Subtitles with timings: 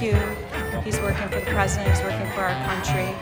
[0.00, 0.14] Q.
[0.82, 1.94] He's working for the president.
[1.94, 3.14] He's working for our country.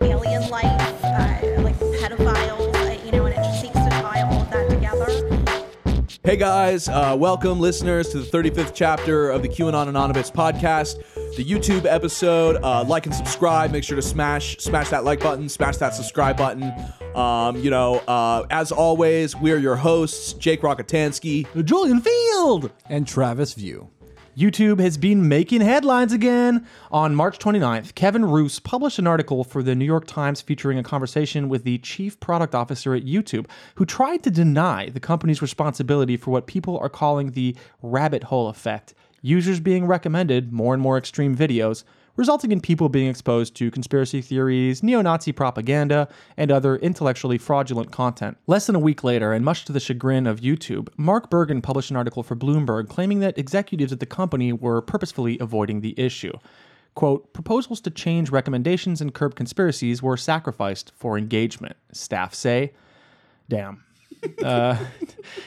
[0.00, 4.40] alien life, uh, like pedophiles, uh, you know, and it just seeks to tie all
[4.40, 6.14] of that together.
[6.22, 10.96] Hey guys, uh, welcome listeners to the 35th chapter of the QAnon Anonymous podcast,
[11.36, 12.56] the YouTube episode.
[12.64, 13.72] Uh, like and subscribe.
[13.72, 16.72] Make sure to smash smash that like button, smash that subscribe button.
[17.14, 21.46] Um, you know, uh, as always, we're your hosts, Jake Rockatansky.
[21.62, 23.90] Julian Feeld and Travis View.
[24.36, 26.66] YouTube has been making headlines again.
[26.90, 30.82] On March 29th, Kevin Roose published an article for the New York Times featuring a
[30.82, 36.16] conversation with the chief product officer at YouTube, who tried to deny the company's responsibility
[36.16, 40.98] for what people are calling the rabbit hole effect users being recommended more and more
[40.98, 41.82] extreme videos
[42.16, 47.90] resulting in people being exposed to conspiracy theories, neo Nazi propaganda, and other intellectually fraudulent
[47.90, 48.36] content.
[48.46, 51.90] Less than a week later, and much to the chagrin of YouTube, Mark Bergen published
[51.90, 56.32] an article for Bloomberg claiming that executives at the company were purposefully avoiding the issue.
[56.94, 62.72] Quote, proposals to change recommendations and curb conspiracies were sacrificed for engagement, staff say.
[63.48, 63.83] Damn.
[64.44, 64.76] Uh,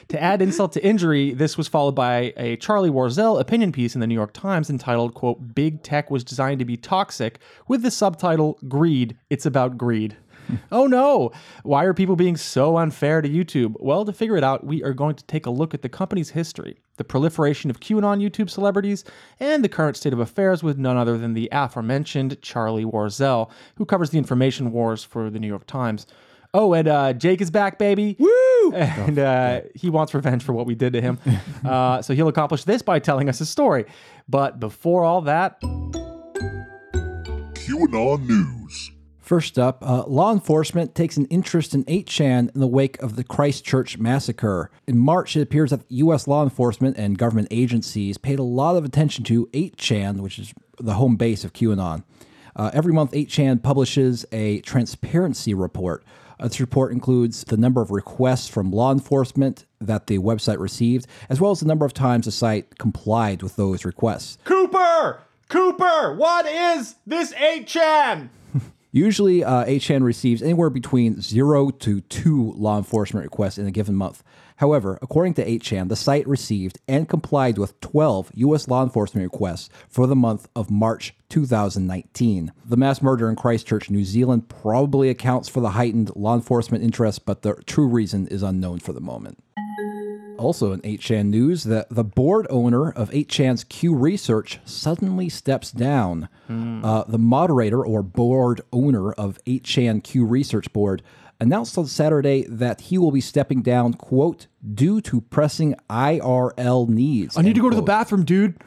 [0.07, 4.01] to add insult to injury, this was followed by a Charlie Warzel opinion piece in
[4.01, 7.91] the New York Times entitled, quote, Big Tech was designed to be toxic, with the
[7.91, 10.17] subtitle, Greed, It's About Greed.
[10.71, 11.31] oh no!
[11.63, 13.75] Why are people being so unfair to YouTube?
[13.79, 16.31] Well, to figure it out, we are going to take a look at the company's
[16.31, 19.03] history, the proliferation of QAnon YouTube celebrities,
[19.39, 23.85] and the current state of affairs with none other than the aforementioned Charlie Warzel, who
[23.85, 26.07] covers the information wars for the New York Times.
[26.53, 28.15] Oh, and uh, Jake is back, baby.
[28.19, 28.73] Woo!
[28.73, 31.19] And uh, he wants revenge for what we did to him.
[31.65, 33.85] Uh, so he'll accomplish this by telling us his story.
[34.29, 35.59] But before all that,
[37.67, 38.91] QAnon News.
[39.19, 43.25] First up, uh, law enforcement takes an interest in 8chan in the wake of the
[43.25, 44.71] Christchurch massacre.
[44.87, 46.27] In March, it appears that U.S.
[46.27, 50.93] law enforcement and government agencies paid a lot of attention to 8chan, which is the
[50.93, 52.05] home base of QAnon.
[52.55, 56.05] Uh, every month, 8chan publishes a transparency report.
[56.39, 61.07] Uh, this report includes the number of requests from law enforcement that the website received,
[61.29, 64.37] as well as the number of times the site complied with those requests.
[64.43, 65.21] Cooper!
[65.49, 66.15] Cooper!
[66.15, 68.29] What is this 8chan?
[68.91, 73.95] Usually, uh, 8chan receives anywhere between zero to two law enforcement requests in a given
[73.95, 74.23] month.
[74.57, 78.67] However, according to 8chan, the site received and complied with 12 U.S.
[78.67, 82.51] law enforcement requests for the month of March 2019.
[82.65, 87.25] The mass murder in Christchurch, New Zealand probably accounts for the heightened law enforcement interest,
[87.25, 89.43] but the true reason is unknown for the moment.
[90.39, 96.29] Also in 8chan news, that the board owner of 8chan's Q Research suddenly steps down.
[96.83, 101.01] Uh, the moderator or board owner of 8chan Q Research Board
[101.39, 107.37] announced on Saturday that he will be stepping down, quote, due to pressing IRL needs.
[107.37, 108.57] I need to go to the bathroom, dude.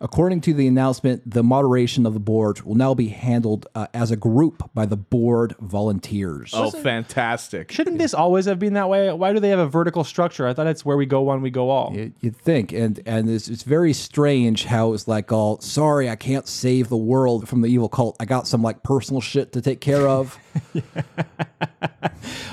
[0.00, 4.10] According to the announcement, the moderation of the board will now be handled uh, as
[4.10, 6.50] a group by the board volunteers.
[6.54, 7.72] Oh, fantastic.
[7.72, 9.12] Shouldn't this always have been that way?
[9.12, 10.46] Why do they have a vertical structure?
[10.46, 11.92] I thought it's where we go one, we go all.
[11.94, 16.16] You- You'd think, and and it's, it's very strange how it's like all sorry, I
[16.16, 18.16] can't save the world from the evil cult.
[18.20, 20.38] I got some like personal shit to take care of.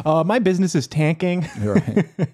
[0.05, 1.47] Uh, my business is tanking.
[1.61, 2.05] Right.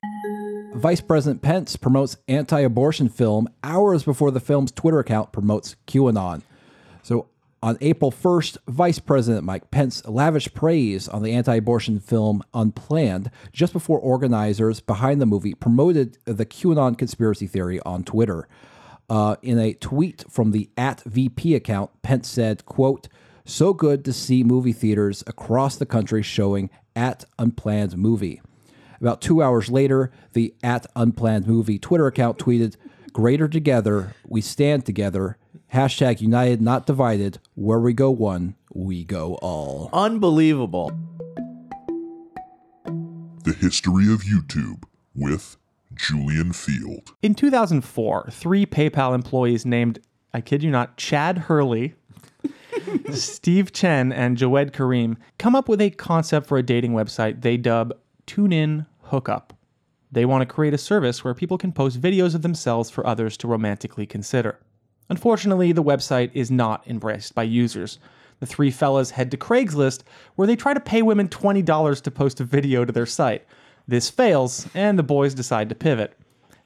[0.80, 6.42] Vice President Pence promotes anti-abortion film hours before the film's Twitter account promotes QAnon.
[7.04, 7.28] So
[7.62, 13.74] on April 1st, Vice President Mike Pence lavished praise on the anti-abortion film Unplanned just
[13.74, 18.48] before organizers behind the movie promoted the QAnon conspiracy theory on Twitter.
[19.10, 23.10] Uh, in a tweet from the at VP account, Pence said, quote,
[23.44, 28.40] so good to see movie theaters across the country showing at Unplanned Movie.
[29.02, 32.76] About two hours later, the at Unplanned Movie Twitter account tweeted,
[33.14, 35.38] Greater together, we stand together.
[35.74, 37.40] Hashtag united, not divided.
[37.56, 39.90] Where we go one, we go all.
[39.94, 40.92] Unbelievable.
[43.44, 44.84] The History of YouTube
[45.16, 45.58] with
[45.96, 47.12] Julian Feeld.
[47.22, 50.00] In 2004, three PayPal employees named,
[50.34, 51.96] I kid you not, Chad Hurley,
[53.12, 57.58] Steve Chen, and Jawed Karim come up with a concept for a dating website they
[57.58, 57.94] dub
[58.30, 59.58] TuneIn Hookup.
[60.12, 63.36] They want to create a service where people can post videos of themselves for others
[63.38, 64.60] to romantically consider.
[65.10, 67.98] Unfortunately, the website is not embraced by users.
[68.40, 70.04] The three fellas head to Craigslist,
[70.36, 73.48] where they try to pay women $20 to post a video to their site.
[73.88, 76.16] This fails, and the boys decide to pivot.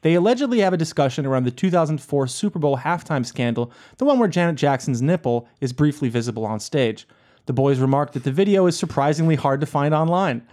[0.02, 4.28] They allegedly have a discussion around the 2004 Super Bowl halftime scandal, the one where
[4.28, 7.08] Janet Jackson's nipple is briefly visible on stage.
[7.46, 10.46] The boys remark that the video is surprisingly hard to find online.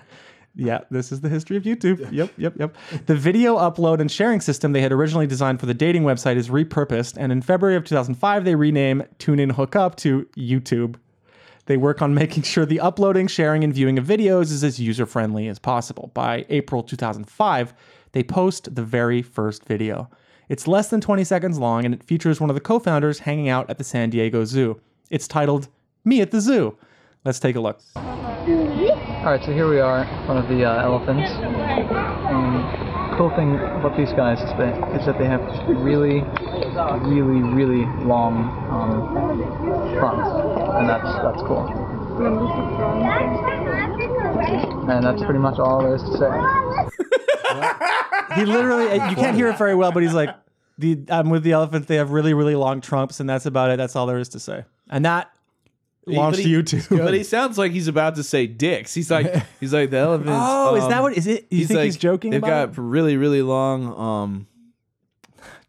[0.55, 2.11] Yeah, this is the history of YouTube.
[2.11, 2.75] Yep, yep, yep.
[3.05, 6.49] The video upload and sharing system they had originally designed for the dating website is
[6.49, 10.95] repurposed, and in February of 2005, they rename TuneIn Hookup to YouTube.
[11.67, 15.05] They work on making sure the uploading, sharing, and viewing of videos is as user
[15.05, 16.11] friendly as possible.
[16.13, 17.73] By April 2005,
[18.11, 20.09] they post the very first video.
[20.49, 23.47] It's less than 20 seconds long, and it features one of the co founders hanging
[23.47, 24.81] out at the San Diego Zoo.
[25.09, 25.69] It's titled
[26.03, 26.77] Me at the Zoo.
[27.23, 27.79] Let's take a look.
[27.95, 28.03] All
[29.25, 31.29] right, so here we are one of the uh, elephants.
[31.31, 36.21] And cool thing about these guys is that is that they have really,
[37.07, 39.13] really, really long um,
[39.99, 40.29] fronts,
[40.79, 41.67] and that's that's cool.
[44.89, 46.31] And that's pretty much all there is to say.
[48.33, 50.33] He literally, you can't hear it very well, but he's like,
[50.79, 51.87] the, I'm with the elephants.
[51.87, 53.77] They have really, really long trunks, and that's about it.
[53.77, 54.63] That's all there is to say.
[54.89, 55.31] And that
[56.05, 56.97] launched But he- YouTube.
[56.97, 58.93] But he sounds like he's about to say dicks.
[58.93, 60.31] He's like he's like the elephants.
[60.33, 61.47] Oh, is that um, what is it?
[61.49, 62.31] You think like, he's joking?
[62.31, 62.81] They've about got it?
[62.81, 64.47] really really long um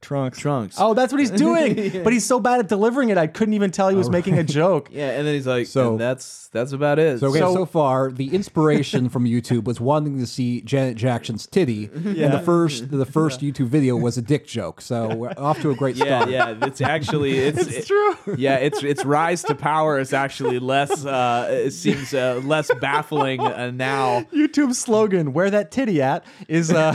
[0.03, 0.39] trunks.
[0.39, 0.77] trunks.
[0.79, 1.79] Oh, that's what he's doing.
[1.93, 2.03] Yeah.
[2.03, 4.45] But he's so bad at delivering it, I couldn't even tell he was making a
[4.45, 4.89] joke.
[4.93, 7.21] yeah, and then he's like, So- so that's that's about it.
[7.21, 11.47] So, okay, So- so, far, the inspiration from YouTube was wanting to see Janet Jackson's
[11.47, 14.81] titty, and the first the first YouTube video was a dick joke.
[14.81, 16.31] So we're off to a great yeah, start.
[16.31, 18.17] yeah, it's actually it's, It's true.
[18.37, 21.05] Yeah, it's its rise to power is actually less.
[21.05, 24.23] Uh, it seems uh, less baffling uh, now.
[24.33, 26.93] YouTube slogan, where that titty at, is uh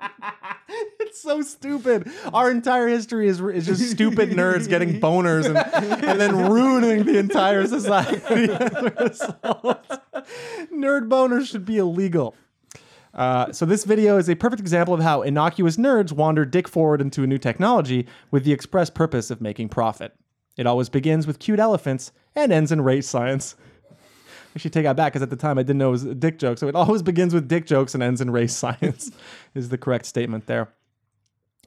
[1.00, 2.10] It's so stupid.
[2.34, 5.56] Our entire history is, is just stupid nerds getting boners and,
[6.04, 8.20] and then ruining the entire society
[8.52, 9.88] as a result.
[10.70, 12.34] Nerd boners should be illegal.
[13.14, 17.00] Uh, so this video is a perfect example of how innocuous nerds wander dick forward
[17.00, 20.14] into a new technology with the express purpose of making profit.
[20.58, 23.56] It always begins with cute elephants and ends in race science.
[24.56, 26.38] Should take that back because at the time I didn't know it was a dick
[26.38, 26.58] joke.
[26.58, 29.10] So it always begins with dick jokes and ends in race science,
[29.54, 30.68] is the correct statement there.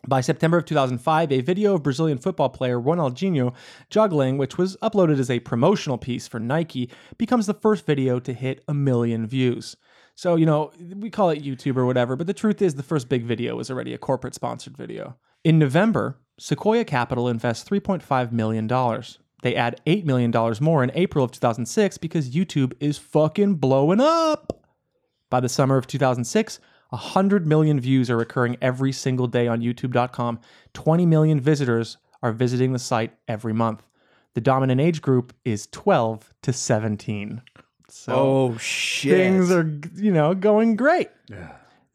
[0.07, 3.53] By September of 2005, a video of Brazilian football player Ronaldinho
[3.91, 8.33] juggling, which was uploaded as a promotional piece for Nike, becomes the first video to
[8.33, 9.77] hit a million views.
[10.15, 13.09] So, you know, we call it YouTube or whatever, but the truth is the first
[13.09, 15.17] big video was already a corporate sponsored video.
[15.43, 18.67] In November, Sequoia Capital invests $3.5 million.
[19.41, 24.65] They add $8 million more in April of 2006 because YouTube is fucking blowing up.
[25.29, 26.59] By the summer of 2006,
[26.89, 30.39] 100 million views are occurring every single day on YouTube.com.
[30.73, 33.81] 20 million visitors are visiting the site every month.
[34.33, 37.41] The dominant age group is 12 to 17.
[37.89, 39.17] So Oh shit!
[39.17, 41.09] things are, you know, going great.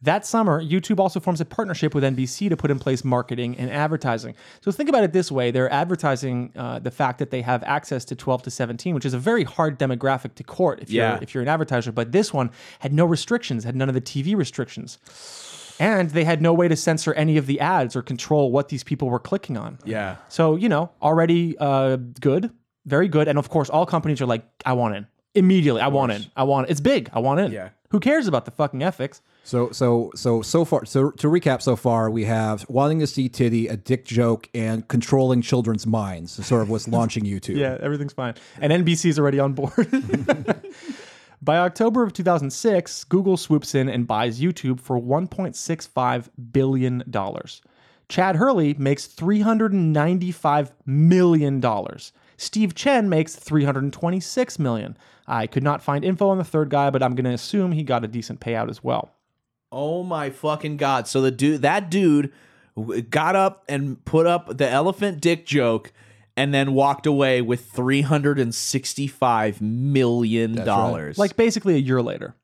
[0.03, 3.71] That summer, YouTube also forms a partnership with NBC to put in place marketing and
[3.71, 4.35] advertising.
[4.61, 8.05] So think about it this way: they're advertising uh, the fact that they have access
[8.07, 11.13] to 12 to 17, which is a very hard demographic to court if Yeah.
[11.15, 11.93] you're if you're an advertiser.
[11.93, 12.51] But this one
[12.81, 14.99] had no restrictions, had none of the TV restrictions,
[15.81, 18.85] and they had no way to censor any of the ads or control what these
[18.85, 19.79] people were clicking on.
[19.87, 20.17] yeah.
[20.29, 22.51] So, you know, already uh, good,
[22.85, 23.29] very good.
[23.29, 25.07] And of course, all companies are like, I want in.
[25.35, 26.25] Immediately, I want in.
[26.37, 26.71] I want it.
[26.73, 27.09] It's big.
[27.15, 27.51] I want in.
[27.53, 27.71] Yeah.
[27.91, 29.21] Who cares about the fucking ethics?
[29.47, 33.29] So so so so far so to recap so far we have wanting to see
[33.29, 36.45] titty, a dick joke, and controlling children's minds.
[36.45, 37.57] Sort of what's launching YouTube.
[37.57, 38.35] Yeah, everything's fine.
[38.61, 39.87] And NBC's already on board.
[41.43, 47.05] By October of 2006, Google swoops in and buys YouTube for $1.65 billion.
[48.09, 51.65] Chad Hurley makes $395 million.
[52.37, 54.97] Steve Chen makes 326 million.
[55.29, 57.85] I could not find info on the third guy, but I'm going to assume he
[57.85, 59.13] got a decent payout as well.
[59.73, 61.09] Oh my fucking god!
[61.09, 62.33] So the dude, that dude,
[63.11, 65.93] got up and put up the elephant dick joke,
[66.37, 71.19] and then walked away with three hundred and sixty-five million dollars.
[71.19, 72.35] Like basically a year later.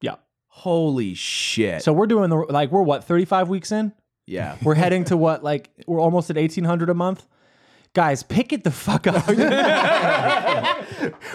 [0.00, 0.16] Yeah.
[0.46, 1.82] holy shit!
[1.82, 3.92] So we're doing the, like, we're what, 35 weeks in?
[4.26, 7.26] yeah, We're heading to what, like, we're almost at 1800 a month?
[7.94, 9.26] Guys, pick it the fuck up.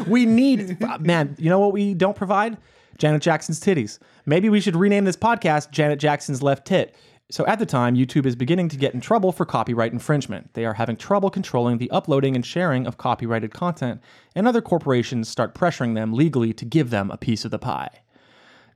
[0.07, 2.57] we need, man, you know what we don't provide?
[2.97, 3.99] Janet Jackson's titties.
[4.25, 6.95] Maybe we should rename this podcast Janet Jackson's Left Tit.
[7.31, 10.53] So at the time, YouTube is beginning to get in trouble for copyright infringement.
[10.53, 14.01] They are having trouble controlling the uploading and sharing of copyrighted content,
[14.35, 17.89] and other corporations start pressuring them legally to give them a piece of the pie.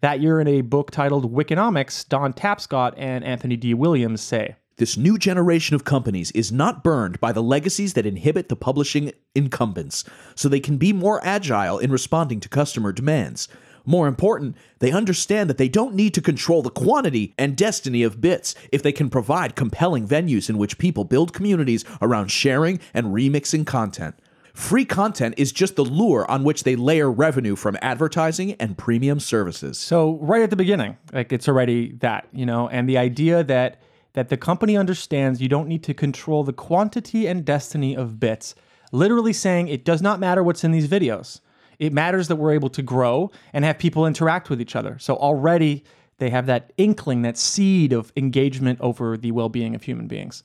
[0.01, 3.73] That year, in a book titled Wikinomics, Don Tapscott and Anthony D.
[3.73, 8.47] Williams say, This new generation of companies is not burned by the legacies that inhibit
[8.47, 10.03] the publishing incumbents,
[10.35, 13.47] so they can be more agile in responding to customer demands.
[13.87, 18.19] More important, they understand that they don't need to control the quantity and destiny of
[18.19, 23.07] bits if they can provide compelling venues in which people build communities around sharing and
[23.07, 24.15] remixing content.
[24.53, 29.21] Free content is just the lure on which they layer revenue from advertising and premium
[29.21, 29.77] services.
[29.77, 33.81] So right at the beginning, like it's already that, you know, and the idea that
[34.13, 38.53] that the company understands you don't need to control the quantity and destiny of bits,
[38.91, 41.39] literally saying it does not matter what's in these videos.
[41.79, 44.97] It matters that we're able to grow and have people interact with each other.
[44.99, 45.83] So already
[46.17, 50.43] they have that inkling, that seed of engagement over the well-being of human beings.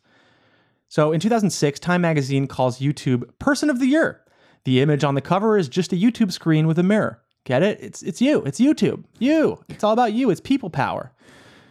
[0.89, 4.21] So in 2006, Time magazine calls YouTube Person of the Year.
[4.65, 7.23] The image on the cover is just a YouTube screen with a mirror.
[7.45, 7.79] Get it?
[7.81, 8.43] It's it's you.
[8.43, 9.05] It's YouTube.
[9.19, 9.65] You.
[9.69, 10.31] It's all about you.
[10.31, 11.13] It's people power.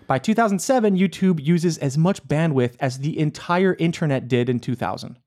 [0.07, 5.17] By 2007, YouTube uses as much bandwidth as the entire internet did in 2000.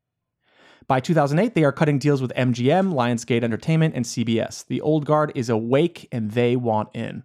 [0.86, 4.66] By 2008, they are cutting deals with MGM, Lionsgate Entertainment, and CBS.
[4.66, 7.24] The old guard is awake and they want in.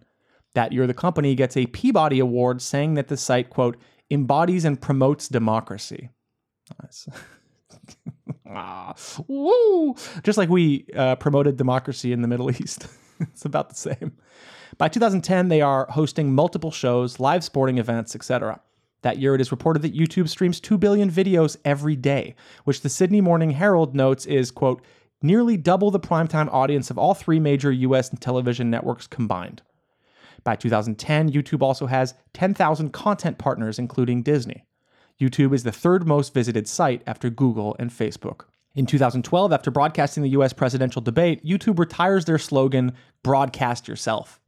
[0.54, 3.76] That year, the company gets a Peabody Award saying that the site, quote,
[4.10, 6.08] embodies and promotes democracy.
[6.82, 7.08] Nice.
[8.48, 8.94] ah,
[9.28, 9.94] woo!
[10.22, 12.88] Just like we uh, promoted democracy in the Middle East.
[13.20, 14.16] it's about the same.
[14.78, 18.60] By 2010, they are hosting multiple shows, live sporting events, etc.
[19.02, 22.88] That year, it is reported that YouTube streams 2 billion videos every day, which the
[22.88, 24.82] Sydney Morning Herald notes is, quote,
[25.22, 29.62] nearly double the primetime audience of all three major US television networks combined.
[30.44, 34.64] By 2010, YouTube also has 10,000 content partners, including Disney.
[35.20, 38.42] YouTube is the third most visited site after Google and Facebook.
[38.74, 42.92] In 2012, after broadcasting the US presidential debate, YouTube retires their slogan,
[43.22, 44.39] Broadcast Yourself.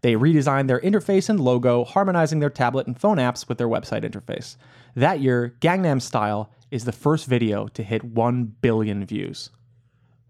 [0.00, 4.04] They redesigned their interface and logo, harmonizing their tablet and phone apps with their website
[4.04, 4.56] interface.
[4.94, 9.50] That year, Gangnam Style is the first video to hit 1 billion views.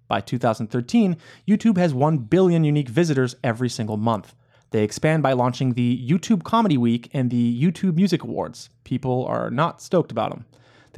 [0.06, 4.34] By 2013, YouTube has 1 billion unique visitors every single month.
[4.70, 8.70] They expand by launching the YouTube Comedy Week and the YouTube Music Awards.
[8.84, 10.44] People are not stoked about them.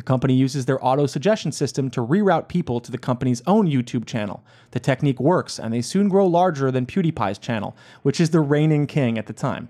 [0.00, 4.07] The company uses their auto suggestion system to reroute people to the company's own YouTube
[4.07, 4.42] channel.
[4.71, 8.87] The technique works, and they soon grow larger than PewDiePie's channel, which is the reigning
[8.87, 9.69] king at the time.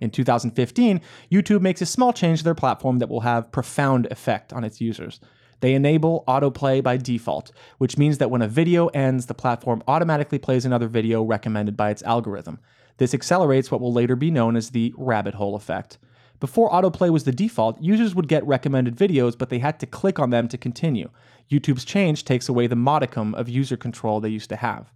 [0.00, 4.50] In 2015, YouTube makes a small change to their platform that will have profound effect
[4.54, 5.20] on its users.
[5.60, 10.38] They enable autoplay by default, which means that when a video ends, the platform automatically
[10.38, 12.60] plays another video recommended by its algorithm.
[12.96, 15.98] This accelerates what will later be known as the rabbit hole effect.
[16.40, 20.18] Before autoplay was the default, users would get recommended videos, but they had to click
[20.18, 21.10] on them to continue.
[21.50, 24.90] YouTube's change takes away the modicum of user control they used to have.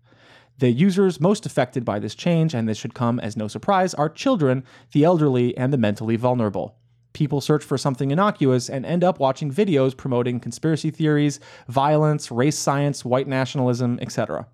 [0.59, 4.09] The users most affected by this change, and this should come as no surprise, are
[4.09, 6.77] children, the elderly, and the mentally vulnerable.
[7.13, 12.59] People search for something innocuous and end up watching videos promoting conspiracy theories, violence, race
[12.59, 14.47] science, white nationalism, etc.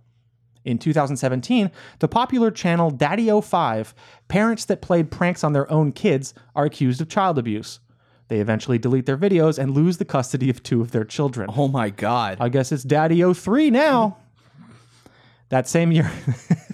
[0.64, 3.94] In 2017, the popular channel Daddy05,
[4.28, 7.80] parents that played pranks on their own kids are accused of child abuse.
[8.28, 11.50] They eventually delete their videos and lose the custody of two of their children.
[11.56, 12.36] Oh my God.
[12.40, 14.18] I guess it's Daddy03 now.
[15.48, 16.08] That same year,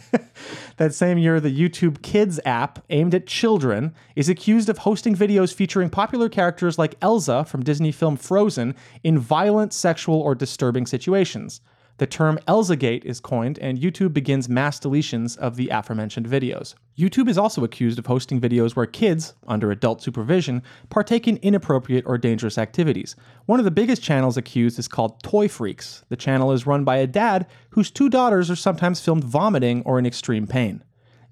[0.76, 5.54] that same year, the YouTube Kids app, aimed at children, is accused of hosting videos
[5.54, 11.62] featuring popular characters like Elsa from Disney film Frozen in violent, sexual, or disturbing situations.
[11.98, 16.74] The term Elsagate is coined, and YouTube begins mass deletions of the aforementioned videos.
[16.98, 22.04] YouTube is also accused of hosting videos where kids, under adult supervision, partake in inappropriate
[22.06, 23.16] or dangerous activities.
[23.46, 26.04] One of the biggest channels accused is called Toy Freaks.
[26.10, 29.98] The channel is run by a dad whose two daughters are sometimes filmed vomiting or
[29.98, 30.82] in extreme pain.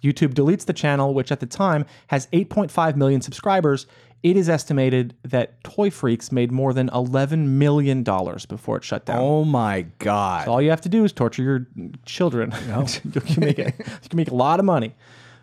[0.02, 3.86] YouTube deletes the channel, which at the time has 8.5 million subscribers.
[4.24, 9.18] It is estimated that Toy Freaks made more than $11 million before it shut down.
[9.20, 10.48] Oh my God.
[10.48, 11.66] All you have to do is torture your
[12.06, 12.50] children.
[13.04, 14.94] you, can make it, you can make a lot of money.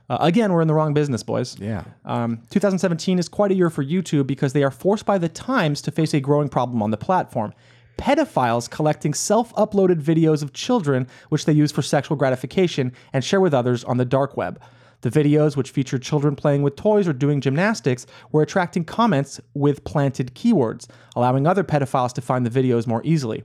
[0.09, 1.59] Uh, again, we're in the wrong business, boys.
[1.59, 1.83] Yeah.
[2.05, 5.79] Um, 2017 is quite a year for YouTube because they are forced by the times
[5.83, 7.53] to face a growing problem on the platform.
[7.99, 13.39] Pedophiles collecting self uploaded videos of children, which they use for sexual gratification and share
[13.41, 14.59] with others on the dark web.
[15.01, 19.83] The videos, which featured children playing with toys or doing gymnastics, were attracting comments with
[19.83, 23.43] planted keywords, allowing other pedophiles to find the videos more easily.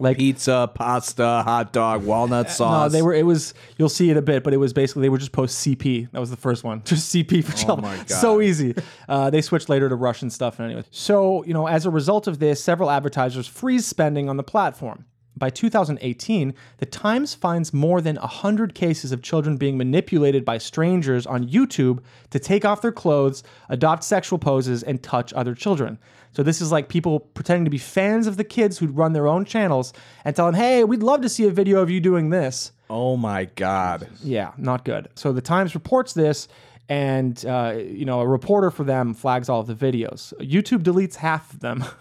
[0.00, 2.90] Like Pizza, pasta, hot dog, walnut sauce.
[2.90, 3.14] no, they were.
[3.14, 3.54] It was.
[3.78, 6.10] You'll see it a bit, but it was basically they were just post CP.
[6.10, 6.82] That was the first one.
[6.84, 7.86] Just CP for children.
[7.86, 8.10] my God.
[8.10, 8.74] So easy.
[9.08, 10.58] Uh, they switched later to Russian stuff.
[10.58, 14.36] And anyway, so you know, as a result of this, several advertisers freeze spending on
[14.36, 15.04] the platform.
[15.36, 21.26] By 2018, the Times finds more than 100 cases of children being manipulated by strangers
[21.26, 22.00] on YouTube
[22.30, 25.98] to take off their clothes, adopt sexual poses, and touch other children.
[26.32, 29.26] So, this is like people pretending to be fans of the kids who'd run their
[29.26, 29.92] own channels
[30.24, 32.72] and tell them, hey, we'd love to see a video of you doing this.
[32.90, 34.08] oh my God.
[34.22, 35.08] Yeah, not good.
[35.14, 36.48] So the Times reports this,
[36.88, 40.32] and uh, you know a reporter for them flags all of the videos.
[40.40, 41.84] YouTube deletes half of them.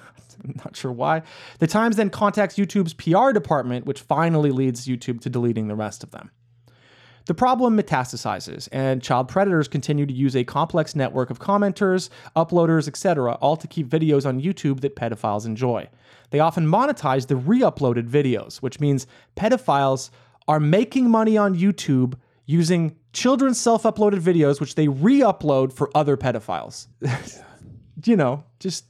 [0.63, 1.23] Not sure why.
[1.59, 6.03] The Times then contacts YouTube's PR department, which finally leads YouTube to deleting the rest
[6.03, 6.31] of them.
[7.25, 12.87] The problem metastasizes, and child predators continue to use a complex network of commenters, uploaders,
[12.87, 15.87] etc., all to keep videos on YouTube that pedophiles enjoy.
[16.31, 19.07] They often monetize the re uploaded videos, which means
[19.37, 20.09] pedophiles
[20.49, 25.89] are making money on YouTube using children's self uploaded videos, which they re upload for
[25.95, 26.87] other pedophiles.
[28.05, 28.85] you know, just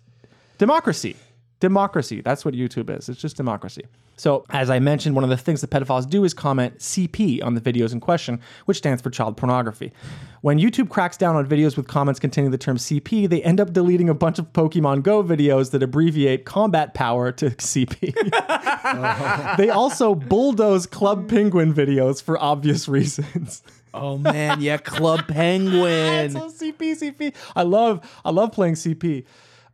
[0.57, 1.15] democracy.
[1.63, 2.19] Democracy.
[2.19, 3.07] That's what YouTube is.
[3.07, 3.85] It's just democracy.
[4.17, 7.53] So, as I mentioned, one of the things that pedophiles do is comment CP on
[7.53, 9.93] the videos in question, which stands for child pornography.
[10.41, 13.71] When YouTube cracks down on videos with comments containing the term CP, they end up
[13.71, 18.13] deleting a bunch of Pokemon Go videos that abbreviate combat power to CP.
[19.57, 23.63] they also bulldoze Club Penguin videos for obvious reasons.
[23.95, 26.31] Oh man, yeah, Club Penguin.
[26.31, 27.35] so CP, CP.
[27.55, 29.23] I love, I love playing CP.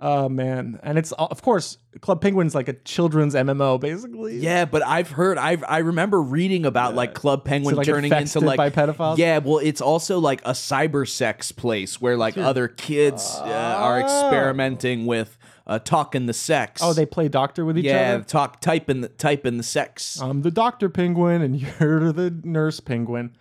[0.01, 4.37] Oh man, and it's of course Club Penguin's like a children's MMO basically.
[4.37, 8.39] Yeah, but I've heard I I remember reading about like Club Penguin like, turning into
[8.39, 9.17] like by pedophiles?
[9.17, 13.99] Yeah, well, it's also like a cyber sex place where like other kids uh, are
[13.99, 15.37] experimenting with
[15.67, 16.81] uh, talking the sex.
[16.81, 18.17] Oh, they play doctor with each yeah other.
[18.19, 20.21] Yeah, talk typing the typing the sex.
[20.21, 23.35] I'm the doctor penguin, and you're the nurse penguin.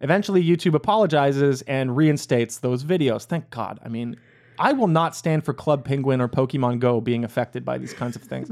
[0.00, 3.26] Eventually, YouTube apologizes and reinstates those videos.
[3.26, 3.78] Thank God.
[3.84, 4.16] I mean,
[4.60, 8.14] I will not stand for Club Penguin or Pokemon Go being affected by these kinds
[8.14, 8.50] of things.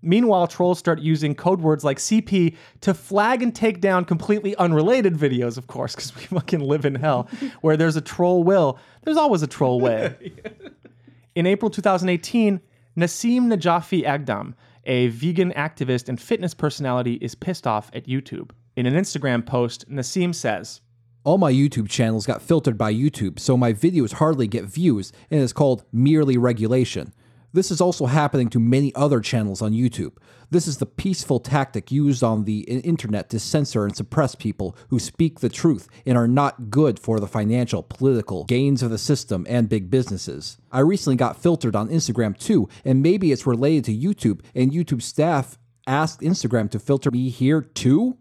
[0.00, 5.14] Meanwhile, trolls start using code words like CP to flag and take down completely unrelated
[5.14, 7.28] videos, of course, because we fucking live in hell.
[7.60, 10.32] Where there's a troll will, there's always a troll way.
[11.34, 12.60] In April 2018,
[12.96, 14.54] Nassim Najafi Aghdam,
[14.84, 18.50] a vegan activist and fitness personality, is pissed off at YouTube.
[18.76, 20.80] In an Instagram post, Nassim says,
[21.22, 25.42] All my YouTube channels got filtered by YouTube, so my videos hardly get views, and
[25.42, 27.12] it's called merely regulation.
[27.52, 30.12] This is also happening to many other channels on YouTube.
[30.50, 34.98] This is the peaceful tactic used on the internet to censor and suppress people who
[34.98, 39.44] speak the truth and are not good for the financial, political gains of the system
[39.46, 40.56] and big businesses.
[40.72, 45.02] I recently got filtered on Instagram too, and maybe it's related to YouTube, and YouTube
[45.02, 48.16] staff asked Instagram to filter me here too?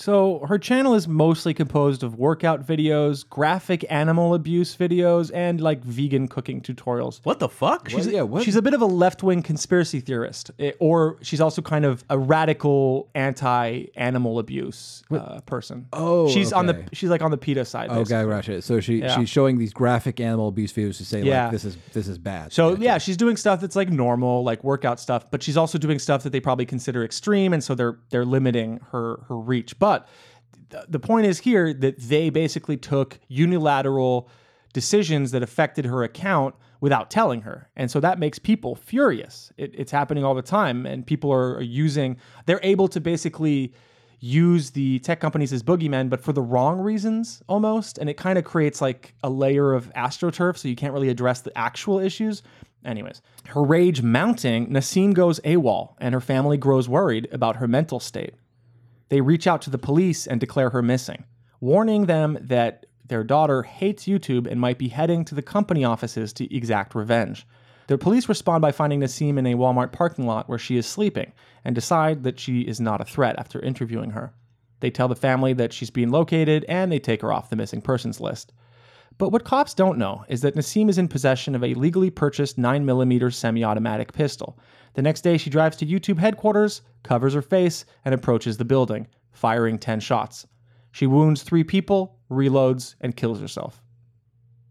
[0.00, 5.82] So her channel is mostly composed of workout videos, graphic animal abuse videos, and like
[5.82, 7.18] vegan cooking tutorials.
[7.24, 7.88] what the fuck?
[7.92, 8.44] Well, yeah, what?
[8.44, 12.16] She's a bit of a left-wing conspiracy theorist, eh, or she's also kind of a
[12.16, 15.88] radical anti-animal abuse uh, person.
[15.92, 16.86] Oh, she's on the okay.
[16.92, 17.90] she's like on the PETA side.
[17.90, 18.24] Okay, basically.
[18.30, 18.62] gotcha.
[18.62, 19.18] So she Yeah.
[19.18, 21.46] she's showing these graphic animal abuse videos to say Yeah.
[21.46, 22.52] like this is this is bad.
[22.52, 22.82] So Gotcha.
[22.84, 26.22] yeah, she's doing stuff that's like normal, like workout stuff, but she's also doing stuff
[26.22, 29.76] that they probably consider extreme, and so they're they're limiting her her reach.
[29.80, 29.87] But
[30.70, 34.28] th- the point is here that they basically took unilateral
[34.72, 39.52] decisions that affected her account without telling her, and so that makes people furious.
[39.56, 42.16] It, it's happening all the time, and people are, are using.
[42.46, 43.72] They're able to basically
[44.20, 47.98] use the tech companies as boogeymen, but for the wrong reasons almost.
[47.98, 51.40] And it kind of creates like a layer of astroturf, so you can't really address
[51.40, 52.42] the actual issues.
[52.84, 58.00] Anyways, her rage mounting, Nassim goes AWOL, and her family grows worried about her mental
[58.00, 58.34] state.
[59.08, 61.24] They reach out to the police and declare her missing,
[61.60, 66.32] warning them that their daughter hates YouTube and might be heading to the company offices
[66.34, 67.46] to exact revenge.
[67.86, 71.32] The police respond by finding Nassim in a Walmart parking lot where she is sleeping
[71.64, 74.34] and decide that she is not a threat after interviewing her.
[74.80, 77.80] They tell the family that she's being located and they take her off the missing
[77.80, 78.52] persons list.
[79.18, 82.56] But what cops don't know is that Nassim is in possession of a legally purchased
[82.56, 84.58] 9mm semi automatic pistol.
[84.94, 89.08] The next day, she drives to YouTube headquarters, covers her face, and approaches the building,
[89.32, 90.46] firing 10 shots.
[90.92, 93.82] She wounds three people, reloads, and kills herself.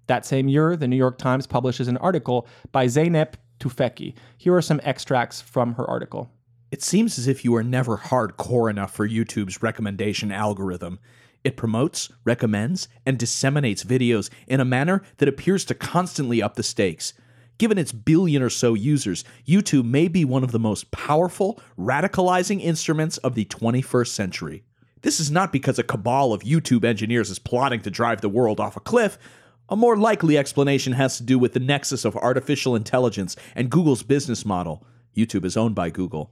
[0.07, 4.15] That same year, the New York Times publishes an article by Zeynep Tufekci.
[4.37, 6.31] Here are some extracts from her article.
[6.71, 10.99] It seems as if you are never hardcore enough for YouTube's recommendation algorithm.
[11.43, 16.63] It promotes, recommends, and disseminates videos in a manner that appears to constantly up the
[16.63, 17.13] stakes.
[17.57, 22.61] Given its billion or so users, YouTube may be one of the most powerful, radicalizing
[22.61, 24.63] instruments of the 21st century.
[25.01, 28.59] This is not because a cabal of YouTube engineers is plotting to drive the world
[28.59, 29.17] off a cliff.
[29.69, 34.03] A more likely explanation has to do with the nexus of artificial intelligence and Google's
[34.03, 34.85] business model.
[35.15, 36.31] YouTube is owned by Google.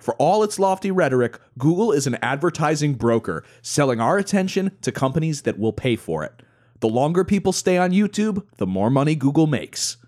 [0.00, 5.42] For all its lofty rhetoric, Google is an advertising broker selling our attention to companies
[5.42, 6.42] that will pay for it.
[6.80, 9.98] The longer people stay on YouTube, the more money Google makes.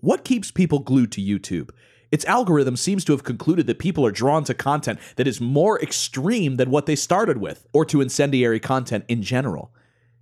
[0.00, 1.70] What keeps people glued to YouTube?
[2.10, 5.80] Its algorithm seems to have concluded that people are drawn to content that is more
[5.80, 9.72] extreme than what they started with, or to incendiary content in general.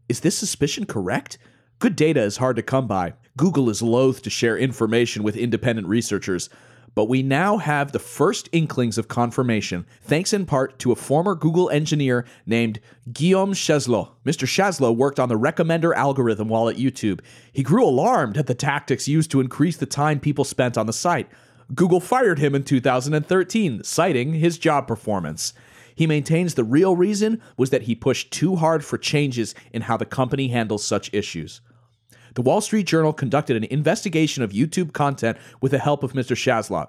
[0.09, 1.39] Is this suspicion correct?
[1.79, 3.15] Good data is hard to come by.
[3.37, 6.51] Google is loath to share information with independent researchers.
[6.95, 11.35] But we now have the first inklings of confirmation, thanks in part to a former
[11.35, 12.79] Google engineer named
[13.13, 14.11] Guillaume Chaslot.
[14.25, 14.47] Mr.
[14.47, 17.21] Chaslot worked on the recommender algorithm while at YouTube.
[17.53, 20.93] He grew alarmed at the tactics used to increase the time people spent on the
[20.93, 21.29] site.
[21.75, 25.53] Google fired him in 2013, citing his job performance.
[25.95, 29.97] He maintains the real reason was that he pushed too hard for changes in how
[29.97, 31.61] the company handles such issues.
[32.35, 36.37] The Wall Street Journal conducted an investigation of YouTube content with the help of Mr.
[36.37, 36.89] Chaslot.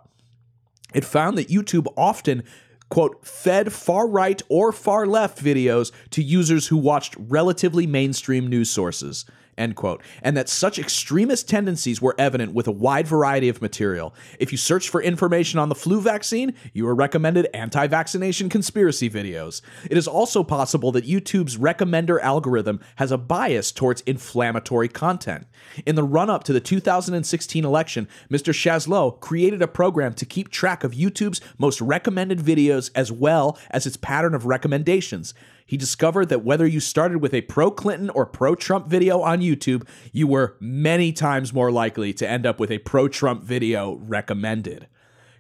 [0.94, 2.44] It found that YouTube often,
[2.90, 8.70] quote, fed far right or far left videos to users who watched relatively mainstream news
[8.70, 9.26] sources,
[9.58, 14.14] end quote, and that such extremist tendencies were evident with a wide variety of material.
[14.40, 19.10] If you search for information on the flu vaccine, you are recommended anti vaccination conspiracy
[19.10, 19.62] videos.
[19.90, 25.48] It is also possible that YouTube's recommender algorithm has a bias towards inflammatory content.
[25.86, 28.54] In the run up to the 2016 election, Mr.
[28.54, 33.86] Chaslot created a program to keep track of YouTube's most recommended videos as well as
[33.86, 35.34] its pattern of recommendations.
[35.66, 39.42] He discovered that whether you started with a pro Clinton or pro Trump video on
[39.42, 43.96] YouTube, you were many times more likely to end up with a pro Trump video
[43.96, 44.88] recommended.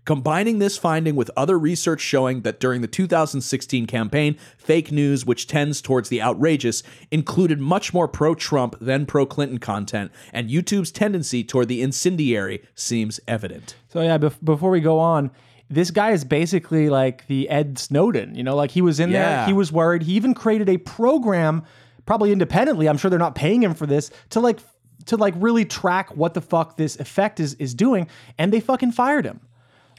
[0.03, 5.47] Combining this finding with other research showing that during the 2016 campaign, fake news, which
[5.47, 10.91] tends towards the outrageous, included much more pro Trump than pro Clinton content, and YouTube's
[10.91, 13.75] tendency toward the incendiary seems evident.
[13.89, 15.31] So yeah, bef- before we go on,
[15.69, 18.35] this guy is basically like the Ed Snowden.
[18.35, 19.37] You know, like he was in Yeah.
[19.37, 20.03] there, he was worried.
[20.03, 21.63] He even created a program,
[22.05, 22.87] probably independently.
[22.87, 24.59] I'm sure they're not paying him for this to like
[25.07, 28.91] to like really track what the fuck this effect is is doing, and they fucking
[28.91, 29.39] fired him.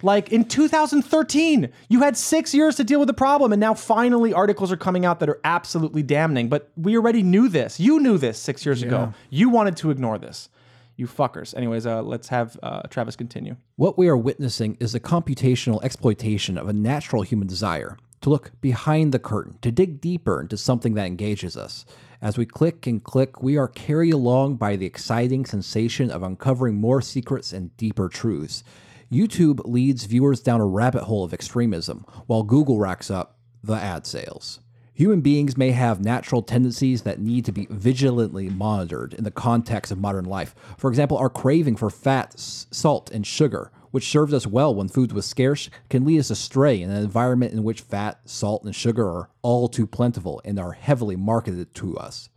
[0.02, 4.32] Like in 2013, you had six years to deal with the problem, and now finally
[4.34, 6.48] articles are coming out that are absolutely damning.
[6.48, 7.80] But we already knew this.
[7.80, 9.14] You knew this six years ago.
[9.30, 10.48] You wanted to ignore this.
[10.96, 11.54] You fuckers.
[11.54, 13.56] Anyways, uh, let's have uh, Travis continue.
[13.76, 18.52] What we are witnessing is the computational exploitation of a natural human desire to look
[18.60, 21.84] behind the curtain, to dig deeper into something that engages us.
[22.22, 26.76] As we click and click, we are carried along by the exciting sensation of uncovering
[26.76, 28.64] more secrets and deeper truths.
[29.12, 34.06] YouTube leads viewers down a rabbit hole of extremism, while Google racks up the ad
[34.06, 34.60] sales.
[34.96, 39.92] Human beings may have natural tendencies that need to be vigilantly monitored in the context
[39.92, 40.54] of modern life.
[40.78, 45.12] For example, our craving for fat, salt, and sugar, which served us well when food
[45.12, 49.06] was scarce, can lead us astray in an environment in which fat, salt, and sugar
[49.06, 52.30] are all too plentiful and are heavily marketed to us.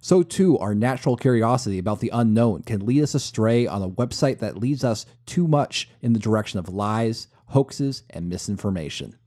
[0.00, 4.38] So, too, our natural curiosity about the unknown can lead us astray on a website
[4.38, 9.18] that leads us too much in the direction of lies, hoaxes, and misinformation.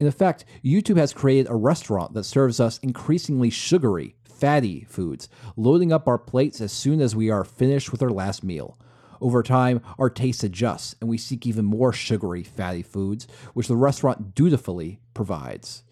[0.00, 5.92] In effect, YouTube has created a restaurant that serves us increasingly sugary, fatty foods, loading
[5.92, 8.78] up our plates as soon as we are finished with our last meal.
[9.20, 13.76] Over time, our taste adjusts and we seek even more sugary, fatty foods, which the
[13.76, 15.82] restaurant dutifully provides.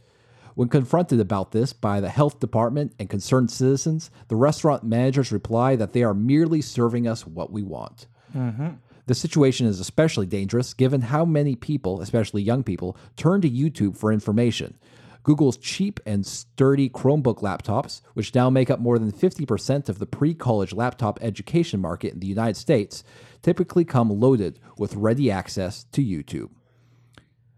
[0.54, 5.76] When confronted about this by the health department and concerned citizens, the restaurant managers reply
[5.76, 8.06] that they are merely serving us what we want.
[8.34, 8.68] Mm-hmm.
[9.06, 13.96] The situation is especially dangerous given how many people, especially young people, turn to YouTube
[13.96, 14.76] for information.
[15.22, 20.06] Google's cheap and sturdy Chromebook laptops, which now make up more than 50% of the
[20.06, 23.02] pre college laptop education market in the United States,
[23.42, 26.50] typically come loaded with ready access to YouTube.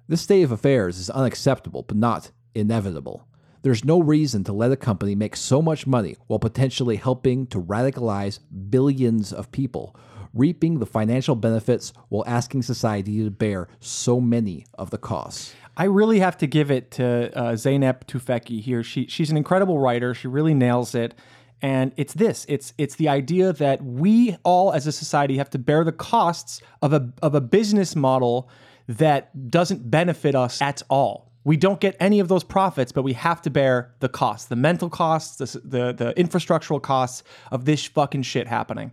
[0.06, 3.28] This state of affairs is unacceptable, but not inevitable.
[3.61, 7.61] There's no reason to let a company make so much money while potentially helping to
[7.61, 8.38] radicalize
[8.70, 9.94] billions of people,
[10.38, 15.55] reaping the financial benefits while asking society to bear so many of the costs.
[15.77, 18.83] I really have to give it to uh, Zeynep Tufekci here.
[18.83, 20.14] She she's an incredible writer.
[20.14, 21.14] She really nails it.
[21.61, 22.46] And it's this.
[22.48, 26.61] It's it's the idea that we all as a society have to bear the costs
[26.83, 28.48] of a of a business model
[28.87, 31.31] that doesn't benefit us at all.
[31.44, 34.57] We don't get any of those profits, but we have to bear the costs, the
[34.57, 38.92] mental costs, the the, the infrastructural costs of this fucking shit happening.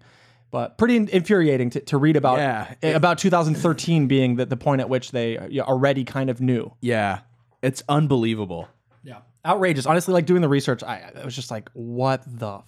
[0.55, 2.73] But pretty infuriating to, to read about Yeah.
[2.95, 7.19] about 2013 being the, the point at which they uh, already kind of knew Yeah,
[7.61, 8.69] it's unbelievable.
[9.03, 9.85] Yeah, outrageous.
[9.85, 12.59] Honestly, like doing the research, I, I was just like, what the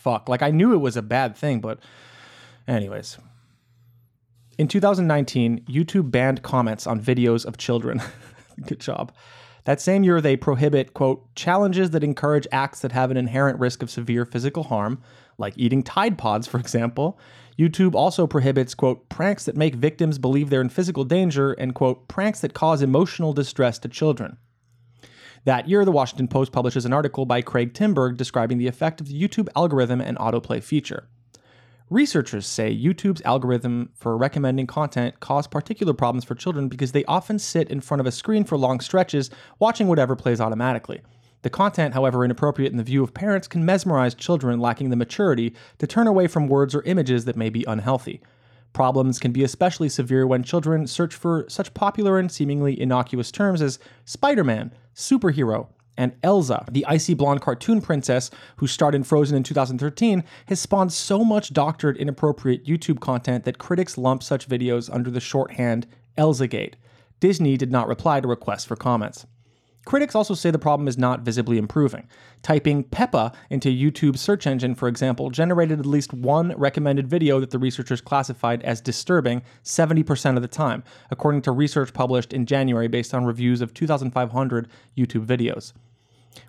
[0.00, 0.28] fuck?
[0.28, 1.80] Like I knew it was a bad thing, but
[2.68, 3.18] anyways.
[4.56, 8.00] In 2019, YouTube banned comments on videos of children.
[8.64, 9.12] Good job.
[9.64, 13.82] That same year, they prohibit, quote, challenges that encourage acts that have an inherent risk
[13.82, 15.02] of severe physical harm,
[15.38, 17.18] like eating Tide Pods, for example.
[17.58, 22.08] YouTube also prohibits, quote, pranks that make victims believe they're in physical danger, and, quote,
[22.08, 24.36] pranks that cause emotional distress to children.
[25.44, 29.08] That year, the Washington Post publishes an article by Craig Timberg describing the effect of
[29.08, 31.06] the YouTube algorithm and autoplay feature.
[31.90, 37.38] Researchers say YouTube's algorithm for recommending content cause particular problems for children because they often
[37.38, 41.02] sit in front of a screen for long stretches, watching whatever plays automatically.
[41.44, 45.54] The content, however inappropriate in the view of parents, can mesmerize children lacking the maturity
[45.76, 48.22] to turn away from words or images that may be unhealthy.
[48.72, 53.60] Problems can be especially severe when children search for such popular and seemingly innocuous terms
[53.60, 55.66] as Spider Man, superhero,
[55.98, 60.94] and Elsa, the icy blonde cartoon princess who starred in Frozen in 2013, has spawned
[60.94, 66.76] so much doctored, inappropriate YouTube content that critics lump such videos under the shorthand Elsagate.
[67.20, 69.26] Disney did not reply to requests for comments.
[69.84, 72.08] Critics also say the problem is not visibly improving.
[72.42, 77.50] Typing Peppa into YouTube's search engine, for example, generated at least one recommended video that
[77.50, 82.88] the researchers classified as disturbing 70% of the time, according to research published in January
[82.88, 85.72] based on reviews of 2,500 YouTube videos.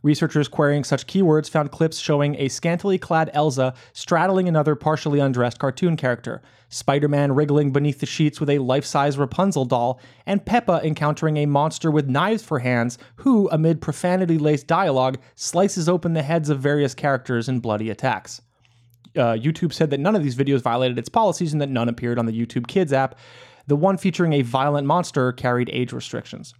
[0.03, 5.59] Researchers querying such keywords found clips showing a scantily clad Elsa straddling another partially undressed
[5.59, 10.45] cartoon character, Spider Man wriggling beneath the sheets with a life size Rapunzel doll, and
[10.45, 16.13] Peppa encountering a monster with knives for hands who, amid profanity laced dialogue, slices open
[16.13, 18.41] the heads of various characters in bloody attacks.
[19.15, 22.19] Uh, YouTube said that none of these videos violated its policies and that none appeared
[22.19, 23.15] on the YouTube Kids app.
[23.67, 26.53] The one featuring a violent monster carried age restrictions.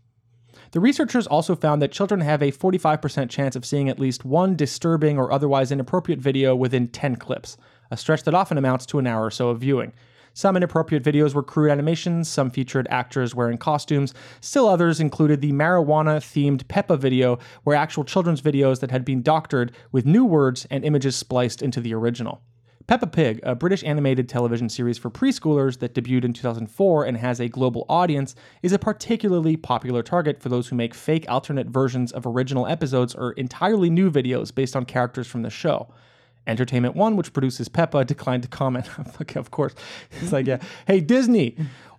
[0.76, 4.58] The researchers also found that children have a 45% chance of seeing at least one
[4.58, 7.56] disturbing or otherwise inappropriate video within 10 clips,
[7.92, 9.94] a stretch that often amounts to an hour or so of viewing.
[10.34, 15.54] Some inappropriate videos were crude animations, some featured actors wearing costumes, still others included the
[15.54, 20.68] marijuana themed Peppa video, where actual children's videos that had been doctored with new words
[20.70, 22.42] and images spliced into the original.
[22.88, 27.40] Peppa Pig, a British animated television series for preschoolers that debuted in 2004 and has
[27.40, 32.12] a global audience, is a particularly popular target for those who make fake alternate versions
[32.12, 35.88] of original episodes or entirely new videos based on characters from the show.
[36.46, 38.88] Entertainment One, which produces Peppa, declined to comment.
[39.22, 39.74] okay, of course.
[40.22, 40.60] It's like, yeah.
[40.86, 41.58] Hey, Disney,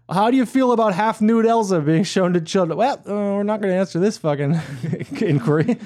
[0.08, 2.78] how do you feel about half nude Elsa being shown to children?
[2.78, 4.60] Well, uh, we're not going to answer this fucking
[5.20, 5.78] inquiry.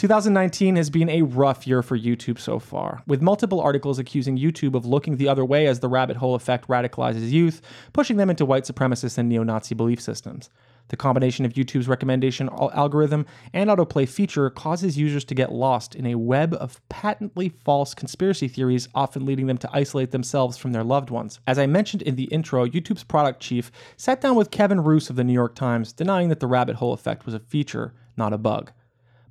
[0.00, 4.74] 2019 has been a rough year for YouTube so far, with multiple articles accusing YouTube
[4.74, 7.60] of looking the other way as the rabbit hole effect radicalizes youth,
[7.92, 10.48] pushing them into white supremacist and neo Nazi belief systems.
[10.88, 16.06] The combination of YouTube's recommendation algorithm and autoplay feature causes users to get lost in
[16.06, 20.82] a web of patently false conspiracy theories, often leading them to isolate themselves from their
[20.82, 21.40] loved ones.
[21.46, 25.16] As I mentioned in the intro, YouTube's product chief sat down with Kevin Roose of
[25.16, 28.38] the New York Times, denying that the rabbit hole effect was a feature, not a
[28.38, 28.72] bug.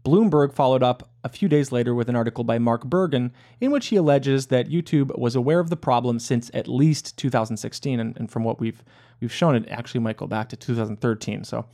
[0.10, 3.88] Bloomberg followed up a few days later with an article by Mark Bergen in which
[3.88, 8.32] he alleges that YouTube was aware of the problem since at least 2016, and, and
[8.32, 8.84] from what we've
[9.22, 11.44] we've shown, it actually might go back to 2013.
[11.44, 11.66] So,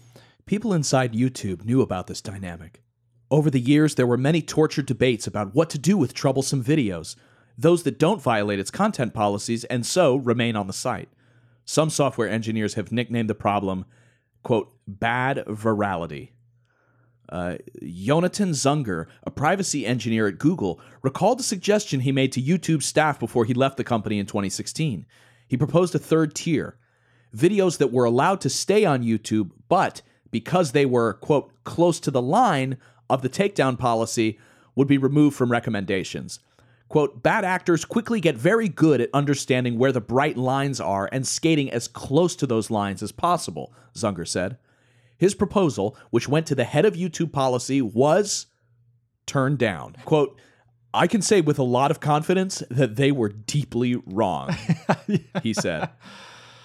[0.45, 2.83] People inside YouTube knew about this dynamic.
[3.31, 7.15] Over the years, there were many tortured debates about what to do with troublesome videos,
[7.57, 11.09] those that don't violate its content policies and so remain on the site.
[11.65, 13.85] Some software engineers have nicknamed the problem,
[14.43, 16.29] quote, bad virality.
[17.29, 22.83] Uh, Jonathan Zunger, a privacy engineer at Google, recalled a suggestion he made to YouTube
[22.83, 25.05] staff before he left the company in 2016.
[25.47, 26.77] He proposed a third tier
[27.35, 32.11] videos that were allowed to stay on YouTube, but because they were, quote, close to
[32.11, 32.77] the line
[33.09, 34.39] of the takedown policy,
[34.75, 36.39] would be removed from recommendations.
[36.88, 41.25] Quote, bad actors quickly get very good at understanding where the bright lines are and
[41.25, 44.57] skating as close to those lines as possible, Zunger said.
[45.17, 48.47] His proposal, which went to the head of YouTube policy, was
[49.25, 49.95] turned down.
[50.06, 50.39] Quote,
[50.93, 54.56] I can say with a lot of confidence that they were deeply wrong,
[55.43, 55.89] he said.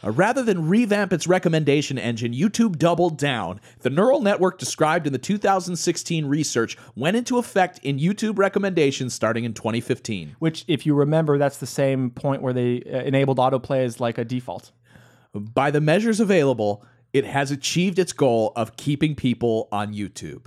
[0.03, 3.61] Uh, rather than revamp its recommendation engine, YouTube doubled down.
[3.81, 9.45] The neural network described in the 2016 research went into effect in YouTube recommendations starting
[9.45, 10.37] in 2015.
[10.39, 14.17] which, if you remember, that's the same point where they uh, enabled autoplay as like
[14.17, 14.71] a default.
[15.35, 20.46] By the measures available, it has achieved its goal of keeping people on YouTube.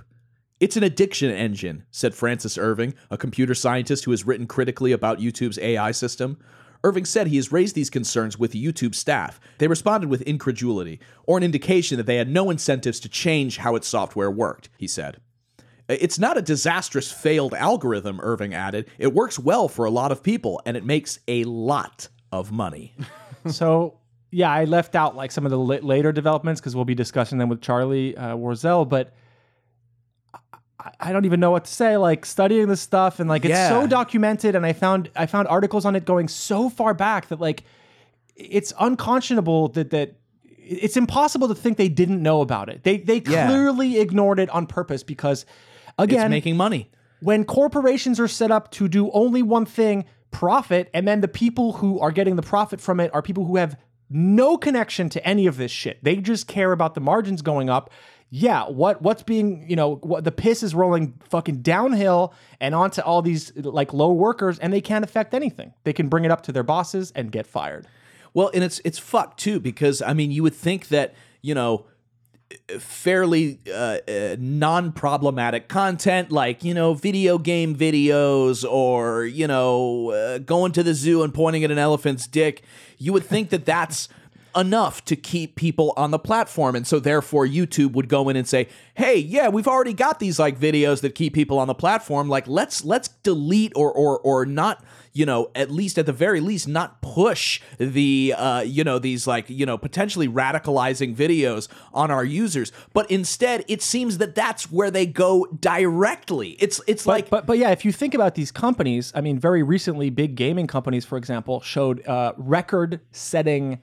[0.60, 5.18] It's an addiction engine, said Francis Irving, a computer scientist who has written critically about
[5.18, 6.38] YouTube's AI system.
[6.84, 9.40] Irving said he has raised these concerns with YouTube staff.
[9.58, 13.74] They responded with incredulity, or an indication that they had no incentives to change how
[13.74, 15.20] its software worked, he said.
[15.88, 18.88] It's not a disastrous failed algorithm, Irving added.
[18.98, 22.94] It works well for a lot of people, and it makes a lot of money.
[23.46, 23.98] so
[24.34, 27.38] yeah, I left out like some of the la- later developments because we'll be discussing
[27.38, 29.12] them with Charlie uh, Warzel, but.
[30.32, 30.40] I-
[31.00, 31.96] I don't even know what to say.
[31.96, 35.84] Like studying this stuff and like it's so documented, and I found I found articles
[35.86, 37.62] on it going so far back that like
[38.36, 40.16] it's unconscionable that that
[40.58, 42.82] it's impossible to think they didn't know about it.
[42.82, 43.46] They they Yeah.
[43.46, 45.46] clearly ignored it on purpose because
[45.98, 46.90] again, It's again, making money.
[47.20, 51.74] when corporations are set up to do only one thing, profit, and then the people
[51.74, 53.76] who are getting the profit from it are people who have
[54.10, 56.02] no connection to any of this shit.
[56.02, 57.90] They just care about the margins going up.
[58.30, 63.00] Yeah, what what's being, you know, what the piss is rolling fucking downhill and onto
[63.00, 65.72] all these like low workers and they can't affect anything.
[65.84, 67.86] They can bring it up to their bosses and get fired.
[68.32, 71.86] Well, and it's it's fucked too because I mean you would think that you know
[72.78, 80.38] fairly uh, uh, non-problematic content like you know video game videos or you know uh,
[80.38, 82.62] going to the zoo and pointing at an elephant's dick
[82.98, 84.08] you would think that that's
[84.56, 86.76] enough to keep people on the platform.
[86.76, 90.38] And so therefore YouTube would go in and say hey yeah we've already got these
[90.38, 92.28] like videos that keep people on the platform.
[92.28, 96.40] Like let's let's delete or or or not you know, at least at the very
[96.40, 102.10] least, not push the, uh, you know, these like, you know, potentially radicalizing videos on
[102.10, 102.72] our users.
[102.92, 106.56] But instead, it seems that that's where they go directly.
[106.58, 109.38] It's it's But, like but but yeah, if you think about these companies, I mean,
[109.38, 113.80] very recently, big gaming companies, for example, showed uh, record-setting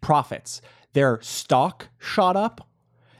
[0.00, 0.62] profits.
[0.94, 2.66] Their stock shot up.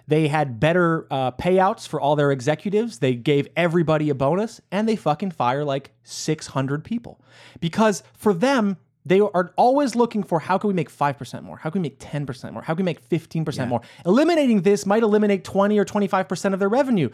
[0.06, 2.98] They had better uh, payouts for all their executives.
[2.98, 7.20] They gave everybody a bonus, and they fucking fire like 600 people
[7.60, 8.76] because for them.
[9.06, 11.58] They are always looking for how can we make 5% more?
[11.58, 12.62] How can we make 10% more?
[12.62, 13.82] How can we make 15% more?
[14.06, 17.10] Eliminating this might eliminate 20 or 25% of their revenue.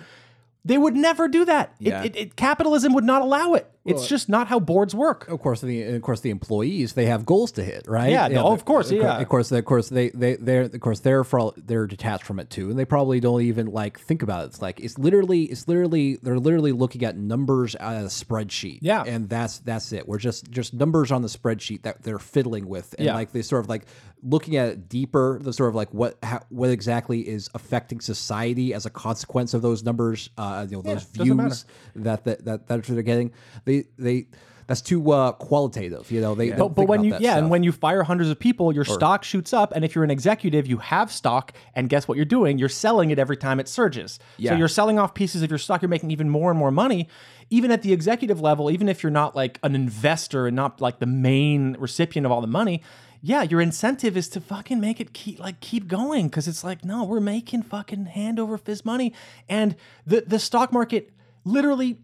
[0.64, 1.74] They would never do that.
[1.80, 2.02] It- Yeah.
[2.04, 3.68] it, it, capitalism would not allow it.
[3.84, 5.26] It's just not how boards work.
[5.28, 8.10] Of course, the of course the employees they have goals to hit, right?
[8.10, 9.18] Yeah, no, of course, yeah.
[9.18, 12.50] Of course, of course they they they're of course they're for, they're detached from it
[12.50, 14.46] too, and they probably don't even like think about it.
[14.48, 18.80] It's like it's literally it's literally they're literally looking at numbers on a spreadsheet.
[18.82, 19.02] Yeah.
[19.06, 20.06] and that's that's it.
[20.06, 23.14] We're just just numbers on the spreadsheet that they're fiddling with, and Yeah.
[23.14, 23.86] like they sort of like
[24.22, 25.38] looking at it deeper.
[25.42, 29.62] The sort of like what how, what exactly is affecting society as a consequence of
[29.62, 30.28] those numbers.
[30.36, 31.64] Uh, you know those views
[31.96, 33.32] that that that that they're getting.
[33.64, 34.26] They they
[34.70, 36.12] that's too uh, qualitative.
[36.12, 36.52] You know, they.
[36.52, 39.24] But, but when you that yeah, and when you fire hundreds of people, your stock
[39.24, 42.56] shoots up, and if you're an executive, you have stock, and guess what you're doing?
[42.56, 44.20] You're selling it every time it surges.
[44.36, 44.52] Yeah.
[44.52, 45.82] So you're selling off pieces of your stock.
[45.82, 47.08] You're making even more and more money,
[47.50, 48.70] even at the executive level.
[48.70, 52.40] Even if you're not like an investor and not like the main recipient of all
[52.40, 52.80] the money.
[53.20, 56.84] Yeah, your incentive is to fucking make it keep like keep going because it's like
[56.84, 59.14] no, we're making fucking hand over fist money,
[59.48, 59.74] and
[60.06, 61.10] the the stock market
[61.44, 61.98] literally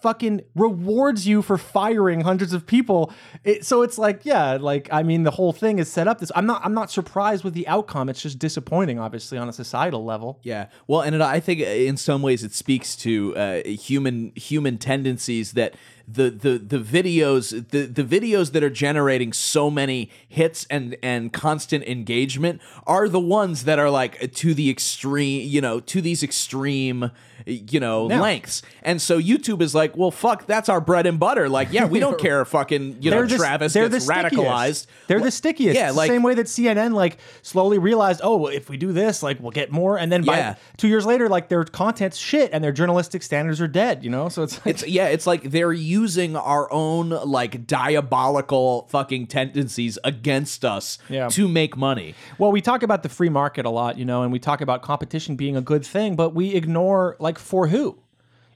[0.00, 3.12] fucking rewards you for firing hundreds of people.
[3.44, 6.18] It, so it's like, yeah, like I mean, the whole thing is set up.
[6.18, 8.08] This I'm not I'm not surprised with the outcome.
[8.08, 10.40] It's just disappointing, obviously, on a societal level.
[10.42, 10.68] Yeah.
[10.86, 15.52] Well, and it, I think in some ways it speaks to uh, human human tendencies
[15.52, 15.74] that
[16.12, 21.32] the the the videos the the videos that are generating so many hits and and
[21.32, 26.22] constant engagement are the ones that are like to the extreme, you know, to these
[26.22, 27.10] extreme
[27.46, 28.62] you know lengths.
[28.82, 31.48] And so YouTube is like, well, fuck, that's our bread and butter.
[31.48, 34.86] Like, yeah, we don't care if fucking you know the- Travis they're gets the radicalized.
[35.08, 35.76] They're Well, the stickiest.
[35.76, 39.22] Yeah, like same way that CNN like slowly realized, oh, well, if we do this,
[39.22, 40.54] like we'll get more, and then by Yeah.
[40.76, 44.04] two years later, like their content's shit and their journalistic standards are dead.
[44.04, 48.86] You know, so it's like, It's yeah, it's like they're using our own like diabolical
[48.90, 51.28] fucking tendencies against us Yeah.
[51.28, 52.14] to make money.
[52.38, 54.82] Well, we talk about the free market a lot, you know, and we talk about
[54.82, 57.98] competition being a good thing, but we ignore like for who?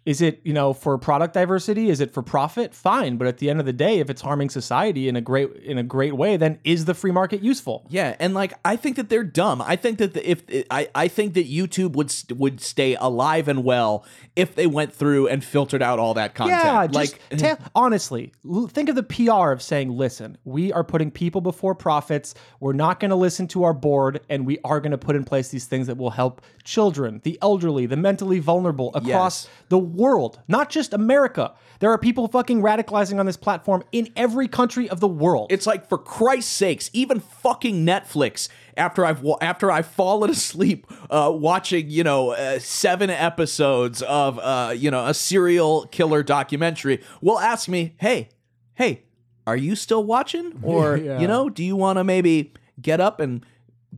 [0.06, 1.90] Is it, you know, for product diversity?
[1.90, 2.72] Is it for profit?
[2.74, 5.52] Fine, but at the end of the day, if it's harming society in a great
[5.56, 7.84] in a great way, then is the free market useful?
[7.90, 9.60] Yeah, and like I think that they're dumb.
[9.60, 13.64] I think that the, if I I think that YouTube would would stay alive and
[13.64, 14.04] well
[14.36, 16.62] if they went through and filtered out all that content.
[16.64, 18.32] Yeah, like ta- honestly,
[18.68, 22.32] think of the PR of saying, "Listen, we are putting people before profits.
[22.60, 25.24] We're not going to listen to our board, and we are going to put in
[25.24, 29.48] place these things that will help children, the elderly, the mentally vulnerable across Yes.
[29.68, 31.54] the world, not just America.
[31.80, 35.52] There are people fucking radicalizing on this platform in every country of the world.
[35.52, 38.48] It's like for Christ's sakes, even fucking Netflix.
[38.76, 44.72] After I've after I've fallen asleep uh, watching, you know, uh, seven episodes of, uh,
[44.76, 48.28] you know, a serial killer documentary, will ask me, "Hey,
[48.74, 49.02] hey,
[49.46, 50.58] are you still watching?
[50.62, 53.44] Or you know, do you want to maybe get up and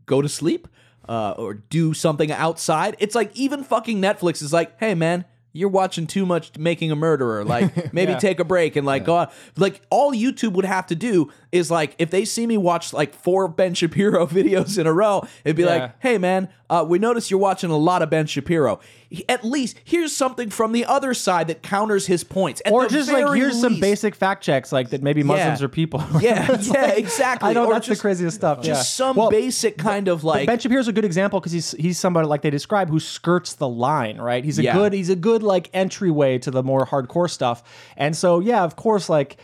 [0.06, 0.68] go to sleep,
[1.08, 5.68] uh, or do something outside?" It's like even fucking Netflix is like, "Hey, man." You're
[5.70, 7.44] watching too much Making a Murderer.
[7.44, 8.18] Like, maybe Yeah.
[8.18, 9.28] take a break and like go on.
[9.56, 13.14] Like, all YouTube would have to do is like, if they see me watch like
[13.14, 15.68] four Ben Shapiro videos in a row, it'd be Yeah.
[15.68, 18.80] like, hey man, uh, we notice you're watching a lot of Ben Shapiro.
[19.10, 22.60] He- At least here's something from the other side that counters his points.
[22.64, 25.64] At or just like here's some basic fact checks, like that maybe Muslims Yeah.
[25.64, 26.04] are people.
[26.20, 27.48] Yeah, yeah, like- exactly.
[27.50, 28.58] I know Or that's just- the craziest stuff.
[28.58, 28.82] Just yeah.
[29.06, 30.46] some Well, basic kind of But like.
[30.46, 33.68] Ben Shapiro's a good example because he's he's somebody like they describe who skirts the
[33.68, 34.44] line, right?
[34.44, 34.74] He's a Yeah.
[34.74, 37.62] good he's a good like entryway to the more hardcore stuff.
[37.96, 39.38] And so yeah, of course, like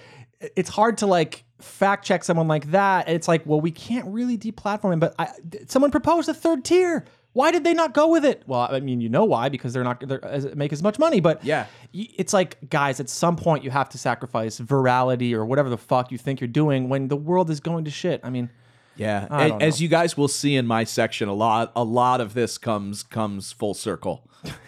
[0.56, 3.08] it's hard to like fact check someone like that.
[3.08, 5.30] It's like, well, we can't really deplatform him, but I,
[5.66, 7.04] someone proposed a third tier.
[7.32, 8.44] Why did they not go with it?
[8.46, 9.48] Well, I mean, you know why?
[9.48, 11.18] Because they're not going to make as much money.
[11.18, 11.66] But Yeah.
[11.92, 15.76] y- it's like, guys, at some point you have to sacrifice virality or whatever the
[15.76, 18.20] fuck you think you're doing when the world is going to shit.
[18.22, 18.50] I mean,
[18.96, 22.34] Yeah, I as you guys will see in my section, a lot, a lot of
[22.34, 24.28] this comes comes full circle.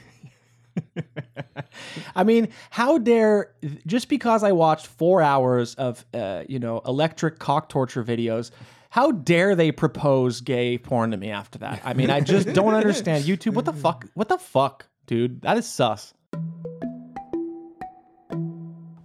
[2.15, 3.53] I mean, how dare
[3.87, 8.51] just because I watched four hours of uh, you know electric cock torture videos,
[8.91, 11.83] how dare they propose gay porn to me after that?
[11.85, 13.55] I mean, I just don't understand YouTube.
[13.55, 14.07] What the fuck?
[14.15, 15.43] What the fuck, dude?
[15.43, 16.15] That is sus.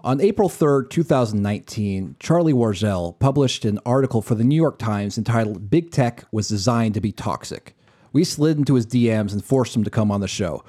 [0.04, 5.70] On April 3rd, 2019, Charlie Warzel published an article for the New York Times entitled
[5.70, 7.76] Big Tech Was Designed to Be Toxic.
[8.12, 10.64] We slid into his DMs and forced him to come on the show.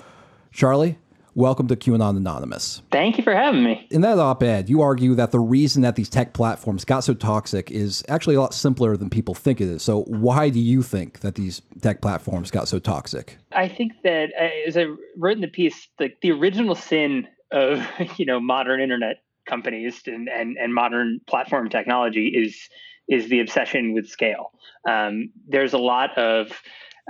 [0.52, 0.98] Charlie,
[1.34, 2.82] welcome to QAnon Anonymous.
[2.92, 3.86] Thank you for having me.
[3.90, 7.14] In that op ed, you argue that the reason that these tech platforms got so
[7.14, 9.82] toxic is actually a lot simpler than people think it is.
[9.82, 13.38] So, why do you think that these tech platforms got so toxic?
[13.52, 14.86] I think that uh, as I
[15.16, 17.82] wrote in the piece, like the original sin of
[18.18, 22.68] you know modern internet companies and and, and modern platform technology is
[23.08, 24.50] is the obsession with scale.
[24.86, 26.52] Um, there's a lot of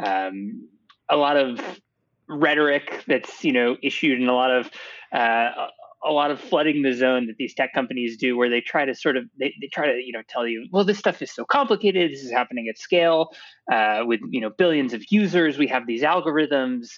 [0.03, 0.69] um,
[1.11, 1.61] a lot of
[2.33, 4.71] rhetoric that's you know issued and a lot of
[5.13, 5.69] uh,
[6.05, 8.95] a lot of flooding the zone that these tech companies do where they try to
[8.95, 11.45] sort of they, they try to you know tell you well this stuff is so
[11.45, 12.13] complicated.
[12.13, 13.29] This is happening at scale
[13.73, 15.59] uh, with you know billions of users.
[15.59, 16.89] We have these algorithms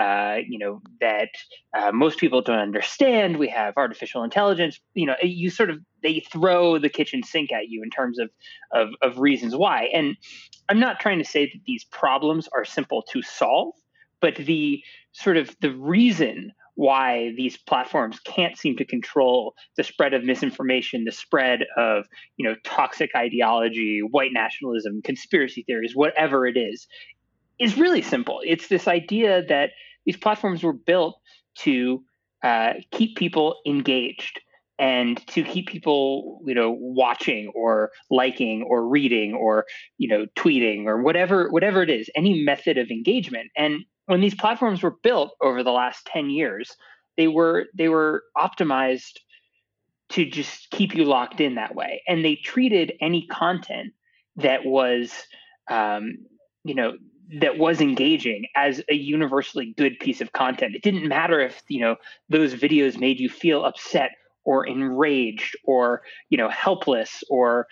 [0.00, 1.28] uh, you know that
[1.76, 3.38] uh, most people don't understand.
[3.38, 4.80] We have artificial intelligence.
[4.94, 8.30] You know you sort of they throw the kitchen sink at you in terms of
[8.72, 9.84] of, of reasons why.
[9.92, 10.16] And
[10.68, 13.74] i'm not trying to say that these problems are simple to solve
[14.24, 20.14] but the sort of the reason why these platforms can't seem to control the spread
[20.14, 22.06] of misinformation, the spread of
[22.38, 26.86] you know toxic ideology, white nationalism, conspiracy theories, whatever it is,
[27.58, 28.40] is really simple.
[28.42, 29.72] It's this idea that
[30.06, 31.20] these platforms were built
[31.58, 32.02] to
[32.42, 34.40] uh, keep people engaged
[34.78, 39.66] and to keep people you know watching or liking or reading or
[39.98, 44.34] you know tweeting or whatever whatever it is any method of engagement and when these
[44.34, 46.76] platforms were built over the last 10 years
[47.16, 49.18] they were they were optimized
[50.10, 52.02] to just keep you locked in that way.
[52.06, 53.92] And they treated any content
[54.36, 55.12] that was
[55.70, 56.18] um,
[56.64, 56.96] you know
[57.40, 60.74] that was engaging as a universally good piece of content.
[60.74, 61.96] It didn't matter if you know
[62.28, 64.10] those videos made you feel upset
[64.44, 67.66] or enraged or you know helpless or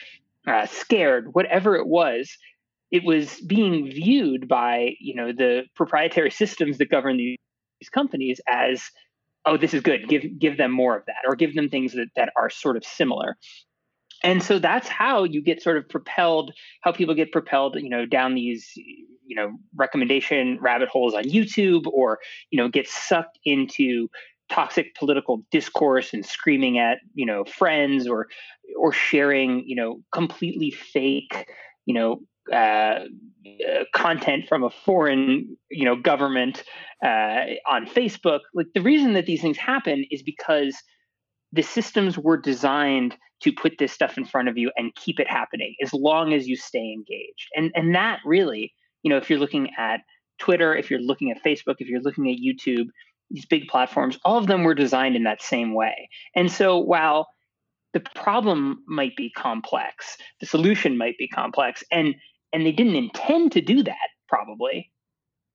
[0.47, 2.37] uh, scared whatever it was
[2.93, 7.39] it was being viewed by you know the proprietary systems that govern these,
[7.93, 8.81] companies as
[9.45, 12.07] oh this is good give give them more of that or give them things that,
[12.15, 13.37] that are sort of similar.
[14.23, 18.07] And so that's how you get sort of propelled how people get propelled you know
[18.07, 22.19] down these you know recommendation rabbit holes on youtube or
[22.51, 24.09] you know get sucked into
[24.51, 28.29] toxic political discourse and screaming at you know friends or
[28.77, 31.49] or sharing you know completely fake
[31.87, 32.21] you know
[32.51, 36.65] uh, uh, content from a foreign you know government
[37.05, 38.41] uh, on Facebook.
[38.55, 40.77] Like the reason that these things happen is because
[41.53, 45.29] the systems were designed to put this stuff in front of you and keep it
[45.29, 47.49] happening as long as you stay engaged.
[47.55, 48.73] And and that really,
[49.03, 50.01] you know, if you're looking at
[50.39, 52.87] Twitter, if you're looking at Facebook, if you're looking at YouTube,
[53.31, 56.09] these big platforms, all of them were designed in that same way.
[56.35, 57.29] And so while
[57.93, 62.15] the problem might be complex, the solution might be complex, and
[62.53, 64.91] and they didn't intend to do that probably.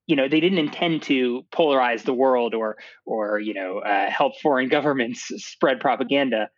[0.07, 4.39] You know they didn't intend to polarize the world or or you know uh, help
[4.41, 6.49] foreign governments spread propaganda.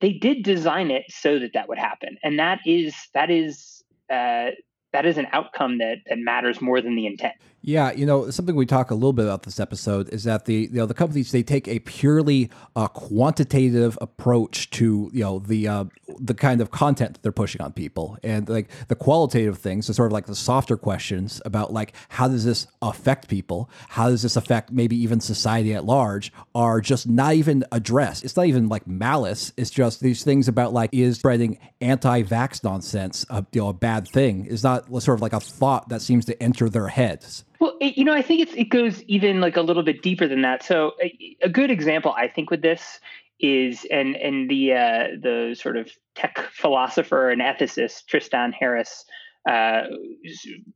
[0.00, 2.18] They did design it so that that would happen.
[2.22, 4.50] And that is that is uh,
[4.92, 7.34] that is an outcome that that matters more than the intent
[7.66, 10.68] Yeah, you know, something we talk a little bit about this episode is that the
[10.70, 15.66] you know the companies they take a purely uh, quantitative approach to you know the
[15.66, 15.84] uh,
[16.20, 19.94] the kind of content that they're pushing on people, and like the qualitative things, are
[19.94, 24.22] sort of like the softer questions about like how does this affect people, how does
[24.22, 28.24] this affect maybe even society at large, are just not even addressed.
[28.24, 29.52] It's not even like malice.
[29.56, 34.06] It's just these things about like is spreading anti-vax nonsense a you know a bad
[34.06, 34.46] thing?
[34.46, 37.42] Is not sort of like a thought that seems to enter their heads.
[37.66, 40.42] Well, you know, I think it's, it goes even like a little bit deeper than
[40.42, 40.62] that.
[40.62, 43.00] So a, a good example, I think, with this
[43.40, 49.04] is and and the uh, the sort of tech philosopher and ethicist Tristan Harris
[49.48, 49.82] uh,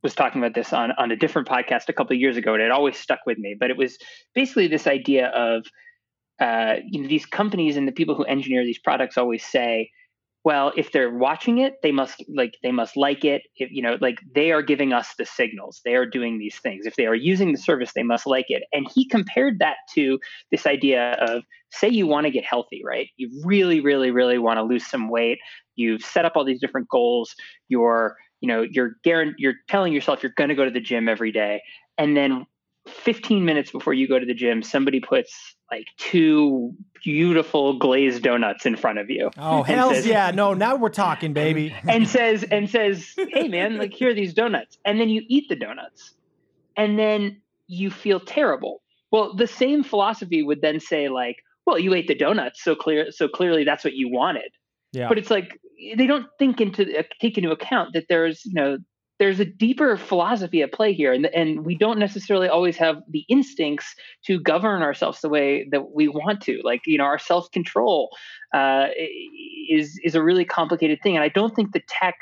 [0.03, 2.63] was talking about this on on a different podcast a couple of years ago, and
[2.63, 3.57] it always stuck with me.
[3.59, 3.97] But it was
[4.35, 5.67] basically this idea of
[6.41, 9.91] uh, you know these companies and the people who engineer these products always say
[10.45, 13.43] well if they're watching it they must like they must like it.
[13.57, 15.81] If you know like they are giving us the signals.
[15.85, 16.87] They are doing these things.
[16.87, 18.65] If they are using the service they must like it.
[18.73, 20.19] And he compared that to
[20.51, 23.09] this idea of say you want to get healthy right?
[23.17, 25.39] You really really really want to lose some weight.
[25.77, 27.35] You've set up all these different goals.
[27.69, 31.33] You're you know you're you're telling yourself you're going to go to the gym every
[31.33, 31.61] day.
[31.99, 32.47] And then
[32.89, 36.75] 15 minutes before you go to the gym somebody puts like two
[37.05, 40.31] beautiful glazed donuts in front of you Oh, hells says- yeah.
[40.33, 41.75] No, now we're talking, baby.
[41.89, 45.49] and says and says hey man like here are these donuts and then you eat
[45.49, 46.15] the donuts
[46.77, 51.95] and then you feel terrible well the same philosophy would then say like well you
[51.95, 54.51] ate the donuts so clear so clearly that's what you wanted
[54.93, 55.09] Yeah.
[55.09, 55.61] but it's like
[55.97, 58.79] they don't think into take into account that there's you know
[59.21, 63.25] there's a deeper philosophy at play here and and we don't necessarily always have the
[63.29, 63.95] instincts
[64.25, 66.61] to govern ourselves the way that we want to.
[66.65, 68.11] Like you know our self-control
[68.53, 68.87] uh,
[69.69, 72.17] is is a really complicated thing and i don't think the tech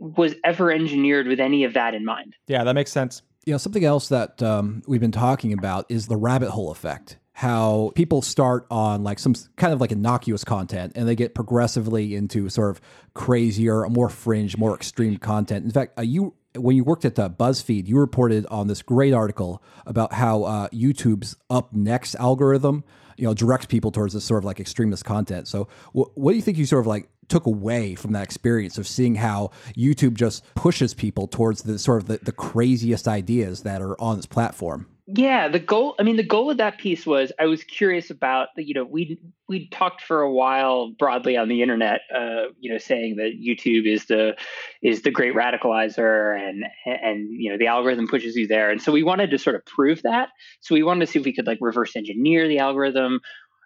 [0.00, 2.34] was ever engineered with any of that in mind.
[2.46, 3.22] Yeah, that makes sense.
[3.46, 7.18] you know something else that um, we've been talking about is the rabbit hole effect
[7.40, 12.14] how people start on like some kind of like innocuous content and they get progressively
[12.14, 12.82] into sort of
[13.14, 17.30] crazier more fringe more extreme content in fact uh, you when you worked at uh,
[17.30, 22.84] buzzfeed you reported on this great article about how uh, youtube's up next algorithm
[23.16, 26.36] you know directs people towards this sort of like extremist content so wh- what do
[26.36, 30.14] you think you sort of like took away from that experience of seeing how YouTube
[30.14, 34.26] just pushes people towards the sort of the, the craziest ideas that are on this
[34.26, 34.88] platform.
[35.12, 35.96] Yeah, the goal.
[35.98, 38.62] I mean, the goal of that piece was I was curious about the.
[38.62, 42.02] You know, we we talked for a while broadly on the internet.
[42.14, 44.36] Uh, you know, saying that YouTube is the
[44.82, 48.70] is the great radicalizer, and and you know the algorithm pushes you there.
[48.70, 50.28] And so we wanted to sort of prove that.
[50.60, 53.20] So we wanted to see if we could like reverse engineer the algorithm.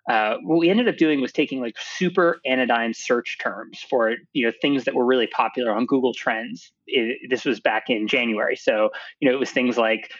[0.08, 4.44] Uh, what we ended up doing was taking like super anodyne search terms for you
[4.44, 6.72] know things that were really popular on Google Trends.
[6.86, 8.90] It, this was back in January, so
[9.20, 10.10] you know it was things like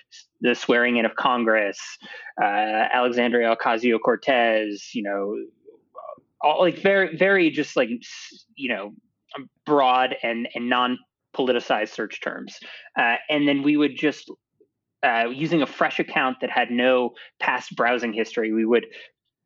[0.41, 1.79] the swearing in of Congress,
[2.41, 5.37] uh, Alexandria Ocasio Cortez, you know,
[6.41, 7.91] all like very very just like
[8.57, 8.95] you know
[9.67, 10.99] broad and and non
[11.37, 12.59] politicized search terms,
[12.99, 14.31] uh, and then we would just
[15.05, 18.87] uh, using a fresh account that had no past browsing history, we would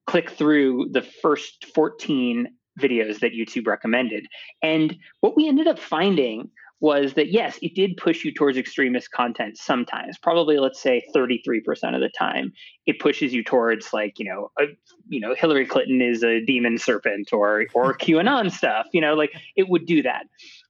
[0.09, 2.49] click through the first 14
[2.81, 4.27] videos that YouTube recommended.
[4.63, 6.51] And what we ended up finding
[6.81, 10.17] was that yes, it did push you towards extremist content sometimes.
[10.17, 11.61] Probably let's say 33%
[11.95, 12.53] of the time
[12.87, 14.65] it pushes you towards like, you know, a,
[15.09, 19.33] you know, Hillary Clinton is a demon serpent or or QAnon stuff, you know, like
[19.57, 20.25] it would do that.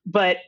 [0.05, 0.39] But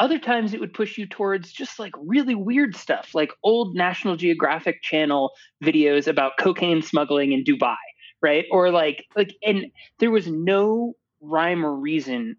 [0.00, 4.16] other times it would push you towards just like really weird stuff, like old National
[4.16, 5.30] Geographic Channel
[5.62, 7.76] videos about cocaine smuggling in Dubai,
[8.22, 8.44] right?
[8.50, 9.66] Or like like and
[9.98, 12.36] there was no rhyme or reason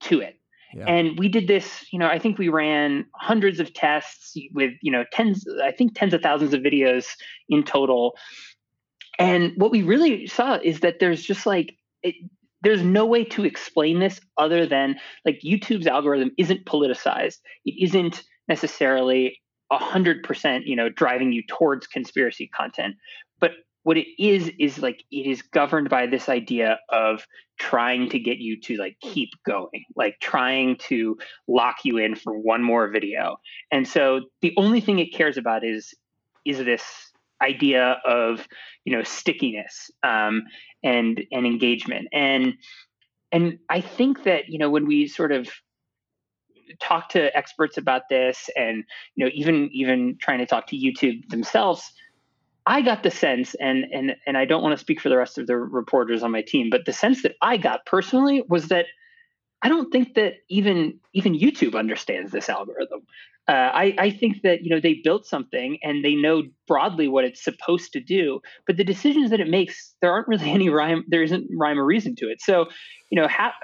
[0.00, 0.36] to it.
[0.72, 0.84] Yeah.
[0.86, 4.92] And we did this, you know, I think we ran hundreds of tests with, you
[4.92, 7.06] know, tens, I think tens of thousands of videos
[7.48, 8.16] in total.
[9.18, 12.14] And what we really saw is that there's just like, it,
[12.62, 17.38] there's no way to explain this other than like YouTube's algorithm isn't politicized.
[17.64, 19.40] It isn't necessarily
[19.72, 22.96] a hundred percent, you know, driving you towards conspiracy content.
[23.40, 23.52] But
[23.82, 27.26] what it is is like it is governed by this idea of
[27.58, 31.16] trying to get you to like keep going, like trying to
[31.48, 33.36] lock you in for one more video.
[33.70, 35.94] And so the only thing it cares about is
[36.44, 36.82] is this
[37.42, 38.46] idea of
[38.84, 40.42] you know stickiness um,
[40.82, 42.54] and and engagement and
[43.32, 45.48] and I think that you know when we sort of
[46.80, 51.28] talk to experts about this and you know even even trying to talk to YouTube
[51.28, 51.92] themselves
[52.66, 55.38] I got the sense and and and I don't want to speak for the rest
[55.38, 58.86] of the reporters on my team but the sense that I got personally was that
[59.62, 63.02] I don't think that even even YouTube understands this algorithm.
[63.48, 67.24] Uh, I, I think that you know they built something and they know broadly what
[67.24, 71.04] it's supposed to do, but the decisions that it makes, there aren't really any rhyme.
[71.08, 72.40] There isn't rhyme or reason to it.
[72.40, 72.66] So,
[73.10, 73.54] you know, half,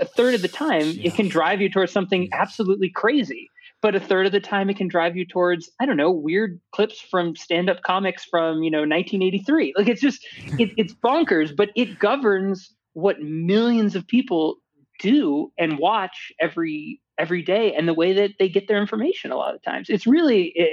[0.00, 3.48] a third of the time it can drive you towards something absolutely crazy,
[3.82, 6.60] but a third of the time it can drive you towards I don't know weird
[6.72, 9.74] clips from stand-up comics from you know 1983.
[9.76, 10.26] Like it's just
[10.58, 14.56] it, it's bonkers, but it governs what millions of people
[15.00, 19.36] do and watch every every day and the way that they get their information a
[19.36, 20.64] lot of times it's really uh,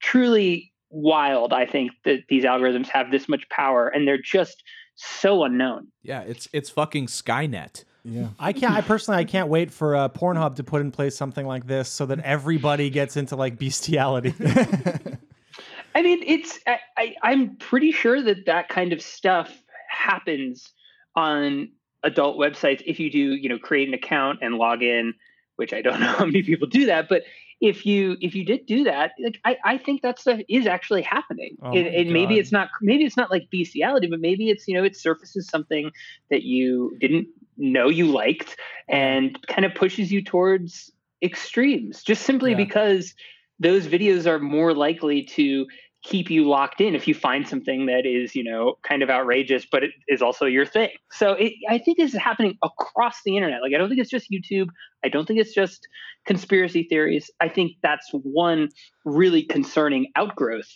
[0.00, 4.62] truly wild i think that these algorithms have this much power and they're just
[4.96, 7.84] so unknown Yeah, it's it's fucking Skynet.
[8.08, 8.28] Yeah.
[8.38, 8.72] I can't.
[8.72, 11.88] I personally, I can't wait for uh, Pornhub to put in place something like this,
[11.88, 14.32] so that everybody gets into like bestiality.
[15.96, 19.50] i mean it's I, I i'm pretty sure that that kind of stuff
[19.88, 20.72] happens
[21.16, 21.70] on
[22.04, 25.14] adult websites if you do you know create an account and log in
[25.56, 27.22] which i don't know how many people do that but
[27.62, 31.02] if you if you did do that like i, I think that stuff is actually
[31.02, 34.50] happening Oh it, my it maybe it's not maybe it's not like bestiality but maybe
[34.50, 35.90] it's you know it surfaces something
[36.30, 38.56] that you didn't know you liked
[38.88, 40.90] and kind of pushes you towards
[41.22, 42.56] extremes just simply Yeah.
[42.58, 43.14] because
[43.58, 45.66] those videos are more likely to
[46.04, 49.66] keep you locked in if you find something that is you know kind of outrageous
[49.70, 50.90] but it is also your thing.
[51.10, 53.60] So it, i think this is happening across the internet.
[53.62, 54.68] Like i don't think it's just youtube.
[55.04, 55.80] I don't think it's just
[56.26, 57.30] conspiracy theories.
[57.40, 58.68] I think that's one
[59.04, 60.68] really concerning outgrowth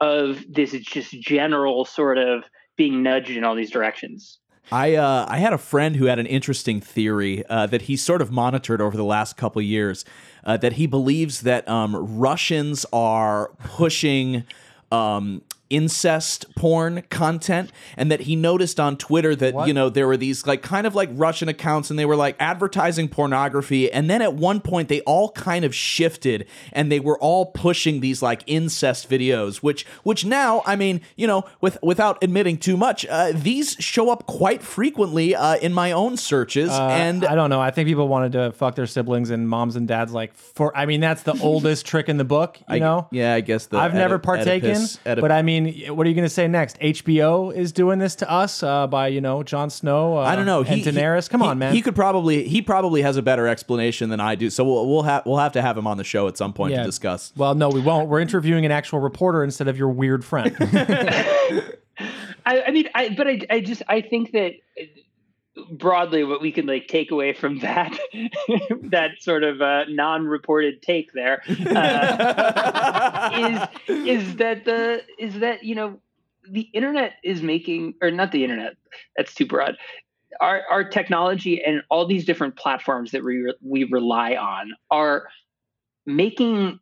[0.00, 2.44] of this just general sort of
[2.76, 4.38] being nudged in all these directions
[4.70, 8.20] I uh, I had a friend who had an interesting theory uh, that he sort
[8.22, 10.04] of monitored over the last couple years.
[10.44, 14.44] Uh, that he believes that um, Russians are pushing
[14.90, 20.16] um, incest porn content, and that he noticed on Twitter that you know there were
[20.16, 24.22] these like kind of like Russian accounts, and they were like advertising pornography, and then
[24.22, 28.42] at one point they all kind of shifted, and they were all pushing these like
[28.46, 33.32] incest videos, which which now I mean you know with without admitting too much, uh,
[33.34, 37.60] these show up quite frequently uh, in my own searches, Uh, and I don't know.
[37.60, 40.76] I think people wanted to fuck their siblings, and moms and dads like for.
[40.76, 42.58] I mean, that's the oldest trick in the book.
[42.68, 43.08] You I- know.
[43.10, 46.14] yeah, I guess the I've never partaken, Oedipus- Oedip- but I mean, what are you
[46.14, 46.78] going to say next?
[46.80, 50.18] HBO is doing this to us uh, by you know Jon Snow.
[50.18, 50.62] Uh, I don't know.
[50.62, 51.28] and Daenerys.
[51.28, 51.74] Come he- on, man.
[51.74, 54.50] He could probably he probably has a better explanation than I do.
[54.50, 56.72] So we'll we'll have we'll have to have him on the show at some point
[56.72, 56.80] Yeah.
[56.80, 57.32] to discuss.
[57.36, 58.08] Well, no, we won't.
[58.08, 60.56] We're interviewing an actual reporter instead of your weird friend.
[62.46, 64.52] I, I mean, I but I, I just I think that
[65.70, 67.96] broadly what we can like take away from that
[68.82, 73.30] that sort of uh, non-reported take there uh,
[73.88, 75.98] is is that the is that you know
[76.50, 78.74] the internet is making or not the internet
[79.16, 79.76] that's too broad
[80.40, 85.28] our our technology and all these different platforms that we re- we rely on are
[86.06, 86.78] making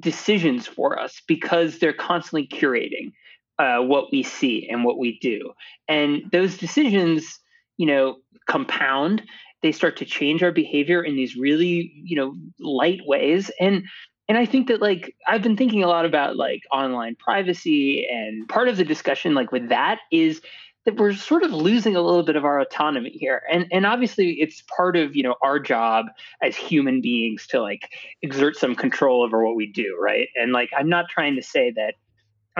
[0.00, 3.12] decisions for us because they're constantly curating
[3.58, 5.52] uh, what we see and what we do.
[5.88, 7.40] And those decisions,
[7.78, 8.16] you know,
[8.46, 9.22] compound.
[9.62, 13.50] They start to change our behavior in these really, you know, light ways.
[13.58, 13.84] And
[14.28, 18.46] and I think that like I've been thinking a lot about like online privacy, and
[18.48, 20.42] part of the discussion, like with that, is
[20.84, 23.42] that we're sort of losing a little bit of our autonomy here.
[23.50, 26.06] And and obviously it's part of, you know, our job
[26.42, 27.90] as human beings to like
[28.22, 30.28] exert some control over what we do, right?
[30.34, 31.94] And like I'm not trying to say that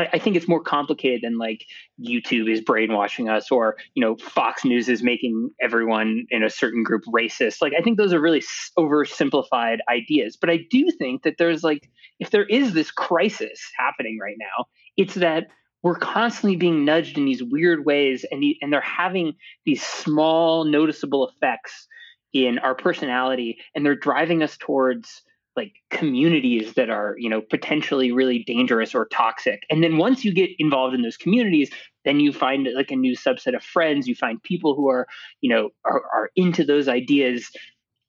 [0.01, 1.65] I, I think it's more complicated than like
[2.01, 6.83] YouTube is brainwashing us or, you know, Fox News is making everyone in a certain
[6.83, 7.61] group racist.
[7.61, 8.43] Like I think those are really
[8.79, 10.37] oversimplified ideas.
[10.37, 11.89] But I do think that there's like
[12.19, 15.47] if there is this crisis happening right now, it's that
[15.83, 19.35] we're constantly being nudged in these weird ways and the, and they're having
[19.65, 21.87] these small noticeable effects
[22.33, 25.23] in our personality and they're driving us towards
[25.59, 29.65] like communities that are you know potentially really dangerous or toxic.
[29.69, 31.71] And then once you get involved in those communities
[32.05, 34.09] then you find like a new subset of friends.
[34.09, 35.07] You find people who are
[35.41, 37.51] you know are, are into those ideas.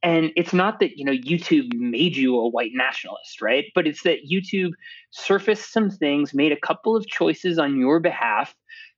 [0.01, 3.65] And it's not that you know youtube made you a white nationalist right?
[3.75, 4.71] But it's that youtube
[5.11, 8.55] surfaced some things made a couple of choices on your behalf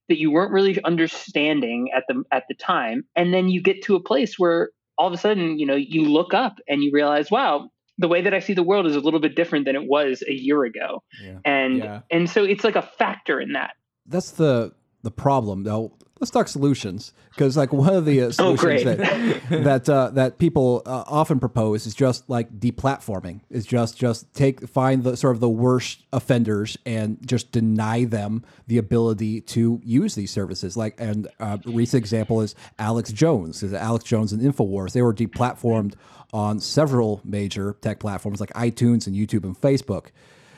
[0.10, 3.06] that you weren't really understanding at the at the time.
[3.16, 6.04] And then you get to a place where all of a sudden you know you
[6.04, 7.70] look up and you realize wow
[8.02, 10.24] the way that i see the world is a little bit different than it was
[10.28, 11.38] a year ago Yeah.
[11.46, 12.02] and Yeah.
[12.10, 13.72] and so it's like a factor in that
[14.08, 14.74] That's the
[15.04, 15.64] the problem.
[15.64, 18.98] Though, let's talk solutions because like one of the uh, Oh, solutions great.
[18.98, 23.42] that that uh, that people uh, often propose is just like deplatforming.
[23.50, 28.46] Is just just take find the sort of the worst offenders and just deny them
[28.68, 30.78] the ability to use these services.
[30.78, 33.64] Like and uh, a recent example is Alex Jones.
[33.64, 34.94] Is Alex Jones and Infowars?
[34.94, 35.96] They were deplatformed
[36.34, 40.08] on several major tech platforms like iTunes and YouTube and Facebook.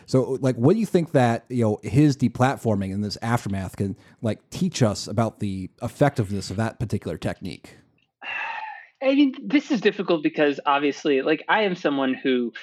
[0.05, 3.95] So, like, what do you think that you know his deplatforming and this aftermath can
[4.21, 7.77] like teach us about the effectiveness of that particular technique?
[9.01, 12.53] I mean, this is difficult because obviously, like, I am someone who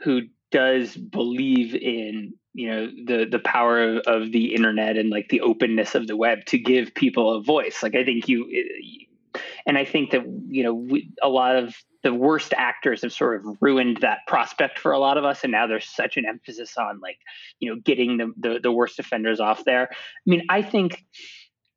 [0.00, 5.28] who does believe in you know the the power of, of the internet and like
[5.28, 7.82] the openness of the web to give people a voice.
[7.82, 11.56] Like, I think you, eh, eh, and I think that you know we, a lot
[11.56, 11.74] of
[12.08, 15.52] the worst actors have sort of ruined that prospect for a lot of us, and
[15.52, 17.18] now there's such an emphasis on like
[17.60, 19.88] you know getting the the, the worst offenders off there.
[19.92, 21.04] I mean, I think.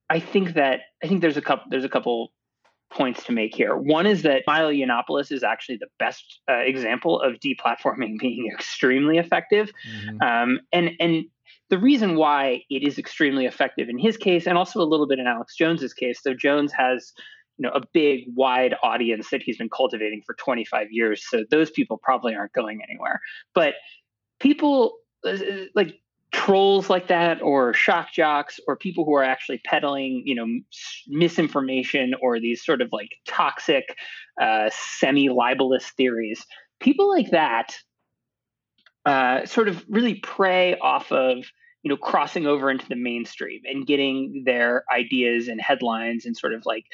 [0.09, 2.33] I think that I think there's a couple there's a couple
[2.91, 3.77] points to make here.
[3.77, 9.17] One is that Milo Yiannopoulos is actually the best uh, example of deplatforming being extremely
[9.17, 9.71] effective.
[10.21, 11.23] Um, and and
[11.69, 15.19] the reason why it is extremely effective in his case, and also a little bit
[15.19, 17.13] in Alex Jones's case, though Jones has
[17.61, 21.23] you know a big wide audience that he's been cultivating for 25 years.
[21.29, 23.21] So those people probably aren't going anywhere.
[23.53, 23.75] But
[24.39, 25.37] people uh,
[25.75, 25.93] like
[26.33, 30.47] trolls like that or shock jocks or people who are actually peddling you know
[31.07, 33.95] misinformation or these sort of like toxic
[34.41, 36.43] uh, semi libelous theories
[36.79, 37.75] people like that
[39.05, 41.45] uh, sort of really prey off of
[41.83, 46.53] you know crossing over into the mainstream and getting their ideas and headlines and sort
[46.53, 46.85] of like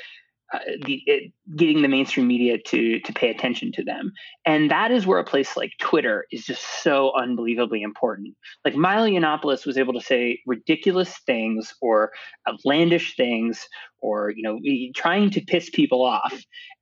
[0.54, 4.12] uh, the, it, getting the mainstream media to to pay attention to them.
[4.46, 8.36] And that is where a place like twitter is just so unbelievably important.
[8.64, 12.12] Like milo yiannopoulos was able to say ridiculous things or
[12.48, 13.68] outlandish things
[14.00, 14.60] or you know
[14.96, 16.34] trying to piss people off.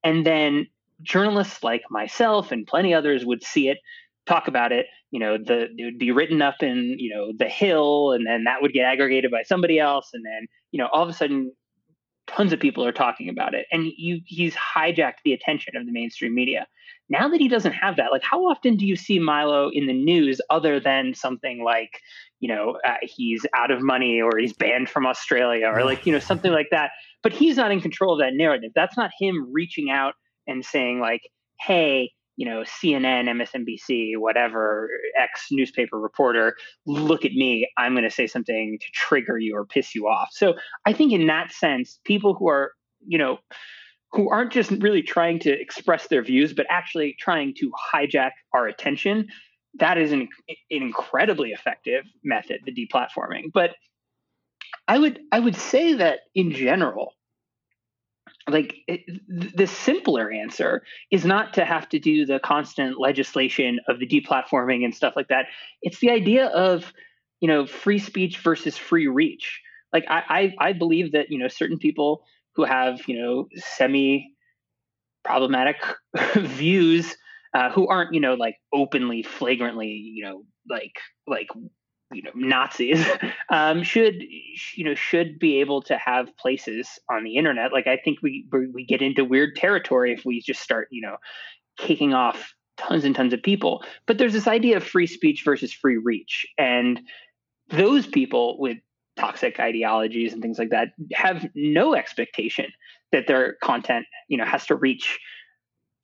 [0.03, 0.67] And then
[1.01, 3.79] journalists like myself and plenty others would see it
[4.25, 7.47] talk about it you know the it would be written up in you know the
[7.47, 10.09] hill and then that would get aggregated by somebody else.
[10.13, 11.51] And then you know all of a sudden
[12.27, 13.65] tons of people are talking about it.
[13.71, 16.67] And you he's hijacked the attention of the mainstream media.
[17.09, 19.93] Now that he doesn't have that like how often do you see milo in the
[19.93, 21.99] news other than something like
[22.39, 26.11] you know uh, he's out of money or he's banned from australia or like you
[26.11, 26.91] know something like that?
[27.21, 28.71] But he's not in control of that narrative.
[28.75, 30.15] That's not him reaching out
[30.47, 31.21] and saying like
[31.61, 36.55] hey you know, CNN, MSNBC, whatever, ex newspaper reporter,
[36.85, 40.29] look at me, I'm going to say something to trigger you or piss you off.
[40.31, 40.55] So
[40.85, 42.73] I think in that sense, people who are,
[43.07, 43.39] you know,
[44.11, 48.67] who aren't just really trying to express their views, but actually trying to hijack our
[48.67, 49.27] attention,
[49.79, 53.51] that is an, an incredibly effective method, the deplatforming.
[53.53, 53.71] But
[54.87, 57.13] I would I would say that in general,
[58.49, 63.99] like it, the simpler answer is not to have to do the constant legislation of
[63.99, 65.47] the deplatforming and stuff like that.
[65.81, 66.93] It's the idea of
[67.39, 69.61] you know free speech versus free reach.
[69.91, 72.23] Like i i, I believe that you know certain people
[72.55, 74.31] who have you know semi
[75.23, 75.77] problematic
[76.35, 77.15] views
[77.55, 81.47] uh, who aren't you know like openly flagrantly you know like like
[82.13, 83.05] you know Nazis
[83.49, 84.23] um, should
[84.75, 87.73] you know should be able to have places on the internet.
[87.73, 91.17] Like I think we we get into weird territory if we just start you know
[91.77, 93.83] kicking off tons and tons of people.
[94.05, 97.01] But there's this idea of free speech versus free reach, and
[97.69, 98.77] those people with
[99.17, 102.65] toxic ideologies and things like that have no expectation
[103.11, 105.19] that their content you know has to reach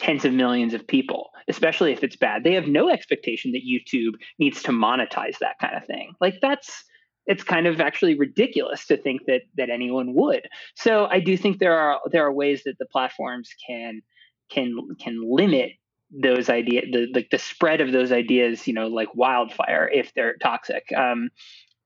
[0.01, 2.43] tens of millions of people, especially if it's bad.
[2.43, 6.13] They have no expectation that YouTube needs to monetize that kind of thing.
[6.19, 6.83] Like that's
[7.27, 10.47] it's kind of actually ridiculous to think that that anyone would.
[10.75, 14.01] So I do think there are there are ways that the platforms can
[14.49, 15.73] can can limit
[16.11, 20.35] those ideas the like the spread of those ideas you know like wildfire if they're
[20.41, 21.29] toxic um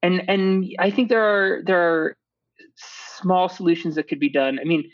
[0.01, 2.17] and and i think there are there are
[3.21, 4.89] small solutions that could be done i mean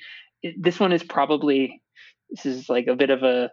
[0.59, 1.80] this one is probably
[2.31, 3.51] this is like a bit of a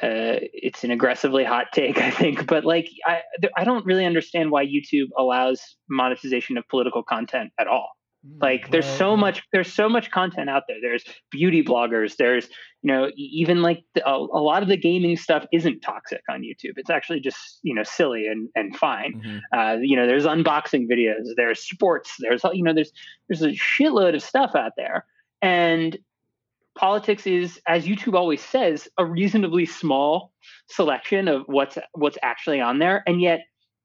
[0.00, 3.20] uh, it's an aggressively hot take, I think, but like I
[3.56, 7.90] I don't really understand why YouTube allows monetization of political content at all.
[8.26, 10.78] Hmm, like there's so much there's so much content out there.
[10.80, 12.16] There's beauty bloggers.
[12.16, 12.48] There's
[12.82, 16.40] you know even like the, a, a, lot of the gaming stuff isn't toxic on
[16.40, 16.74] YouTube.
[16.76, 19.20] It's actually just you know silly and and fine.
[19.20, 19.58] Mm-hmm.
[19.58, 21.26] Uh, you know there's unboxing videos.
[21.36, 22.14] There's sports.
[22.18, 22.92] There's you know there's
[23.28, 25.04] there's a shitload of stuff out there.
[25.42, 25.98] And
[26.76, 30.32] politics is, as YouTube always says, a reasonably small
[30.68, 33.40] selection of what's what's actually on there, and yet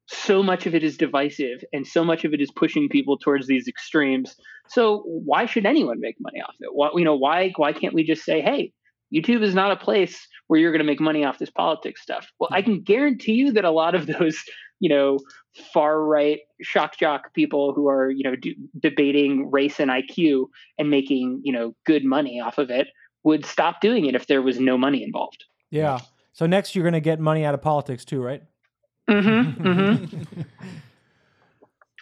[0.06, 3.46] so much of it is divisive and so much of it is pushing people towards
[3.46, 4.34] these extremes.
[4.68, 6.70] So why should anyone make money off it?
[6.72, 8.72] Why, you know, why why can't we just say, hey,
[9.14, 12.30] YouTube is not a place where you're going to make money off this politics stuff.
[12.38, 12.64] Well, I hmm.
[12.64, 14.42] can guarantee you that a lot of those,
[14.80, 15.18] you know,
[15.72, 20.46] far right shock jock people who are, you know, d- debating race and IQ
[20.78, 22.88] and making, you know, good money off of it
[23.24, 25.44] would stop doing it if there was no money involved.
[25.70, 25.98] Yeah.
[26.32, 28.42] So next you're going to get money out of politics too, right?
[29.08, 29.62] Mm-hmm.
[29.62, 30.42] mm-hmm.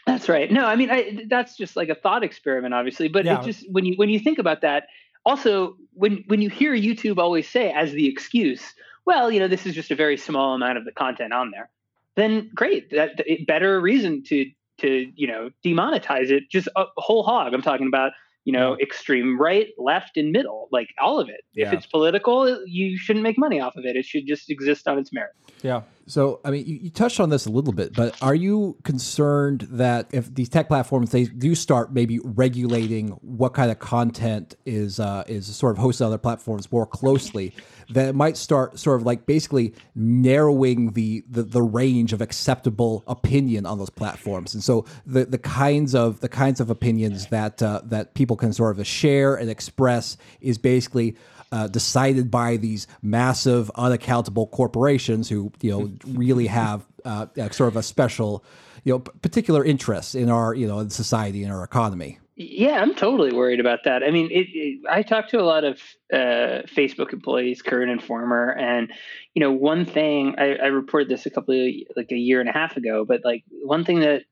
[0.07, 0.51] that's right.
[0.51, 3.09] No, I mean, I, that's just like a thought experiment, obviously.
[3.09, 3.41] But yeah.
[3.41, 4.85] it just when you when you think about that,
[5.25, 8.75] also when when you hear YouTube always say as the excuse,
[9.05, 11.71] well, you know, this is just a very small amount of the content on there,
[12.17, 14.47] then great, that, better reason to
[14.79, 17.55] to you know demonetize it just a whole hog.
[17.55, 18.13] I'm talking about
[18.45, 21.43] you know extreme right, left, and middle, like all of it.
[21.55, 21.69] Yeah.
[21.69, 23.97] If it's political, you shouldn't make money off of it.
[23.97, 25.33] It should just exist on its merit.
[25.63, 25.83] Yeah.
[26.09, 29.67] So, I mean, you, you touched on this a little bit, but are you concerned
[29.73, 35.01] that if these tech platforms they do start maybe regulating what kind of content is
[35.01, 37.53] uh, is sort of hosted on their platforms more closely,
[37.91, 43.03] that it might start sort of like basically narrowing the, the the range of acceptable
[43.09, 47.61] opinion on those platforms, and so the the kinds of the kinds of opinions that
[47.61, 51.17] uh, that people can sort of share and express is basically
[51.53, 57.69] uh, decided by these massive, unaccountable corporations who you know really have uh, uh, sort
[57.69, 58.45] of a special,
[58.85, 62.19] you know, particular interest in our you know society and our economy.
[62.39, 64.03] Yeah, I'm totally worried about that.
[64.03, 65.81] I mean, it, it, I talked to a lot of
[66.13, 68.93] uh, Facebook employees, current and former, and
[69.35, 72.49] you know, one thing I, I reported this a couple of like a year and
[72.49, 74.23] a half ago, but like one thing that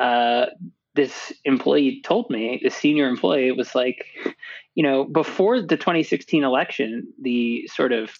[0.00, 0.46] uh,
[0.96, 4.04] this employee told me, the senior employee, was like,
[4.76, 8.10] you know, before the 2016 election, the sort of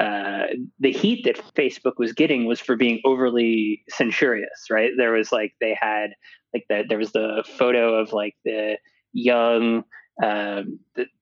[0.00, 0.46] uh,
[0.78, 4.90] the heat that Facebook was getting was for being overly censorious, right?
[4.96, 6.10] There was like they had
[6.52, 8.76] like the, there was the photo of like the
[9.12, 9.84] young,
[10.22, 10.78] um,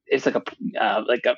[0.07, 0.43] it's like a
[0.83, 1.37] uh, like a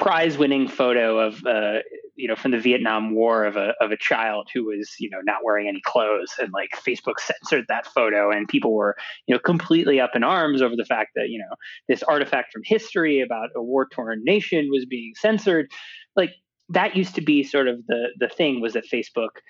[0.00, 1.80] prize winning photo of uh,
[2.16, 5.18] you know from the Vietnam War of a of a child who was you know
[5.22, 6.32] not wearing any clothes.
[6.40, 8.96] And like Facebook censored that photo and people were
[9.26, 11.54] you know completely up in arms over the fact that you know
[11.88, 15.70] this artifact from history about a war torn nation was being censored.
[16.16, 16.30] Like
[16.70, 19.40] that used to be sort of the the thing was that Facebook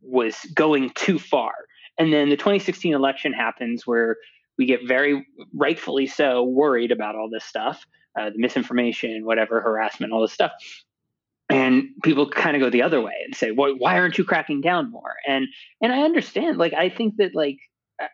[0.00, 1.52] was going too far.
[1.98, 4.16] And then the 2016 election happens where
[4.58, 7.84] we get very rightfully so worried about all this stuff
[8.18, 10.52] uh, the misinformation, whatever, harassment, all this stuff.
[11.48, 14.60] And people kind of go the other way and say, well, why aren't you cracking
[14.62, 15.16] down more?
[15.28, 15.46] And
[15.82, 16.56] and I understand.
[16.58, 17.58] Like I think that like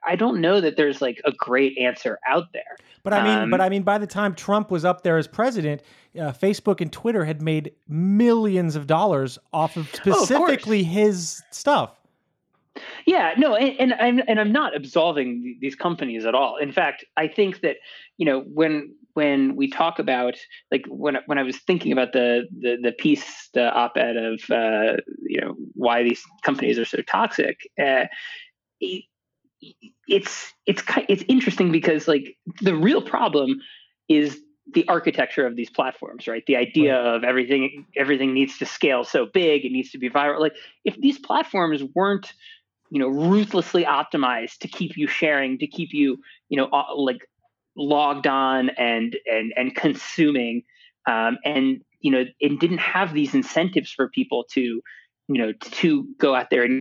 [0.06, 2.76] I don't know that there's like a great answer out there.
[3.04, 5.28] But I mean, Um, but I mean, by the time Trump was up there as
[5.28, 5.82] president,
[6.18, 10.16] uh, Facebook and Twitter had made millions of dollars off of Oh, course.
[10.24, 11.94] specifically his stuff.
[13.06, 16.56] Yeah, no, and, and I'm and I'm not absolving these companies at all.
[16.56, 17.76] In fact, I think that
[18.18, 20.36] you know when when we talk about
[20.70, 24.98] like when when I was thinking about the the, the piece, the op-ed of uh,
[25.26, 28.04] you know why these companies are so toxic, uh,
[28.80, 29.02] it,
[30.06, 33.60] it's it's it's interesting because like the real problem
[34.08, 34.38] is
[34.72, 36.44] the architecture of these platforms right?
[36.46, 40.38] The idea of everything everything needs to scale so big it needs to be viral.
[40.38, 40.54] Like
[40.84, 42.32] if these platforms weren't
[42.90, 46.18] you know ruthlessly optimized to keep you sharing to keep you
[46.50, 47.22] you know uh, like
[47.78, 50.62] logged on and and and consuming
[51.06, 56.06] um, and you know it didn't have these incentives for people to you know to
[56.18, 56.80] go out there and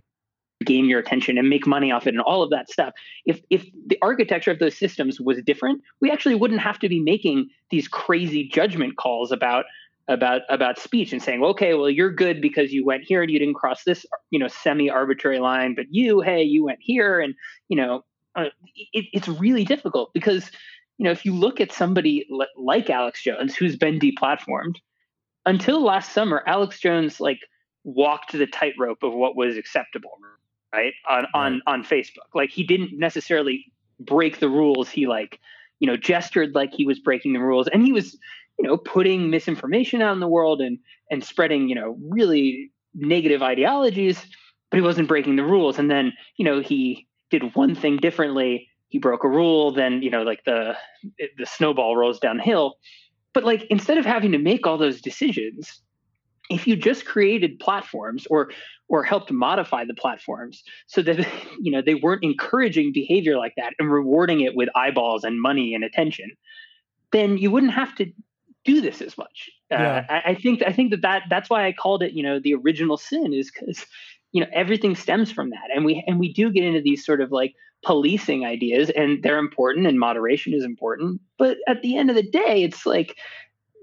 [0.64, 2.92] gain your attention and make money off it and all of that stuff.
[3.24, 7.00] If if the architecture of those systems was different we actually wouldn't have to be
[7.00, 9.64] making these crazy judgment calls about
[10.08, 13.38] about about speech and saying okay well you're good because you went here and you
[13.38, 17.34] didn't cross this you know semi arbitrary line but you hey you went here and
[17.68, 18.02] you know
[18.34, 18.44] uh,
[18.92, 20.50] it, it's really difficult because
[20.98, 24.76] you know if you look at somebody li- like alex jones who's been deplatformed
[25.46, 27.38] until last summer alex jones like
[27.84, 30.18] walked the tightrope of what was acceptable
[30.72, 32.28] right on on on facebook.
[32.34, 34.88] Like he didn't necessarily break the rules.
[34.88, 35.40] He like
[35.80, 37.68] you know gestured like he was breaking the rules.
[37.68, 38.18] And he was
[38.58, 40.78] you know putting misinformation out in the world and
[41.10, 44.24] and spreading you know really negative ideologies
[44.70, 45.78] but he wasn't breaking the rules.
[45.78, 50.10] And then you know he did one thing differently he broke a rule then you
[50.10, 50.74] know like the
[51.36, 52.76] the snowball rolls downhill.
[53.34, 55.80] But like instead of having to make all those decisions
[56.50, 58.50] if you just created platforms or
[58.88, 61.18] or helped modify the platforms so that
[61.60, 65.74] you know they weren't encouraging behavior like that and rewarding it with eyeballs and money
[65.74, 66.30] and attention
[67.12, 68.10] then you wouldn't have to
[68.64, 69.48] do this as much.
[69.70, 70.04] Yeah.
[70.08, 72.40] uh, I, I think i think that, that that's why i called it you know
[72.40, 73.84] the original sin is because
[74.32, 75.68] you know everything stems from that.
[75.74, 77.54] And we and we do get into these sort of like
[77.84, 82.28] policing ideas and they're important and moderation is important but at the end of the
[82.28, 83.16] day it's like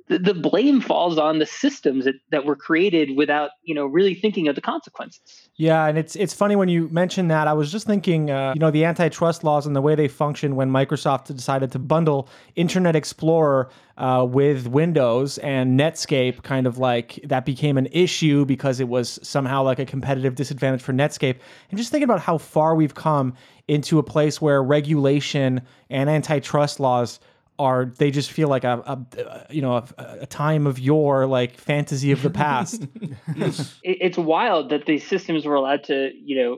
[0.07, 4.47] the, blame falls on the systems that, that were created without you know really thinking
[4.47, 7.47] of the consequences Yeah, and it's it's funny when you mention that.
[7.47, 10.55] I was just thinking, uh, you know, the antitrust laws and the way they function
[10.55, 17.19] when Microsoft decided to bundle Internet Explorer uh, with Windows and Netscape, kind of like
[17.23, 21.37] that became an issue because it was somehow like a competitive disadvantage for Netscape.
[21.69, 23.33] And just thinking about how far we've come
[23.67, 27.19] into a place where regulation and antitrust laws
[27.57, 29.85] are they just feel like a, a you know a,
[30.21, 32.85] a time of your like fantasy of the past.
[33.83, 36.57] It's wild that these systems were allowed to you know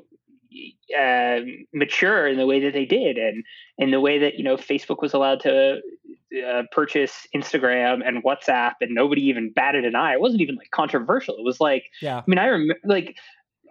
[0.97, 1.41] uh,
[1.73, 3.43] mature in the way that they did and
[3.77, 5.79] in the way that you know facebook was allowed to
[6.47, 10.13] uh, purchase instagram and whatsapp and nobody even batted an eye.
[10.13, 11.35] It wasn't even like controversial.
[11.37, 12.17] It was like yeah.
[12.17, 13.17] I mean i remember like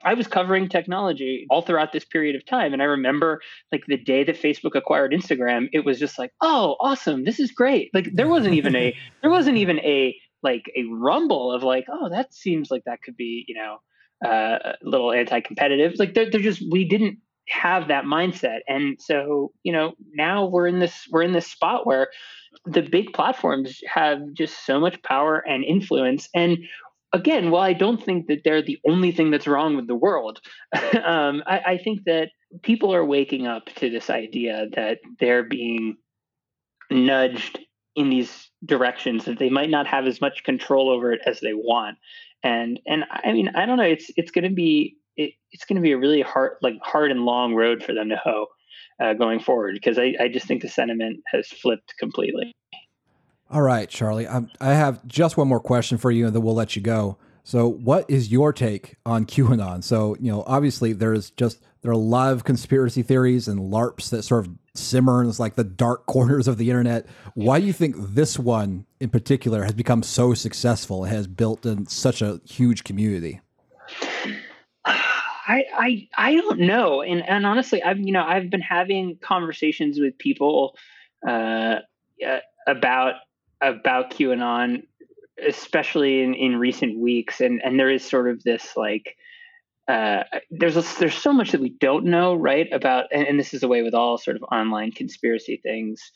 [0.05, 2.73] I was covering technology all throughout this period of time.
[2.73, 3.41] And I remember
[3.73, 7.25] like the day that Facebook acquired Instagram, it was just like, oh, awesome.
[7.25, 7.91] This is great.
[7.95, 12.09] Like there wasn't even a, there wasn't even a, like a rumble of like, oh,
[12.11, 13.79] that seems like that could be, you know,
[14.25, 15.95] uh, a little anti-competitive.
[15.99, 17.19] Like they're, they're just, we didn't
[17.49, 18.59] have that mindset.
[18.69, 22.09] And so, you know, now we're in this, we're in this spot where
[22.65, 26.29] the big platforms have just so much power and influence.
[26.35, 26.59] And
[27.17, 30.41] again, while I don't think that they're the only thing that's wrong with the world,
[31.05, 32.29] um, I, I think that
[32.63, 35.97] people are waking up to this idea that they're being
[36.91, 37.59] nudged
[37.97, 41.55] in these directions that they might not have as much control over it as they
[41.55, 41.97] want.
[42.45, 43.85] And and I mean, I don't know.
[43.85, 47.11] It's it's going to be it, it's going to be a really hard like hard
[47.11, 48.47] and long road for them to hoe
[49.03, 52.53] uh, going forward because I, I just think the sentiment has flipped completely.
[53.51, 54.27] All right, Charlie.
[54.27, 57.17] I, I have just one more question for you, and then we'll let you go.
[57.45, 59.85] So, what is your take on QAnon?
[59.85, 64.11] So, you know, obviously there's just there are a lot of conspiracy theories and LARPs
[64.11, 67.07] that sort of simmer in like the dark corners of the internet.
[67.35, 71.05] Why do you think this one in particular has become so successful?
[71.05, 73.41] It Has built in such a huge community?
[75.49, 80.01] I, I I don't know, and and honestly, I've you know I've been having conversations
[80.01, 80.77] with people
[81.25, 81.77] uh,
[82.67, 83.15] about
[83.61, 84.83] about QAnon,
[85.47, 89.17] especially in, in recent weeks, and and there is sort of this like
[89.89, 92.67] uh, there's a, there's so much that we don't know, right?
[92.73, 96.11] About and, and, this is the way with all sort of online conspiracy things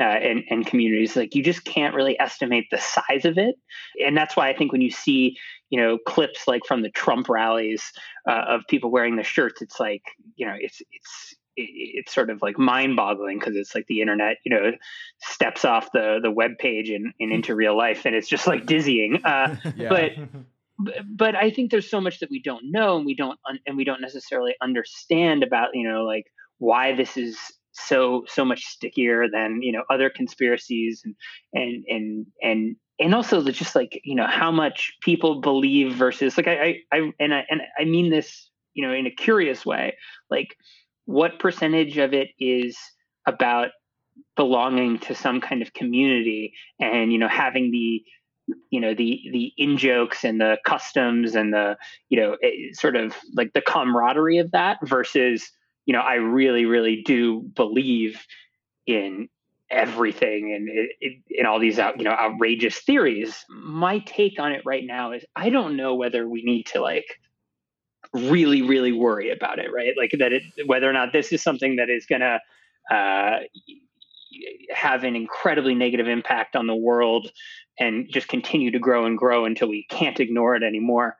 [0.00, 1.16] uh, and and communities.
[1.16, 3.56] Like you just can't really estimate the size of it,
[4.04, 5.36] and that's why I think when you see
[5.70, 7.82] you know clips like from the Trump rallies
[8.28, 10.02] uh, of people wearing the shirts, it's like
[10.36, 14.50] you know it's it's it's sort of like mind-boggling because it's like the internet, you
[14.50, 14.72] know,
[15.20, 18.66] steps off the the web page and, and into real life, and it's just like
[18.66, 19.24] dizzying.
[19.24, 19.88] Uh, yeah.
[19.88, 20.12] But
[21.16, 23.84] but I think there's so much that we don't know, and we don't and we
[23.84, 26.26] don't necessarily understand about you know like
[26.58, 27.36] why this is
[27.72, 31.14] so so much stickier than you know other conspiracies and
[31.52, 36.36] and and and and also the just like you know how much people believe versus
[36.36, 39.64] like I, I I and I and I mean this you know in a curious
[39.64, 39.96] way
[40.30, 40.56] like
[41.08, 42.76] what percentage of it is
[43.26, 43.68] about
[44.36, 48.02] belonging to some kind of community and you know having the
[48.68, 51.78] you know the the in jokes and the customs and the
[52.10, 55.50] you know it, sort of like the camaraderie of that versus
[55.86, 58.26] you know i really really do believe
[58.86, 59.30] in
[59.70, 63.46] everything and in all these out you know outrageous theories.
[63.48, 67.18] My take on it right now is i don't know whether we need to like
[68.12, 69.94] really really worry about it right?
[69.96, 72.40] Like that it whether or not this is something that is going to
[72.94, 73.40] uh,
[74.72, 77.30] have an incredibly negative impact on the world
[77.78, 81.16] and just continue to grow and grow until we can't ignore it anymore.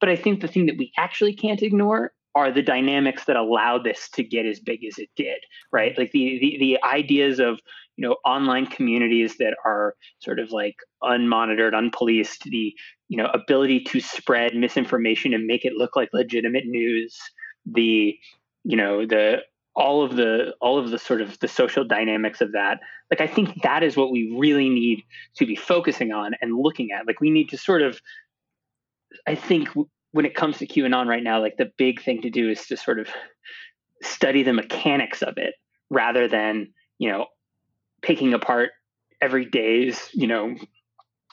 [0.00, 3.78] But i think the thing that we actually can't ignore are the dynamics that allow
[3.78, 5.38] this to get as big as it did
[5.72, 5.96] right?
[5.98, 7.60] Like the the, the ideas of
[7.96, 12.74] you know online communities that are sort of like unmonitored unpoliced the
[13.08, 17.18] you know ability to spread misinformation and make it look like legitimate news
[17.66, 18.16] the
[18.64, 19.38] you know the
[19.74, 22.80] all of the all of the sort of the social dynamics of that
[23.10, 25.02] like i think that is what we really need
[25.36, 27.06] to be focusing on and looking at.
[27.06, 28.00] Like we need to sort of
[29.26, 29.68] i think
[30.12, 32.76] when it comes to qanon right now like the big thing to do is to
[32.76, 33.08] sort of
[34.02, 35.54] study the mechanics of it
[35.90, 37.26] rather than you know
[38.02, 38.70] picking apart
[39.20, 40.54] every day's, you know,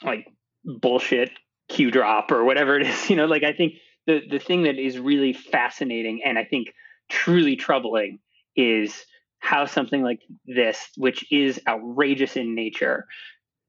[0.02, 0.26] like
[0.64, 1.30] bullshit
[1.68, 3.10] Q drop or whatever it is.
[3.10, 3.74] You know, like I think
[4.06, 6.68] the the thing that is really fascinating and I think
[7.08, 8.18] truly troubling
[8.56, 9.04] is
[9.38, 13.06] how something like this, which is outrageous in nature,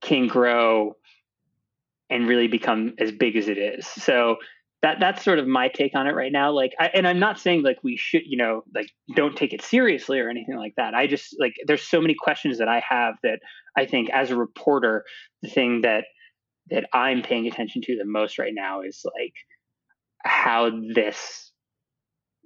[0.02, 0.95] can grow
[2.10, 3.88] and really become as big as it is.
[3.88, 4.36] So
[4.82, 6.51] that that's sort of my take on it right now.
[6.51, 9.61] Like I, and i'm not saying like we should you know like don't take it
[9.61, 10.93] seriously or anything like that.
[10.93, 13.39] I just like there's so many questions that i have that
[13.77, 15.03] i think as a reporter
[15.41, 16.05] the thing that
[16.69, 19.34] that i'm paying attention to the most right now is like
[20.23, 21.51] how this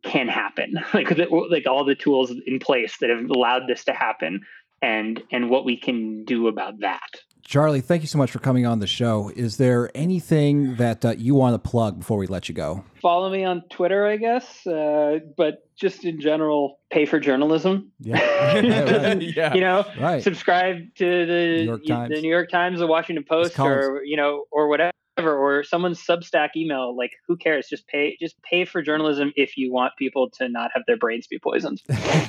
[0.06, 0.76] can happen.
[0.94, 4.42] Like the, like all the tools in place that have allowed this to happen
[4.82, 7.10] and and what we can do about that
[7.46, 9.32] Charlie, thank you so much for coming on the show.
[9.36, 12.84] Is there anything that uh, you want to plug before we let you go?
[13.04, 14.66] Follow me on Twitter, I guess.
[14.66, 17.92] Uh, but just in general, pay for journalism.
[18.00, 18.56] Yeah,
[19.20, 19.54] yeah.
[19.54, 20.24] you know, right.
[20.24, 24.18] subscribe to the New York Times, the New York Times, the Washington Post, or you
[24.18, 26.96] know, or whatever or someone's Substack email.
[26.96, 27.68] Like, who cares?
[27.68, 28.18] Just pay.
[28.20, 31.82] Just pay for journalism if you want people to not have their brains be poisoned.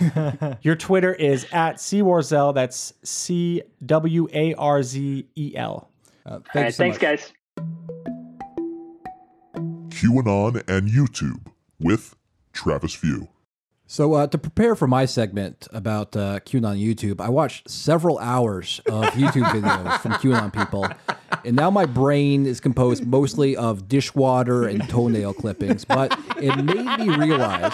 [0.62, 2.54] Your Twitter is at cwarzel.
[2.54, 5.90] That's C W A R Z E L.
[6.24, 7.00] Uh, thank so thanks, much.
[7.00, 7.32] guys.
[9.88, 11.46] QAnon and YouTube
[11.78, 12.14] with
[12.52, 13.28] Travis View.
[13.88, 18.18] So, uh, to prepare for my segment about uh, QAnon on YouTube, I watched several
[18.18, 20.88] hours of YouTube videos from QAnon people,
[21.44, 25.84] and now my brain is composed mostly of dishwater and toenail clippings.
[25.84, 27.72] But it made me realize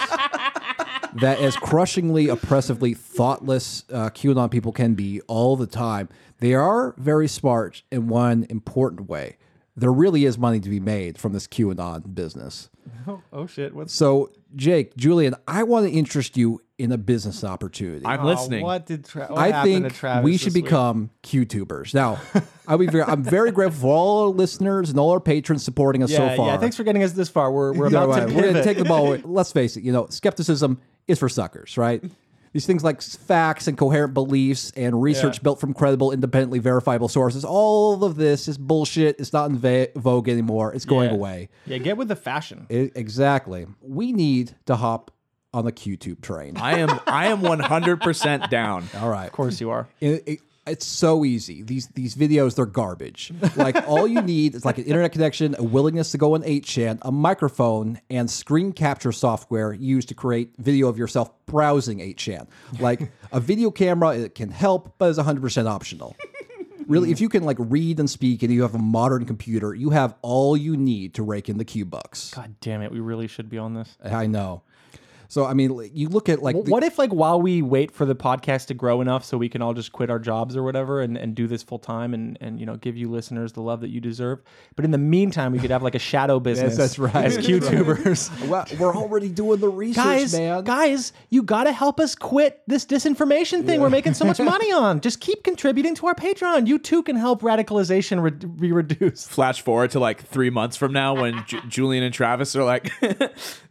[1.15, 6.93] that as crushingly, oppressively thoughtless uh, QAnon people can be all the time, they are
[6.99, 9.37] very smart in one important way.
[9.75, 12.69] There really is money to be made from this QAnon business.
[13.07, 13.73] Oh, oh shit!
[13.73, 18.05] What's So, Jake, Julian, I want to interest you in a business opportunity.
[18.05, 18.63] I'm Oh, listening.
[18.63, 20.65] what did Tra- what I think to Travis we should this week?
[20.65, 21.93] become QTubers.
[21.93, 22.19] Now,
[22.67, 26.03] I'll be very, I'm very grateful for all our listeners and all our patrons supporting
[26.03, 26.47] us Yeah, so far.
[26.49, 26.57] yeah.
[26.57, 27.51] Thanks for getting us this far.
[27.51, 28.27] We're we're Yeah, about right.
[28.29, 29.17] to We're going to take the ball.
[29.23, 32.03] Let's face it, you know, skepticism is for suckers, right?
[32.53, 35.43] These things like facts and coherent beliefs and research Yeah.
[35.43, 39.15] built from credible, independently verifiable sources, all of this is bullshit.
[39.19, 40.71] It's not in va- vogue anymore.
[40.73, 41.15] It's going Yeah.
[41.15, 41.49] away.
[41.65, 42.67] Yeah, get with the fashion.
[42.69, 43.65] I- exactly.
[43.81, 45.09] We need to hop
[45.51, 46.57] on the QTube train.
[46.57, 48.85] I am I am 100% down.
[48.99, 49.25] All right.
[49.27, 49.87] Of course you are.
[49.99, 51.61] It- it- it's so easy.
[51.63, 53.33] These these videos they're garbage.
[53.55, 56.99] Like all you need is like an internet connection, a willingness to go on 8chan,
[57.01, 62.47] a microphone, and screen capture software used to create video of yourself browsing 8chan.
[62.79, 66.15] Like a video camera, it can help, but it's 100% optional.
[66.87, 69.91] Really, if you can like read and speak and you have a modern computer, you
[69.91, 72.33] have all you need to rake in the Q bucks.
[72.33, 73.97] God damn it, we really should be on this.
[74.03, 74.63] I know.
[75.33, 78.05] So I mean, you look at like the- what if like while we wait for
[78.05, 81.01] the podcast to grow enough so we can all just quit our jobs or whatever
[81.01, 83.81] and, and do this full time and, and you know give you listeners the love
[83.81, 84.43] that you deserve?
[84.75, 87.15] But in the meantime we could have like a shadow business that's right.
[87.15, 90.63] as That's QTubers Well, we're already doing the research, guys man.
[90.65, 95.01] guys you gotta help us quit this disinformation thing we're making so much money on.
[95.01, 96.67] Just keep contributing to our Patreon.
[96.67, 99.31] You too can help radicalization re- be reduced.
[99.31, 102.91] Flash forward to like three months from now when Ju- Julian and Travis are like,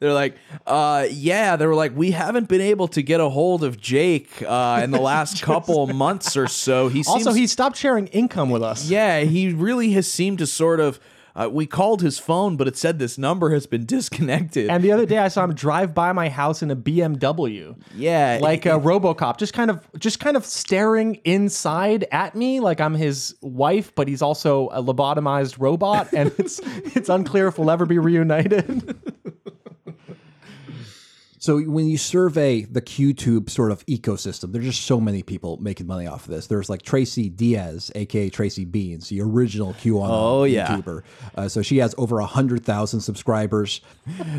[0.00, 0.34] they're like,
[0.66, 4.42] uh, yeah, they were like, we haven't been able to get a hold of Jake
[4.46, 6.88] uh, in the last couple months or so.
[6.88, 10.46] He seems, also he stopped sharing income with us yeah, he really has seemed to
[10.46, 11.00] sort of.
[11.34, 14.68] Uh, we called his phone, but it said this number has been disconnected.
[14.68, 18.38] and the other day I saw him drive by my house in a BMW yeah,
[18.42, 22.92] like a RoboCop, just kind of just kind of staring inside at me like I'm
[22.92, 26.60] his wife, but he's also a lobotomized robot, and it's
[26.94, 28.94] it's unclear if we'll ever be reunited.
[31.42, 35.88] So when you survey the QTube sort of ecosystem, there's just so many people making
[35.88, 36.46] money off of this.
[36.46, 40.68] There's like Tracy Diaz, aka Tracy Beanz, the original QAnon Oh, yeah.
[40.68, 41.02] YouTuber.
[41.34, 43.80] Uh, so she has over hundred thousand subscribers.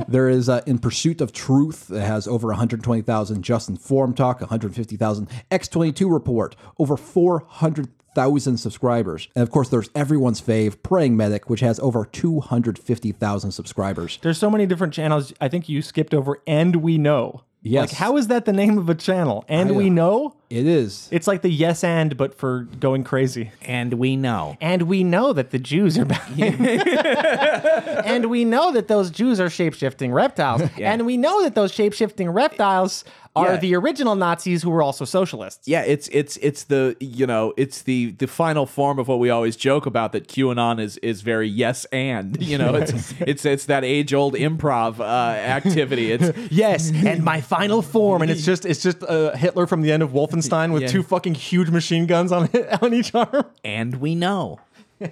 [0.08, 3.44] there is uh, In Pursuit of Truth that has over 120,000.
[3.44, 5.28] JustInformed Talk, 150,000.
[5.52, 9.28] X22 Report, over 400,000 subscribers.
[9.36, 14.20] And of course, there's everyone's fave, Praying Medic, which has over 250,000 subscribers.
[14.22, 15.34] There's so many different channels.
[15.40, 17.44] I think you skipped over, and we know.
[17.66, 17.92] Yes.
[17.92, 19.46] Like, how is that the name of a channel?
[19.48, 20.36] And I, we uh, know.
[20.50, 21.08] It is.
[21.12, 23.52] It's like the yes and, but for going crazy.
[23.62, 24.58] and we know.
[24.60, 26.30] And we know that the Jews are back.
[26.38, 30.62] and we know that those Jews are shape shifting reptiles.
[30.78, 33.06] And we know that those shape shifting reptiles
[33.36, 33.58] are Yeah.
[33.58, 35.68] the original Nazis who were also socialists.
[35.68, 39.30] Yeah, it's it's it's the you know it's the the final form of what we
[39.30, 43.66] always joke about that QAnon is is very yes and you know it's it's it's
[43.66, 46.12] that age old improv uh, activity.
[46.12, 49.92] It's Yes, and my final form, and it's just it's just uh, Hitler from the
[49.92, 50.90] end of Wolfenstein with Yeah.
[50.90, 52.50] two fucking huge machine guns on
[52.82, 53.46] on each arm.
[53.64, 54.60] and we know.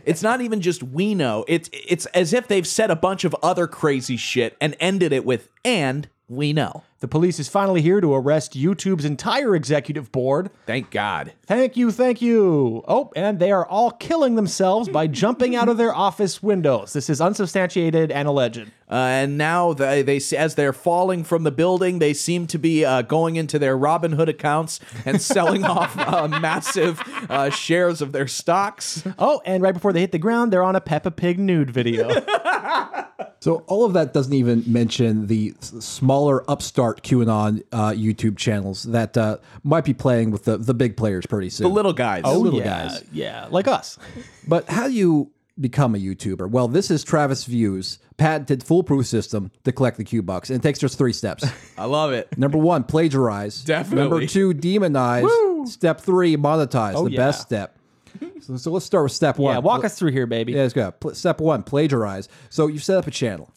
[0.05, 1.43] It's not even just we know.
[1.49, 5.25] It's it's as if they've said a bunch of other crazy shit and ended it
[5.25, 6.83] with and we know.
[7.01, 10.51] The police is finally here to arrest YouTube's entire executive board.
[10.67, 11.33] Thank God.
[11.47, 12.83] Thank you, thank you.
[12.87, 16.93] Oh, and they are all killing themselves by jumping out of their office windows.
[16.93, 18.71] This is unsubstantiated and alleged.
[18.87, 22.85] Uh, and now they, they as they're falling from the building, they seem to be
[22.85, 27.01] uh, going into their Robinhood accounts and selling off uh, massive
[27.31, 29.03] uh, shares of their stocks.
[29.17, 32.23] Oh, and right before they hit the ground, they're on a Peppa Pig nude video.
[33.41, 39.17] So all of that doesn't even mention the smaller upstart QAnon uh, YouTube channels that
[39.17, 41.67] uh, might be playing with the, the big players pretty soon.
[41.67, 42.23] The little guys.
[42.23, 43.03] The little yeah, guys.
[43.11, 43.97] Yeah, like us.
[44.47, 46.49] But how do you become a YouTuber?
[46.49, 50.63] Well, this is Travis Views patented foolproof system to collect the Q bucks, and it
[50.63, 51.45] takes just three steps.
[51.77, 52.37] I love it.
[52.37, 53.63] Number one, plagiarize.
[53.63, 54.09] Definitely.
[54.09, 55.67] Number two, demonize.
[55.67, 56.93] Step three, monetize.
[56.95, 57.17] Oh, the yeah.
[57.17, 57.77] best step.
[58.41, 59.53] So, so let's start with step one.
[59.53, 60.53] Yeah, walk us through here, baby.
[60.53, 60.91] Yeah, let's go.
[61.13, 62.27] Step one, plagiarize.
[62.49, 63.53] So you set up a channel.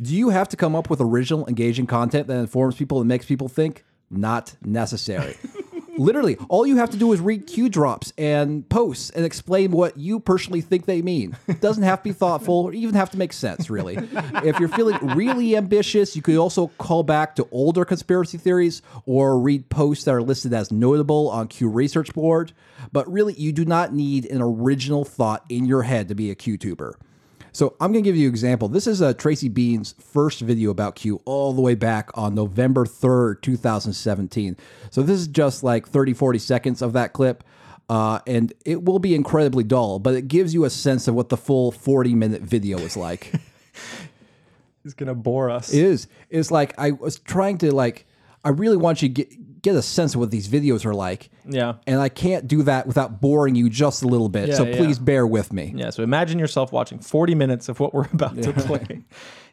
[0.00, 3.26] Do you have to come up with original, engaging content that informs people and makes
[3.26, 3.84] people think?
[4.10, 5.36] Not necessary.
[5.98, 9.98] Literally, all you have to do is read Q drops and posts and explain what
[9.98, 11.36] you personally think they mean.
[11.46, 13.96] It doesn't have to be thoughtful or even have to make sense, really.
[14.42, 19.38] if you're feeling really ambitious, you could also call back to older conspiracy theories or
[19.38, 22.54] read posts that are listed as notable on Q Research Board.
[22.90, 26.34] But really, you do not need an original thought in your head to be a
[26.34, 26.94] QTuber.
[27.52, 28.68] So I'm going to give you an example.
[28.68, 32.84] This is uh, Tracy Beanz' first video about Q all the way back on November
[32.84, 34.56] 3rd, 2017.
[34.90, 37.44] So this is just like 30, 40 seconds of that clip.
[37.88, 41.28] Uh, and it will be incredibly dull, but it gives you a sense of what
[41.28, 43.32] the full 40 minute video is like.
[44.84, 45.72] It's gonna bore us.
[45.72, 46.08] It is.
[46.30, 48.06] It's like I was trying to like.
[48.42, 51.30] I really want you to get get a sense of what these videos are like.
[51.44, 51.74] Yeah.
[51.86, 54.48] And I can't do that without boring you just a little bit.
[54.48, 54.76] Yeah, so yeah.
[54.76, 55.72] please bear with me.
[55.76, 59.02] Yeah, so imagine yourself watching 40 minutes of what we're about to play.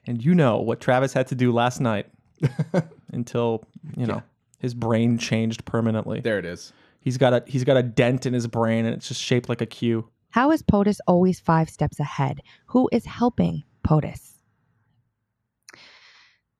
[0.06, 2.08] and you know what Travis had to do last night
[3.12, 3.64] until,
[3.96, 4.24] you know,
[4.60, 6.22] his brain changed permanently.
[6.22, 6.74] There it is.
[7.00, 9.62] He's got a he's got a dent in his brain and it's just shaped like
[9.62, 10.10] a Q.
[10.32, 12.42] How is POTUS always five steps ahead?
[12.68, 14.34] Who is helping POTUS?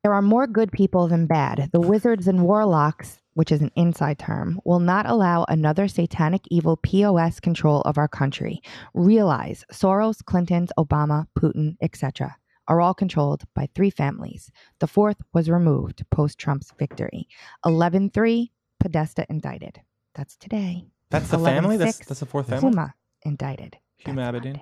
[0.04, 1.70] There are more good people than bad.
[1.74, 6.76] The wizards and warlocks, which is an inside term, will not allow another satanic evil
[6.76, 8.64] POS control of our country.
[8.96, 12.36] Realize Soros, Clinton's, Obama, Putin, etc.
[12.68, 14.50] are all controlled by three families.
[14.80, 17.28] The fourth was removed post Trump's victory.
[17.64, 19.82] 11 3, Podesta indicted.
[20.16, 20.88] That's today.
[21.12, 21.78] That's the 11-6, family?
[21.78, 22.72] That's that's the fourth family?
[22.72, 23.78] Huma indicted.
[24.04, 24.60] Huma Abedin.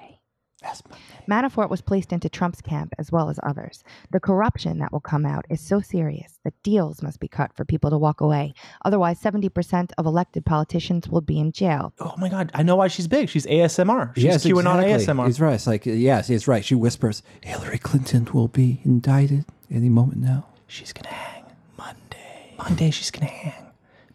[1.27, 3.83] Manafort was placed into Trump's camp as well as others.
[4.11, 7.65] The corruption that will come out is so serious that deals must be cut for
[7.65, 8.53] people to walk away.
[8.83, 11.93] Otherwise, 70% of elected politicians will be in jail.
[11.99, 13.29] Oh my god, I know why she's big.
[13.29, 14.13] She's ASMR.
[14.15, 15.23] She's yes, QAnon exactly.
[15.23, 15.25] ASMR.
[15.27, 15.53] He's right.
[15.53, 16.63] It's like, yes, he's right.
[16.63, 20.45] She whispers, Hillary Clinton will be indicted any moment now.
[20.67, 21.43] She's gonna hang
[21.77, 22.53] Monday.
[22.57, 23.65] Monday she's gonna hang.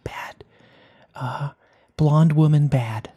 [0.05, 0.45] Bad.
[1.15, 1.51] Uh
[1.97, 3.11] blonde woman bad.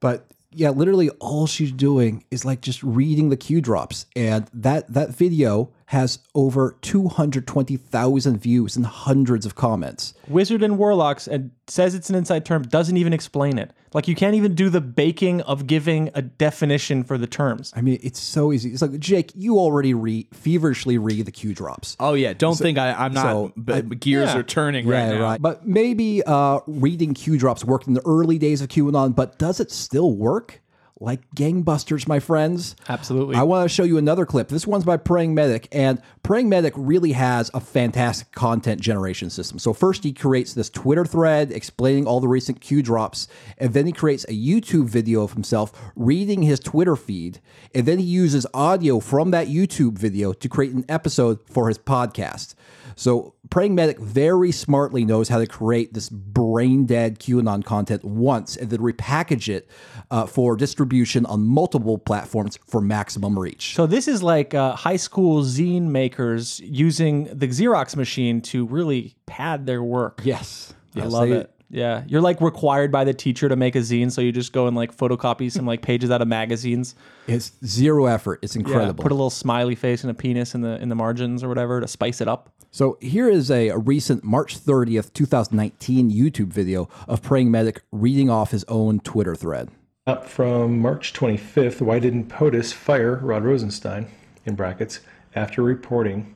[0.00, 4.06] But yeah, literally all she's doing is like just reading the Q drops.
[4.14, 10.14] And that, that video has over 220,000 views and hundreds of comments.
[10.28, 13.72] Wizard and Warlocks and says it's an inside term, doesn't even explain it.
[13.94, 17.72] Like you can't even do the baking of giving a definition for the terms.
[17.76, 18.70] I mean, it's so easy.
[18.72, 21.96] It's like, Jake, you already read, feverishly read the Q drops.
[22.00, 23.22] Oh yeah, don't think I, I'm not.
[23.22, 24.38] so, b- I- gears yeah.
[24.38, 25.22] are turning right Yeah, now.
[25.22, 25.42] right.
[25.42, 29.60] But maybe uh, reading Q drops worked in the early days of QAnon, but does
[29.60, 30.61] it still work?
[31.02, 32.76] Like gangbusters, my friends.
[32.88, 33.34] Absolutely.
[33.34, 34.48] I want to show you another clip.
[34.48, 39.58] This one's by Praying Medic, and Praying Medic really has a fantastic content generation system.
[39.58, 43.26] So first he creates this Twitter thread explaining all the recent Q drops,
[43.58, 47.40] and then he creates a YouTube video of himself reading his Twitter feed,
[47.74, 51.78] and then he uses audio from that YouTube video to create an episode for his
[51.78, 52.54] podcast.
[53.02, 58.56] So Praying Medic very smartly knows how to create this brain dead QAnon content once
[58.56, 59.68] and then repackage it
[60.12, 63.74] uh, for distribution on multiple platforms for maximum reach.
[63.74, 69.16] So this is like uh, high school zine makers using the Xerox machine to really
[69.26, 70.20] pad their work.
[70.22, 70.72] Yes.
[70.94, 71.48] I love they- it.
[71.74, 74.66] Yeah, you're like required by the teacher to make a zine, so you just go
[74.66, 76.94] and like photocopy some like pages out of magazines.
[77.26, 78.40] It's zero effort.
[78.42, 79.02] It's Yeah, incredible.
[79.02, 81.80] put a little smiley face and a penis in the in the margins or whatever
[81.80, 82.51] to spice it up.
[82.74, 88.30] So here is a, a recent March 30th, 2019 YouTube video of Praying Medic reading
[88.30, 89.68] off his own Twitter thread.
[90.06, 94.06] Up from March 25th, why didn't POTUS fire Rod Rosenstein,
[94.46, 95.00] in brackets,
[95.34, 96.34] after reporting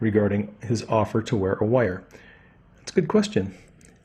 [0.00, 2.02] regarding his offer to wear a wire?
[2.78, 3.56] That's a good question.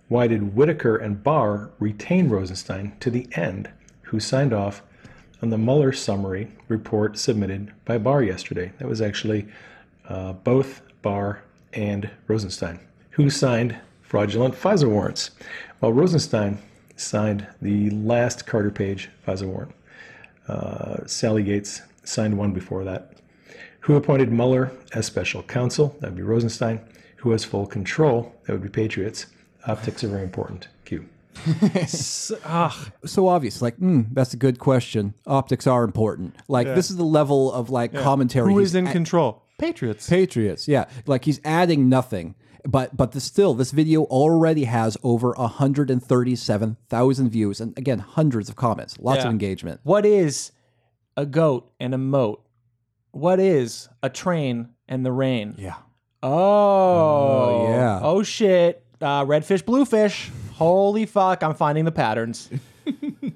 [0.10, 3.72] Why did Whitaker and Barr retain Rosenstein to the end,
[4.04, 4.84] who signed off
[5.42, 8.74] on the Mueller summary report submitted by Barr yesterday?
[8.78, 9.48] That was actually
[10.08, 11.42] uh, both Barr
[11.74, 12.80] and Rosenstein,
[13.12, 15.32] who signed fraudulent FISA warrants,
[15.80, 16.60] while Rosenstein
[16.96, 19.72] signed the last Carter Page FISA warrant.
[20.48, 23.14] Uh, Sally Yates signed one before that.
[23.82, 25.96] Who appointed Mueller as special counsel?
[26.00, 26.80] That would be Rosenstein.
[27.18, 28.34] Who has full control?
[28.46, 29.26] That would be Patriots.
[29.68, 30.68] Optics are very important.
[30.86, 31.06] Q.
[33.06, 35.14] So obvious, like, mm, that's a good question.
[35.26, 36.36] Optics are important.
[36.48, 38.52] Like, this is the level of like commentary.
[38.52, 39.43] Who is in a- control?
[39.58, 40.10] Patriots.
[40.10, 40.86] Patriots, yeah.
[41.06, 42.36] Like he's adding nothing.
[42.66, 48.56] But but the, still, this video already has over 137,000 views and again, hundreds of
[48.56, 49.26] comments, lots Yeah.
[49.26, 49.82] of engagement.
[49.84, 50.52] What is
[51.18, 52.44] a goat and a moat?
[53.12, 55.56] What is a train and the rain?
[55.58, 55.76] Yeah.
[56.24, 58.00] Oh, yeah.
[58.02, 58.84] Oh shit.
[59.02, 60.32] Uh, redfish, bluefish.
[60.54, 61.44] Holy fuck!
[61.44, 62.50] I'm finding the patterns.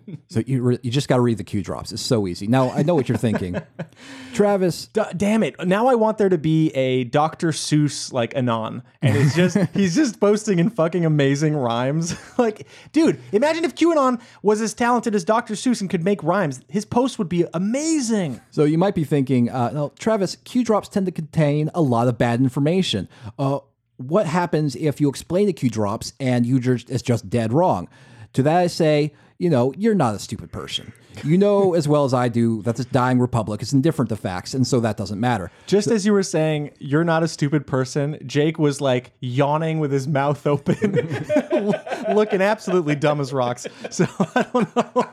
[0.30, 1.92] So you re- you just got to read the Q drops.
[1.92, 2.48] It's so easy.
[2.48, 3.62] Now I know what you're thinking,
[4.34, 4.88] Travis.
[4.88, 5.56] D- damn it!
[5.66, 7.50] Now I want there to be a Dr.
[7.50, 12.16] Seuss like anon, and it's just he's just posting in fucking amazing rhymes.
[12.38, 15.54] like, dude, imagine if QAnon was as talented as Dr.
[15.56, 16.62] Seuss and could make rhymes.
[16.70, 18.40] His post would be amazing.
[18.52, 22.08] So you might be thinking, uh, no, Travis, Q drops tend to contain a lot
[22.08, 23.08] of bad information.
[23.40, 23.60] Uh,
[23.98, 27.90] what happens if you explain the Q drops and you just it's just dead wrong?
[28.34, 30.94] To that I say, you know, you're not a stupid person.
[31.24, 34.54] You know as well as I do that this dying republic is indifferent to facts,
[34.54, 35.52] and so that doesn't matter.
[35.66, 38.20] Just as you were saying, you're not a stupid person.
[38.26, 40.78] Jake was like yawning with his mouth open,
[42.14, 43.66] looking absolutely dumb as rocks.
[43.90, 44.06] So
[44.36, 45.06] I don't know.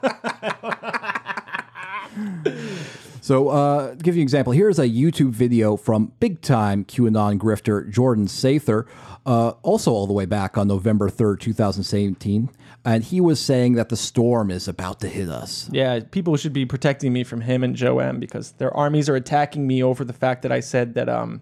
[3.25, 7.91] So, uh, give you an example, here's a YouTube video from big time QAnon grifter
[7.91, 8.87] Jordan Sather,
[9.25, 12.51] uh, also all the way back on November 3rd, 2017.
[12.85, 15.71] And he was saying that the storm is about to hit us.
[15.73, 19.17] Yeah, people should be protecting me from him and Joe M because their armies are
[19.17, 21.41] attacking me over the fact that I said that um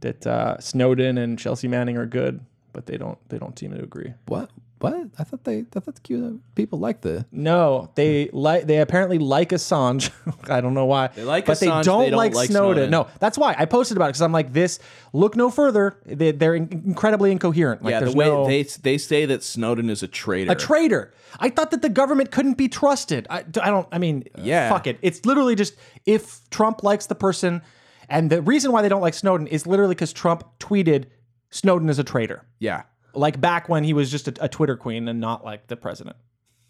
[0.00, 3.82] that uh, Snowden and Chelsea Manning are good, but they don't they don't seem to
[3.82, 4.14] agree.
[4.26, 4.50] What?
[4.78, 4.94] What?
[5.18, 7.24] I thought they, I thought the QAnon people like the.
[7.32, 10.10] No, they like they apparently like Assange.
[10.50, 11.06] I don't know why.
[11.08, 12.74] They like but they don't, they don't like, like Snowden.
[12.74, 12.90] Snowden.
[12.90, 14.78] No, that's why I posted about it because I'm like this.
[15.14, 15.98] Look no further.
[16.04, 17.82] They, they're in- incredibly incoherent.
[17.82, 20.52] Like yeah, the way no, they they say that Snowden is a traitor.
[20.52, 21.14] a traitor.
[21.40, 23.26] I thought that the government couldn't be trusted.
[23.30, 23.88] I, I don't.
[23.90, 24.68] I mean, Yeah.
[24.68, 24.98] fuck it.
[25.00, 25.74] It's literally just
[26.04, 27.62] if Trump likes the person,
[28.10, 31.06] and the reason why they don't like Snowden is literally because Trump tweeted
[31.50, 32.44] Snowden is a traitor.
[32.58, 32.82] yeah.
[33.16, 36.16] Like back when he was just a, a Twitter queen and not like the president.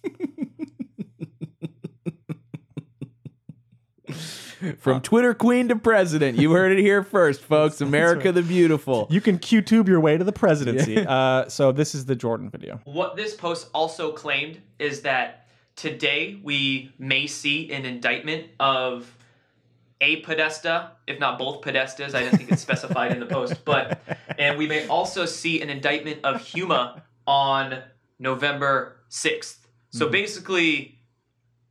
[4.79, 6.39] From Twitter queen to president.
[6.39, 7.81] You heard it here first, folks.
[7.81, 9.07] America the beautiful.
[9.11, 11.05] You can QTube your way to the presidency.
[11.07, 12.81] Uh, so this is the Jordan video.
[12.85, 15.47] What this post also claimed is that
[15.77, 19.15] today we may see an indictment of
[20.01, 22.15] a Podesta, if not both Podestas.
[22.15, 24.01] I didn't think it's specified in the post, but
[24.39, 27.83] and we may also see an indictment of Huma on
[28.19, 29.67] November sixth.
[29.91, 30.99] So basically,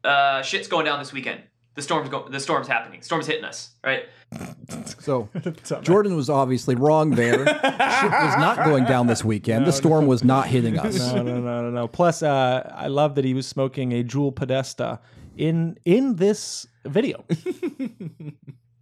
[0.03, 1.41] uh, shit's going down this weekend.
[1.75, 3.01] The storm's go- the storm's happening.
[3.01, 4.05] Storm's hitting us, right?
[4.99, 5.29] So,
[5.81, 7.37] Jordan was obviously wrong there.
[7.45, 9.67] Shit was not going down this weekend.
[9.67, 10.97] the storm was not hitting us.
[10.97, 11.87] No, no, no, no, no.
[11.87, 14.99] Plus, uh, I love that he was smoking a Juul Podesta
[15.37, 17.25] in in this video.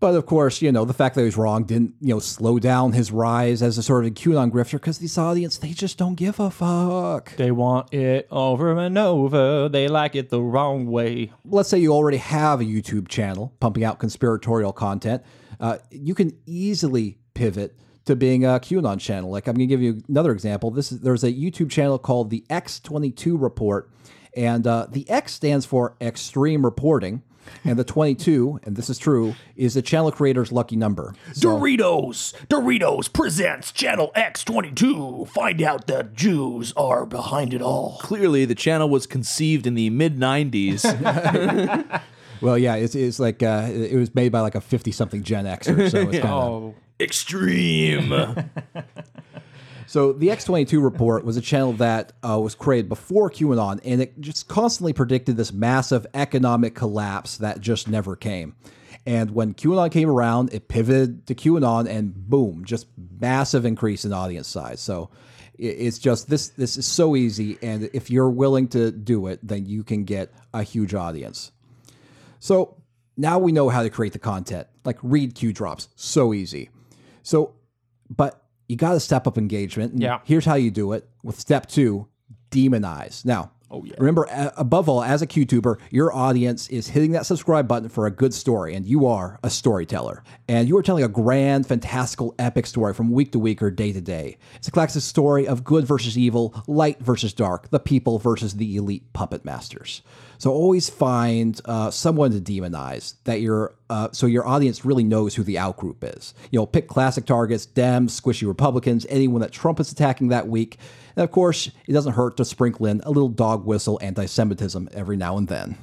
[0.04, 2.60] But of course, you know, the fact that he was wrong didn't, you know, slow
[2.60, 6.16] down his rise as a sort of QAnon grifter because this audience, they just don't
[6.16, 7.34] give a fuck.
[7.38, 9.70] They want it over and over.
[9.70, 11.32] They like it the wrong way.
[11.46, 15.24] Let's say you already have a YouTube channel pumping out conspiratorial content.
[15.58, 17.74] Uh, you can easily pivot
[18.04, 19.30] to being a QAnon channel.
[19.32, 20.70] Like I'm going to give you another example.
[20.70, 23.90] This is there's a YouTube channel called the X22 Report,
[24.36, 27.24] and uh, the X stands for Extreme Reporting.
[27.64, 31.14] And the 22, and this is true, is the channel creator's lucky number.
[31.34, 35.28] So- Doritos, Doritos presents Channel X22.
[35.30, 37.98] Find out that Jews are behind it all.
[38.02, 40.82] Clearly, the channel was conceived in the mid 90s.
[42.42, 45.90] Well, yeah, it's, it's like uh, it was made by like a fifty-something Gen Xer,
[45.90, 46.26] so it's kind of.
[46.26, 48.12] Oh, Extreme.
[49.88, 54.20] So the X22 report was a channel that uh, was created before QAnon, and it
[54.20, 58.56] just constantly predicted this massive economic collapse that just never came.
[59.06, 62.88] And when QAnon came around, it pivoted to QAnon, and boom, just
[63.20, 64.80] massive increase in audience size.
[64.80, 65.10] So
[65.58, 69.66] it's just this this is so easy, and if you're willing to do it, then
[69.66, 71.52] you can get a huge audience.
[72.40, 72.78] So
[73.18, 76.70] now we know how to create the content, like read Q drops, so easy.
[77.22, 77.54] So,
[78.10, 79.94] but you got to step up engagement.
[79.94, 80.20] and Yeah.
[80.24, 82.08] Here's how you do it with step two
[82.54, 83.26] demonize.
[83.26, 83.96] Now, oh, yeah.
[83.98, 88.12] remember, above all, as a QTuber, your audience is hitting that subscribe button for a
[88.12, 90.24] good story, and you are a storyteller.
[90.48, 93.92] And you are telling a grand, fantastical, epic story from week to week or day
[93.92, 94.38] to day.
[94.56, 98.76] It's a classic story of good versus evil, light versus dark, the people versus the
[98.78, 100.04] elite puppet masters.
[100.44, 105.34] So always find uh, someone to demonize that your uh, so your audience really knows
[105.34, 106.34] who the outgroup is.
[106.52, 110.80] You know, pick classic targets: Dems, squishy Republicans, anyone that Trump is attacking that week.
[111.16, 115.16] And of course, it doesn't hurt to sprinkle in a little dog whistle anti-Semitism every
[115.16, 115.78] now and then.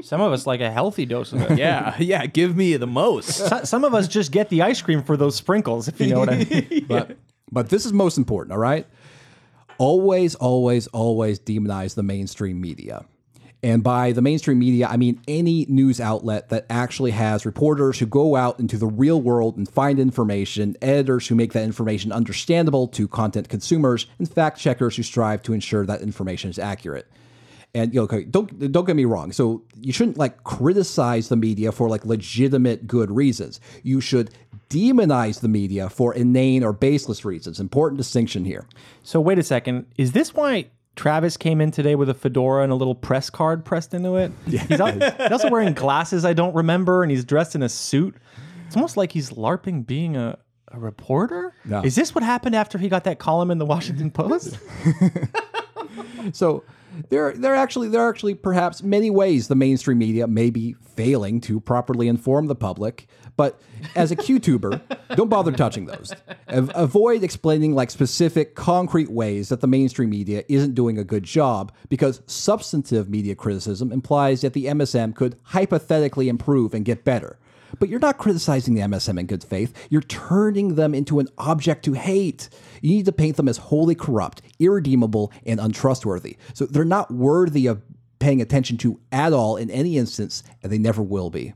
[0.00, 1.58] some of us like a healthy dose of it.
[1.58, 2.24] yeah, yeah.
[2.24, 3.28] Give me the most.
[3.28, 6.20] So- some of us just get the ice cream for those sprinkles, if you know
[6.20, 6.84] what I mean.
[6.88, 7.18] But
[7.52, 8.52] but this is most important.
[8.54, 8.86] All right,
[9.76, 13.04] always, always, always demonize the mainstream media.
[13.62, 18.06] And by the mainstream media, I mean any news outlet that actually has reporters who
[18.06, 22.86] go out into the real world and find information, editors who make that information understandable
[22.88, 27.08] to content consumers, and fact checkers who strive to ensure that information is accurate.
[27.74, 29.32] And you know, don't don't get me wrong.
[29.32, 33.60] So you shouldn't like criticize the media for like legitimate good reasons.
[33.82, 34.30] You should
[34.70, 37.60] demonize the media for inane or baseless reasons.
[37.60, 38.66] Important distinction here.
[39.02, 39.86] So wait a second.
[39.96, 40.66] Is this why
[40.98, 44.32] Travis came in today with a fedora and a little press card pressed into it?
[44.46, 48.16] He's, al- he's also wearing glasses I don't remember, and he's dressed in a suit.
[48.66, 50.36] It's almost like he's LARPing being a,
[50.72, 51.54] a reporter.
[51.64, 51.82] No.
[51.82, 54.58] Is this what happened after he got that column in the Washington Post?
[56.32, 56.64] So
[57.10, 60.74] there, there are actually there are actually perhaps many ways the mainstream media may be
[60.96, 63.06] failing to properly inform the public.
[63.38, 63.60] But
[63.94, 64.82] as a QTuber,
[65.14, 66.12] don't bother touching those.
[66.48, 71.22] Av- avoid explaining like specific, concrete ways that the mainstream media isn't doing a good
[71.22, 77.38] job, because substantive media criticism implies that the MSM could hypothetically improve and get better.
[77.78, 79.72] But you're not criticizing the MSM in good faith.
[79.88, 82.48] You're turning them into an object to hate.
[82.82, 86.38] You need to paint them as wholly corrupt, irredeemable, and untrustworthy.
[86.54, 87.82] So they're not worthy of
[88.18, 91.54] paying attention to at all in any instance, and they never will be.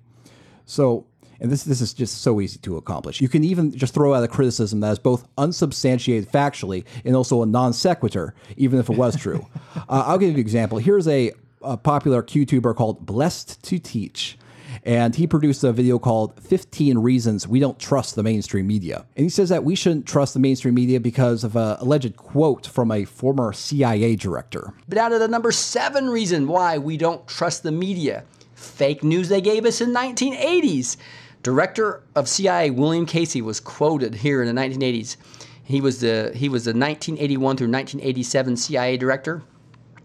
[0.64, 1.06] So,
[1.42, 3.20] and this this is just so easy to accomplish.
[3.20, 7.42] You can even just throw out a criticism that is both unsubstantiated factually and also
[7.42, 9.46] a non sequitur, even if it was true.
[9.76, 10.78] uh, I'll give you an example.
[10.78, 14.38] Here's a, a popular QTuber called Blessed to Teach.
[14.84, 19.04] And he produced a video called 15 Reasons We Don't Trust the Mainstream Media.
[19.16, 22.66] And he says that we shouldn't trust the mainstream media because of an alleged quote
[22.66, 24.72] from a former CIA director.
[24.88, 28.24] But out of the number seven reason why we don't trust the media,
[28.54, 30.96] fake news they gave us in 1980s.
[31.42, 35.16] Director of CIA William Casey was quoted here in the 1980s.
[35.64, 39.42] He was the he was the 1981 through 1987 CIA director,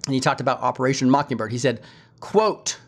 [0.06, 1.52] and he talked about Operation Mockingbird.
[1.52, 1.82] He said,
[2.20, 2.80] "quote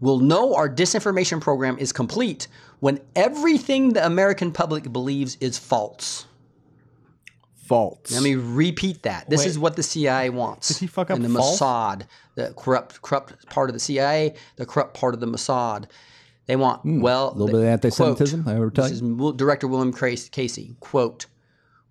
[0.00, 2.46] We'll know our disinformation program is complete
[2.78, 6.26] when everything the American public believes is false."
[7.66, 8.10] False.
[8.12, 9.28] Let me repeat that.
[9.28, 9.48] This Wait.
[9.48, 10.68] is what the CIA wants.
[10.68, 11.60] Did he fuck up And the false?
[11.60, 15.84] Mossad, the corrupt, corrupt part of the CIA, the corrupt part of the Mossad.
[16.48, 19.28] They want hmm, well a little bit of anti-Semitism, quote, I ever tell this you?
[19.28, 20.76] is Director William Casey.
[20.80, 21.26] Quote: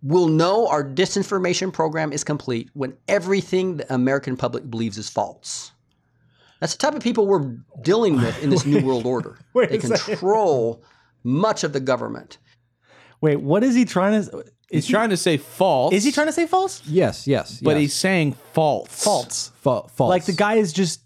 [0.02, 5.72] "We'll know our disinformation program is complete when everything the American public believes is false."
[6.60, 9.38] That's the type of people we're dealing with in this new world order.
[9.54, 10.84] Wait they control
[11.24, 12.40] much of the government.
[13.22, 14.44] Wait, what is he trying to?
[14.72, 15.94] He's trying to say false.
[15.94, 16.82] Is he trying to say false?
[16.88, 17.62] Yes, yes.
[17.62, 17.80] But yes.
[17.82, 19.04] he's saying false.
[19.04, 19.52] False.
[19.62, 20.10] Fa- false.
[20.10, 21.02] Like the guy is just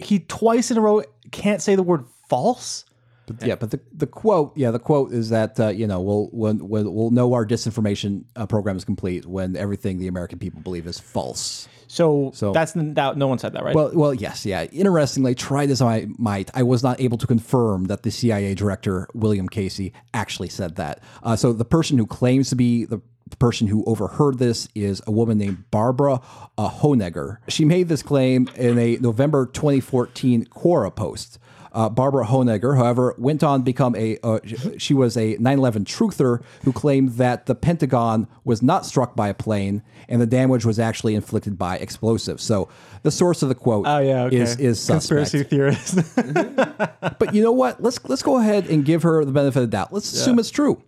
[0.00, 2.04] he twice in a row can't say the word
[2.34, 2.84] false.
[3.26, 6.26] But, yeah, but the, the quote, yeah, the quote is that uh, you know we'll
[6.32, 10.60] when, when we'll know our disinformation uh, program is complete when everything the American people
[10.60, 11.66] believe is false.
[11.86, 13.16] So, So- that's that.
[13.16, 13.74] No one said that, right?
[13.74, 14.64] Well, well, yes, yeah.
[14.64, 19.08] Interestingly, tried as I might, I was not able to confirm that the CIA director
[19.14, 21.02] William Casey actually said that.
[21.22, 25.00] Uh, so the person who claims to be the the person who overheard this is
[25.06, 26.20] a woman named Barbara
[26.58, 27.38] uh, Honegger.
[27.48, 31.38] She made this claim in a November 2014 Quora post.
[31.74, 34.16] Uh, Barbara Honegger, however, went on to become a.
[34.22, 34.38] Uh,
[34.78, 39.34] she was a 9/11 truther who claimed that the Pentagon was not struck by a
[39.34, 42.44] plane and the damage was actually inflicted by explosives.
[42.44, 42.68] So
[43.02, 44.36] the source of the quote oh yeah, okay.
[44.36, 45.30] is is suspect.
[45.30, 45.98] conspiracy theorist.
[47.18, 47.82] but you know what?
[47.82, 49.92] Let's let's go ahead and give her the benefit of the doubt.
[49.92, 50.82] Let's assume it's true.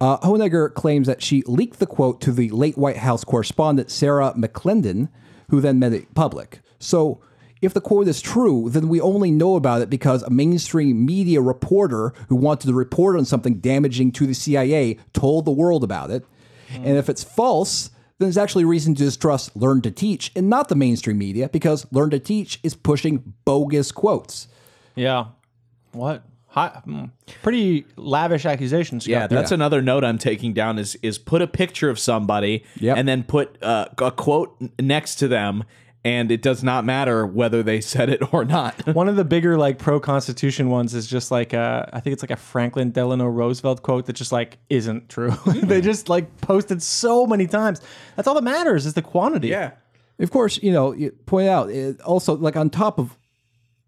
[0.00, 4.32] Uh, Honegger claims that she leaked the quote to the late White House correspondent Sarah
[4.36, 5.08] McClendon,
[5.50, 6.60] who then made it public.
[6.78, 7.20] So,
[7.62, 11.40] if the quote is true, then we only know about it because a mainstream media
[11.40, 16.10] reporter who wanted to report on something damaging to the CIA told the world about
[16.10, 16.24] it.
[16.72, 17.88] And if it's false,
[18.18, 21.86] then there's actually reason to distrust Learn to Teach and not the mainstream media because
[21.90, 24.48] Learn to Teach is pushing bogus quotes.
[24.94, 25.26] yeah.
[25.92, 26.22] What?
[26.52, 27.10] Hi, mm,
[27.42, 29.06] pretty lavish accusations.
[29.06, 29.30] Yeah, Scott.
[29.30, 32.96] that's another note I'm taking down is is put a picture of somebody Yep.
[32.96, 35.62] and then put uh, a quote next to them
[36.04, 38.86] and it does not matter whether they said it or not.
[38.94, 42.22] One of the bigger like pro constitution ones is just like uh, I think it's
[42.22, 45.32] like a Franklin Delano Roosevelt quote that just like isn't true.
[45.46, 47.80] they just like posted so many times.
[48.16, 49.48] That's all that matters is the quantity.
[49.48, 49.72] Yeah.
[50.18, 53.16] Of course, you know, you point out it also like on top of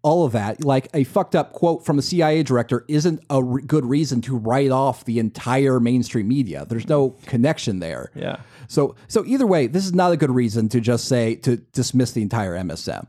[0.03, 3.63] all of that, like a fucked up quote from a CIA director isn't a re-
[3.63, 6.65] good reason to write off the entire mainstream media.
[6.67, 8.11] There's no connection there.
[8.13, 8.41] Yeah.
[8.67, 12.11] So so either way, this is not a good reason to just say to dismiss
[12.11, 13.07] the entire MSM.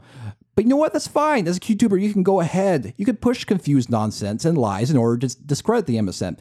[0.55, 0.93] But you know what?
[0.93, 1.49] That's fine.
[1.49, 2.95] As a YouTuber, you can go ahead.
[2.97, 6.39] You could push confused nonsense and lies in order to discredit the MSM.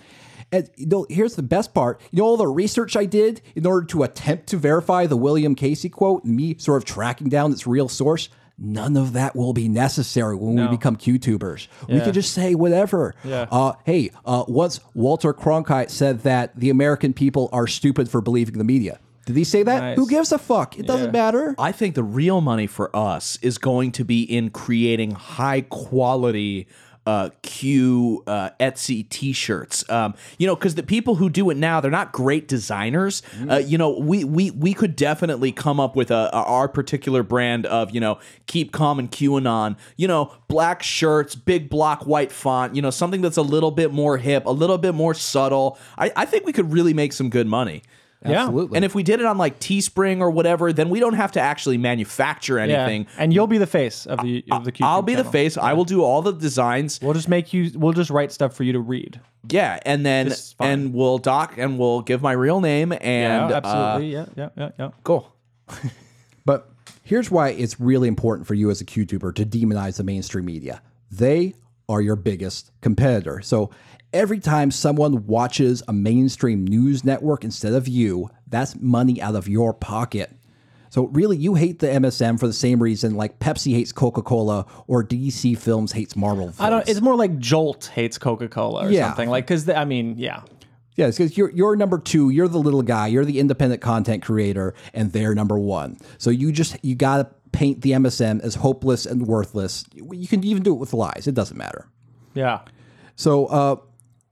[0.52, 2.00] And you know, here's the best part.
[2.12, 5.56] You know all the research I did in order to attempt to verify the William
[5.56, 8.30] Casey quote and me sort of tracking down its real source?
[8.58, 11.68] None of that will be necessary when we become QTubers.
[11.88, 13.16] We can just say whatever.
[13.24, 13.48] Yeah.
[13.52, 18.60] Uh, hey, uh, once Walter Cronkite said that the American people are stupid for believing
[18.60, 19.00] the media.
[19.26, 19.80] Did he say that?
[19.80, 19.98] Nice.
[19.98, 20.78] Who gives a fuck?
[20.78, 21.56] It doesn't matter.
[21.58, 26.68] I think the real money for us is going to be in creating high quality
[27.06, 29.90] uh, Q uh, Etsy T-shirts.
[29.90, 33.22] Um, you know, because the people who do it now, they're not great designers.
[33.50, 37.24] Uh, you know, we we we could definitely come up with a, a- our particular
[37.24, 39.76] brand of you know keep calm and QAnon.
[39.98, 42.76] You know, black shirts, big block white font.
[42.76, 45.78] You know, something that's a little bit more hip, a little bit more subtle.
[45.98, 47.84] I, I think we could really make some good money.
[48.26, 48.48] Yeah.
[48.50, 51.42] And if we did it on like Teespring or whatever, then we don't have to
[51.42, 53.04] actually manufacture anything.
[53.04, 53.10] Yeah.
[53.18, 55.32] And you'll be the face of the of the YouTube I'll be the channel.
[55.32, 55.58] face.
[55.58, 57.00] I will do all the designs.
[57.02, 57.72] We'll just make you.
[57.76, 59.20] We'll just write stuff for you to read.
[59.50, 60.70] Yeah, and then This is fine.
[60.72, 63.02] and we'll doc and we'll give my real name and
[63.50, 64.14] yeah, uh, absolutely.
[64.14, 64.90] yeah, yeah, yeah, yeah.
[65.04, 65.34] cool.
[66.46, 66.70] But
[67.04, 70.82] here's why it's really important for you as a YouTuber to demonize the mainstream media.
[71.12, 71.54] They
[71.90, 73.42] are your biggest competitor.
[73.42, 73.70] So
[74.14, 79.48] every time someone watches a mainstream news network instead of you, that's money out of
[79.48, 80.32] your pocket.
[80.90, 85.04] So really, you hate the MSM for the same reason like Pepsi hates Coca-Cola or
[85.04, 86.46] DC Films hates Marvel.
[86.46, 86.60] Films.
[86.60, 86.88] I don't.
[86.88, 89.08] It's more like Jolt hates Coca Cola or Yeah.
[89.08, 90.42] something like because I mean, yeah.
[90.96, 92.30] Yeah, it's because you're you're number two.
[92.30, 93.08] You're the little guy.
[93.08, 95.98] You're the independent content creator, and they're number one.
[96.20, 99.86] So you just you gotta paint the MSM as hopeless and worthless.
[99.96, 101.26] You can even do it with lies.
[101.26, 101.88] It doesn't matter.
[102.36, 102.60] Yeah.
[103.16, 103.76] So uh,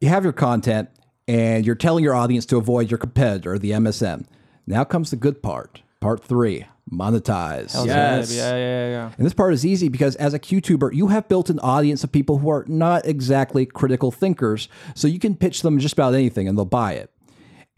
[0.01, 0.89] you have your content,
[1.27, 4.25] and you're telling your audience to avoid your competitor, the MSM.
[4.67, 5.81] Now comes the good part.
[6.01, 7.71] Part three: monetize.
[7.71, 8.19] Hell's Yeah,
[8.51, 9.11] yeah, yeah, yeah.
[9.17, 12.11] And this part is easy because as a QTuber, you have built an audience of
[12.11, 14.67] people who are not exactly critical thinkers.
[14.95, 17.10] So you can pitch them just about anything and they'll buy it.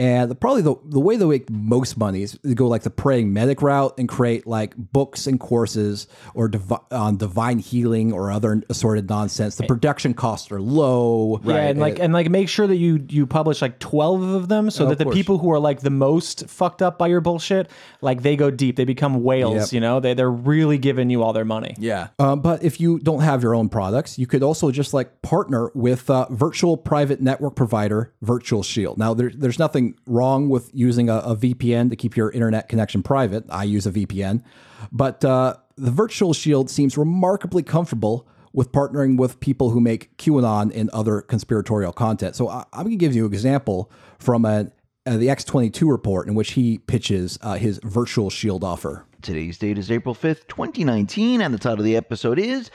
[0.04, 2.90] And the, probably the, the way they make most money is to go like the
[2.90, 8.30] praying medic route and create like books and courses or divi- on divine healing or
[8.30, 9.56] other assorted nonsense.
[9.56, 11.40] The production costs are low.
[11.46, 14.70] Yeah, and like and like make sure that you you publish like twelve of them,
[14.70, 15.16] so Oh, that the course.
[15.16, 17.70] people who are like the most fucked up by your bullshit,
[18.02, 19.56] like they go deep, they become whales.
[19.56, 19.72] Yep.
[19.72, 21.76] You know, they they're really giving you all their money.
[21.80, 22.10] Yeah.
[22.20, 25.72] Um, but if you don't have your own products, you could also just like partner
[25.74, 28.98] with uh, virtual private network provider Virtual Shield.
[28.98, 33.04] Now, there, there's nothing wrong with using a, a VPN to keep your internet connection
[33.04, 33.46] private.
[33.50, 34.44] I use a VPN,
[34.92, 40.72] but uh, the Virtual Shield seems remarkably comfortable with partnering with people who make QAnon
[40.76, 42.36] and other conspiratorial content.
[42.36, 44.72] So I, I'm going to give you an example from a,
[45.06, 49.06] uh, the X22 report in which he pitches uh, his Virtual Shield offer.
[49.22, 52.70] Today's date is April 5th, 2019, and the title of the episode is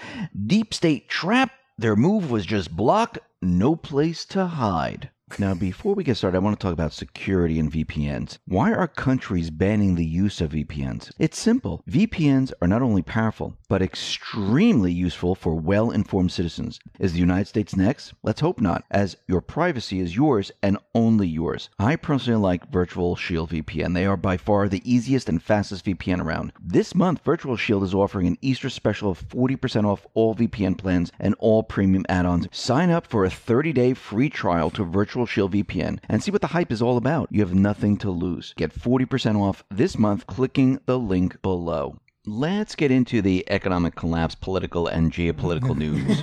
[0.47, 1.53] Deep State Trap.
[1.79, 5.11] Their move was just block, no place to hide.
[5.37, 8.39] Now, before we get started, I want to talk about security and VPNs.
[8.47, 11.11] Why are countries banning the use of VPNs?
[11.19, 11.83] It's simple.
[11.89, 16.81] VPNs are not only powerful, but extremely useful for well informed citizens.
[16.99, 18.15] Is the United States next?
[18.23, 21.69] Let's hope not, as your privacy is yours and only yours.
[21.79, 23.95] I personally like Virtual Shield VPN.
[23.95, 26.53] They are by far the easiest and fastest VPN around.
[26.61, 31.13] This month, Virtual Shield is offering an Easter special of 40% off all VPN plans
[31.21, 32.49] and all premium add ons.
[32.51, 36.41] Sign up for a 30 day free trial to Virtual Shield VPN and see what
[36.41, 37.29] the hype is all about.
[37.31, 38.55] You have nothing to lose.
[38.57, 41.99] Get 40% off this month clicking the link below.
[42.31, 46.21] Let's get into the economic collapse, political and geopolitical news.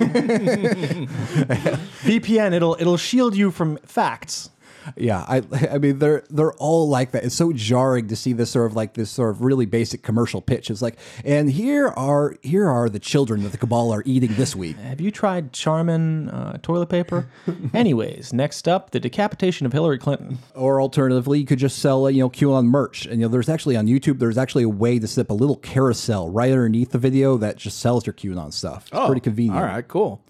[2.04, 4.52] VPN, it'll it'll shield you from facts.
[4.98, 5.42] Yeah, I
[5.72, 7.24] I mean they're they're all like that.
[7.24, 10.42] It's so jarring to see this sort of like this sort of really basic commercial
[10.42, 10.70] pitch.
[10.70, 14.56] It's like, and here are here are the children that the cabal are eating this
[14.56, 14.78] week.
[14.78, 17.28] Have you tried Charmin uh, toilet paper?
[17.74, 20.38] Anyways, next up, the decapitation of Hillary Clinton.
[20.56, 23.06] Or alternatively, you could just sell uh, you know QAnon merch.
[23.06, 25.34] And you know, there's actually on YouTube, there's actually a way to set up a
[25.34, 28.88] little carousel right underneath the video that just sells your QAnon stuff.
[28.88, 29.58] It's Oh, pretty convenient.
[29.58, 30.22] all right, cool.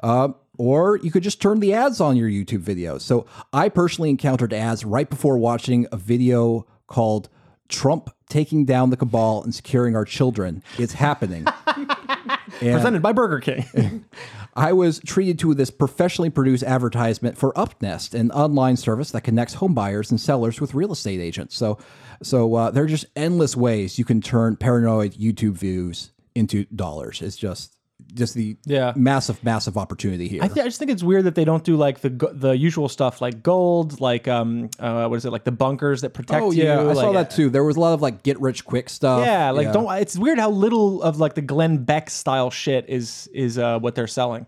[0.00, 3.00] Uh, or you could just turn the ads on your YouTube videos.
[3.02, 7.28] So I personally encountered ads right before watching a video called
[7.68, 10.62] Trump taking down the cabal and securing our children.
[10.78, 11.46] It's happening.
[12.58, 14.04] Presented by Burger King.
[14.56, 19.54] I was treated to this professionally produced advertisement for Upnest, an online service that connects
[19.54, 21.56] home buyers and sellers with real estate agents.
[21.56, 21.78] So,
[22.22, 27.22] so uh, there are just endless ways you can turn paranoid YouTube views into dollars.
[27.22, 27.77] It's just
[28.14, 28.92] just the Yeah.
[28.96, 30.42] massive, massive opportunity here.
[30.42, 32.88] I, th- I just think it's weird that they don't do like the the usual
[32.88, 36.50] stuff like gold, like um, uh, what is it, like the bunkers that protect oh
[36.50, 36.64] you.
[36.64, 37.50] yeah, I saw that too.
[37.50, 39.24] There was a lot of like get rich quick stuff.
[39.26, 39.90] Yeah, like don't.
[39.98, 43.94] It's weird how little of like the Glenn Beck style shit is is uh, what
[43.94, 44.46] they're selling.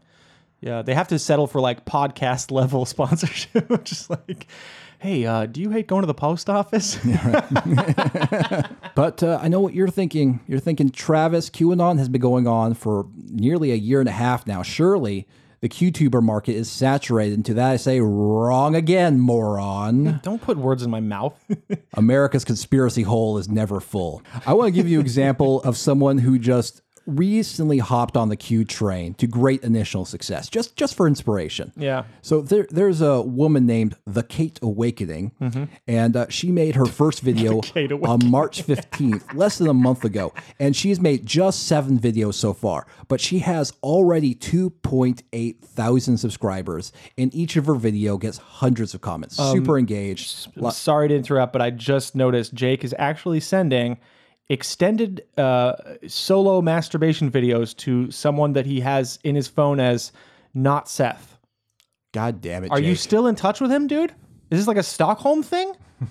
[0.62, 3.84] Yeah, they have to settle for like podcast level sponsorship.
[3.84, 4.46] Just like,
[5.00, 6.98] hey, uh, do you hate going to the post office?
[8.94, 10.40] But uh, I know what you're thinking.
[10.46, 14.46] You're thinking Travis QAnon has been going on for nearly a year and a half
[14.46, 14.62] now.
[14.62, 15.26] Surely
[15.60, 17.34] The QTuber market is saturated.
[17.34, 20.20] And to that I say, wrong again, moron.
[20.22, 21.34] Don't put words in my mouth.
[21.94, 24.22] America's conspiracy hole is never full.
[24.46, 26.80] I want to give you an example of someone who just
[27.16, 31.72] recently hopped on the Q train to great initial success, just just for inspiration.
[31.76, 32.04] Yeah.
[32.22, 35.68] So there, there's a woman named the Kate Awakening, Mhm.
[35.86, 37.60] and uh, she made her first video
[38.02, 42.52] on March 15th, less than a month ago, and she's made just seven videos so
[42.52, 42.86] far.
[43.08, 49.00] But she has already 2.8 thousand subscribers, and each of her video gets hundreds of
[49.00, 49.38] comments.
[49.38, 50.48] Um, Super engaged.
[50.72, 53.98] Sorry to interrupt, but I just noticed Jake is actually sending
[54.50, 55.72] extended uh,
[56.06, 60.12] solo masturbation videos to someone that he has in his phone as
[60.52, 61.38] not Seth.
[62.12, 62.70] God damn it!
[62.70, 62.98] Are you Jake.
[62.98, 64.10] still in touch with him, dude?
[64.50, 65.72] Is this like a Stockholm thing?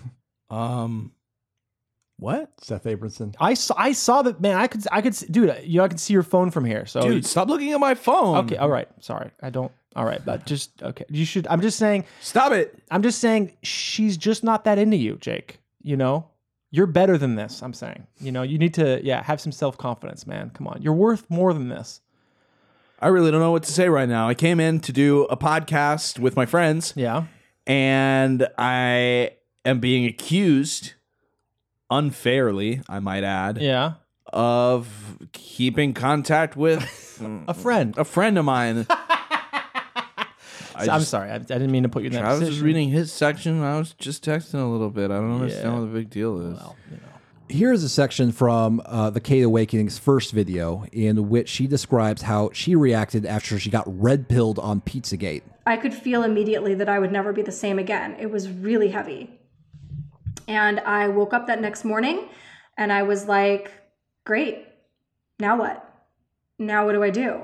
[0.52, 1.12] Um,
[2.18, 2.52] what?
[2.60, 3.36] Seth Abramson.
[3.40, 3.76] I saw.
[3.78, 4.42] I saw that.
[4.42, 4.84] Man, I could.
[4.92, 5.14] I could.
[5.14, 6.88] s- Dude, you know, I could see your phone from here.
[6.88, 8.38] So, Dude, stop looking at my phone.
[8.46, 8.58] Okay.
[8.58, 8.88] All right.
[9.00, 9.30] Sorry.
[9.44, 9.72] I don't.
[9.96, 10.26] All right.
[10.26, 11.06] But just okay.
[11.08, 11.46] You should.
[11.48, 12.06] I'm just saying.
[12.20, 12.82] Stop it.
[12.90, 15.60] I'm just saying she's just not that into you, Jake.
[15.84, 16.28] You know,
[16.72, 17.62] you're better than this.
[17.64, 18.06] I'm saying.
[18.20, 19.00] You know, you need to.
[19.04, 20.52] Yeah, have some self confidence, man.
[20.52, 20.82] Come on.
[20.82, 22.02] You're worth more than this.
[23.02, 24.28] I really don't know what to say right now.
[24.28, 26.94] I came in to do a podcast with my friends.
[26.96, 27.26] Yeah.
[27.66, 29.32] And I
[29.64, 30.94] am being accused
[31.90, 33.60] unfairly, I might add.
[33.62, 33.94] Yeah.
[34.32, 36.84] Of keeping contact with
[37.48, 37.98] A friend.
[37.98, 38.86] a friend of mine.
[40.80, 41.30] I So I'm just- sorry.
[41.32, 42.66] I, I didn't mean to put you in that Travis was position.
[42.66, 43.62] reading his section.
[43.64, 45.12] I was just texting a little bit.
[45.12, 45.80] I don't understand Yeah.
[45.80, 46.60] what the big deal is.
[47.52, 52.52] Here's a section from uh, the Kate Awakening's first video in which she describes how
[52.54, 55.42] she reacted after she got red pilled on Pizzagate.
[55.66, 58.16] I could feel immediately that I would never be the same again.
[58.20, 59.32] It was really heavy.
[60.48, 62.28] And I woke up that next morning
[62.78, 63.72] and I was like,
[64.26, 64.66] great.
[65.40, 65.86] Now what?
[66.60, 67.42] Now what do I do?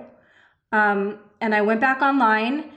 [0.72, 2.72] Um, and I went back online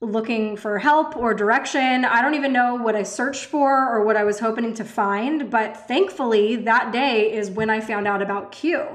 [0.00, 2.04] looking for help or direction.
[2.04, 5.50] I don't even know what I searched for or what I was hoping to find,
[5.50, 8.86] but thankfully that day is when I found out about Q.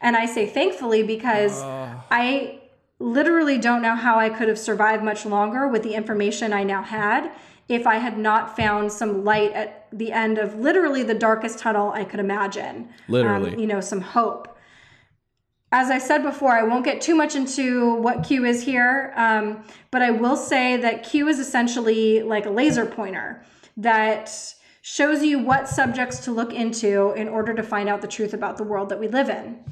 [0.00, 2.60] And I say thankfully because I
[2.98, 6.82] literally don't know how I could have survived much longer with the information I now
[6.82, 7.30] had
[7.68, 11.92] if I had not found some light at the end of literally the darkest tunnel
[11.92, 12.88] I could imagine.
[13.08, 13.52] Literally.
[13.52, 14.47] Um, you know, some hope.
[15.70, 19.64] As I said before, I won't get too much into what Q is here, um,
[19.90, 23.44] but I will say that Q is essentially like a laser pointer
[23.76, 24.30] that
[24.80, 28.56] shows you what subjects to look into in order to find out the truth about
[28.56, 29.62] the world that we live in.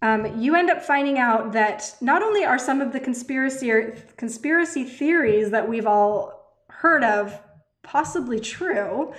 [0.00, 3.70] Um, you end up finding out that not only are some of the conspiracy
[4.16, 7.38] conspiracy theories that we've all heard of
[7.82, 9.12] possibly true,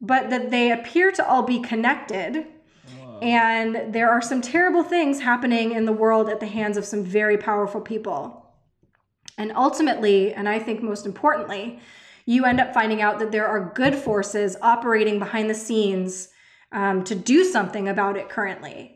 [0.00, 2.46] but that they appear to all be connected.
[3.22, 7.02] And there are some terrible things happening in the world at the hands of some
[7.02, 8.46] very powerful people.
[9.38, 11.80] And ultimately, and I think most importantly,
[12.24, 16.28] you end up finding out that there are good forces operating behind the scenes
[16.72, 18.95] um, to do something about it currently.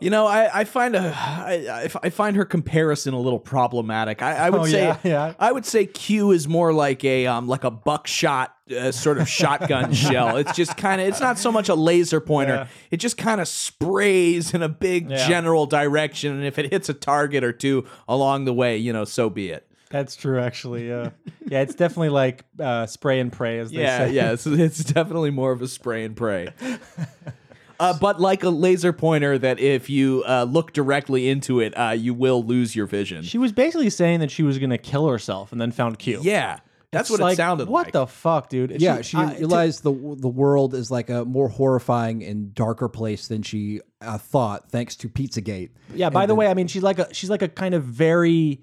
[0.00, 4.22] You know, I, I find a I, I find her comparison a little problematic.
[4.22, 5.34] I, I would Oh, say yeah, yeah.
[5.38, 9.28] I would say Q is more like a um like a buckshot uh, sort of
[9.28, 10.36] shotgun shell.
[10.36, 12.54] It's just kind of it's not so much a laser pointer.
[12.54, 12.66] Yeah.
[12.90, 16.94] It just kind of sprays in a big general direction, and if it hits a
[16.94, 19.66] target or two along the way, you know, so be it.
[19.88, 20.88] That's true, actually.
[20.88, 21.10] Yeah.
[21.46, 24.12] yeah, it's definitely like uh, spray and pray, as they Yeah, say.
[24.12, 26.48] yeah, it's, it's definitely more of a spray and pray.
[27.78, 31.90] Uh, but like a laser pointer, that if you uh, look directly into it, uh,
[31.90, 33.22] you will lose your vision.
[33.22, 36.20] She was basically saying that she was going to kill herself and then found Q.
[36.22, 37.92] Yeah, that's It's what it sounded like, sounded What like.
[37.92, 38.80] the fuck, dude?
[38.80, 42.88] yeah, she I- to- realized the the world is like a more horrifying and darker
[42.88, 45.70] place than she uh, thought, thanks to Pizzagate.
[45.94, 46.10] Yeah.
[46.10, 47.82] By And the then- way, I mean she's like a she's like a kind of
[47.84, 48.60] very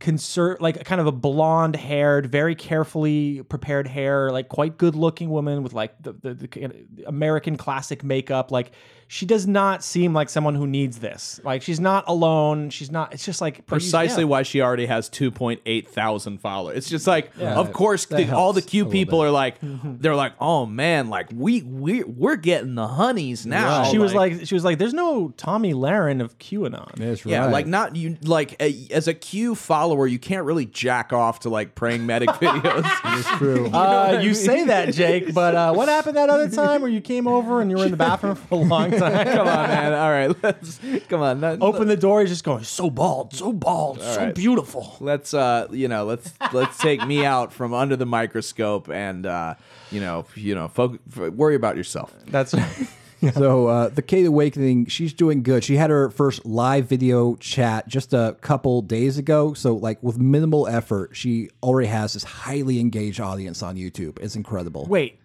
[0.00, 5.28] concert like kind of a blonde haired very carefully prepared hair like quite good looking
[5.28, 8.72] woman with like the, the, the american classic makeup like
[9.12, 13.12] she does not seem like someone who needs this like she's not alone she's not
[13.12, 14.28] it's just like Precisely yeah.
[14.28, 16.76] why she already has 2.8 thousand followers.
[16.76, 19.30] It's just like, Yeah, of course, the- all the helps Q a little people are
[19.32, 23.84] like, they're like, oh man, like we we we're getting the honeys now.
[23.84, 27.32] she was like she was like there's no Tomi Lahren of qanon That's right.
[27.32, 31.40] Yeah, like not you like a, as a Q follower, you can't really jack off
[31.40, 33.18] to like praying medic videos.
[33.18, 33.66] It's true.
[33.70, 37.26] Uh, you say that, Jake, but uh, what happened that other time where you came
[37.26, 38.99] over and you were in the bathroom for a long time?
[39.34, 39.92] come on, man.
[39.92, 41.40] All right, let's come on.
[41.40, 42.20] Not, Open the door.
[42.20, 44.34] He's just going so bald, so bald, so right.
[44.34, 44.96] beautiful.
[45.00, 49.54] Let's uh, you know, let's let's take me out from under the microscope and uh,
[49.90, 52.14] you know, you know, folk, f- worry about yourself.
[52.26, 52.54] That's
[53.34, 55.62] so uh, the Kate Awakening, she's doing good.
[55.62, 59.52] She had her first live video chat just a couple days ago.
[59.52, 64.18] So like with minimal effort, she already has this highly engaged audience on YouTube.
[64.20, 64.86] It's incredible.
[64.86, 65.19] Wait,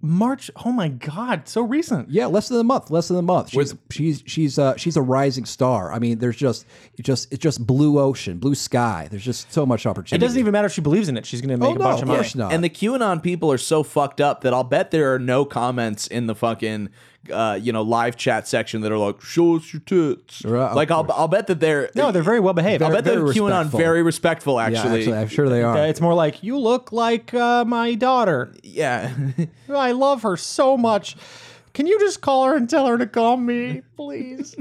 [0.00, 0.50] March?
[0.64, 2.08] Oh my God, so recent.
[2.10, 2.90] Yeah, less than a month.
[2.90, 3.50] Less than a month.
[3.50, 5.92] She's she's she's uh, she's a rising star.
[5.92, 6.66] I mean, there's just
[6.96, 9.08] it just it's just blue ocean, blue sky.
[9.10, 10.14] There's just so much opportunity.
[10.14, 10.26] It opportunity.
[10.26, 11.26] doesn't even matter if she believes in it.
[11.26, 12.28] She's going to make a bunch of money.
[12.36, 12.52] Not.
[12.52, 16.06] And the QAnon people are so fucked up that I'll bet there are no comments
[16.06, 16.90] in the fucking
[17.32, 20.44] uh, you know live chat section that are like show us your tits.
[20.44, 22.82] like I'll I'll bet that they're No, they're very well behaved.
[22.82, 23.78] I'll bet they're QAnon respectful.
[23.78, 25.12] very respectful actually.
[25.12, 25.86] I'm sure they are.
[25.86, 28.52] It's more like you look like uh, my daughter.
[28.62, 29.12] Yeah,
[29.68, 31.16] I love her so much.
[31.74, 34.56] Can you just call her and tell her to call me, please?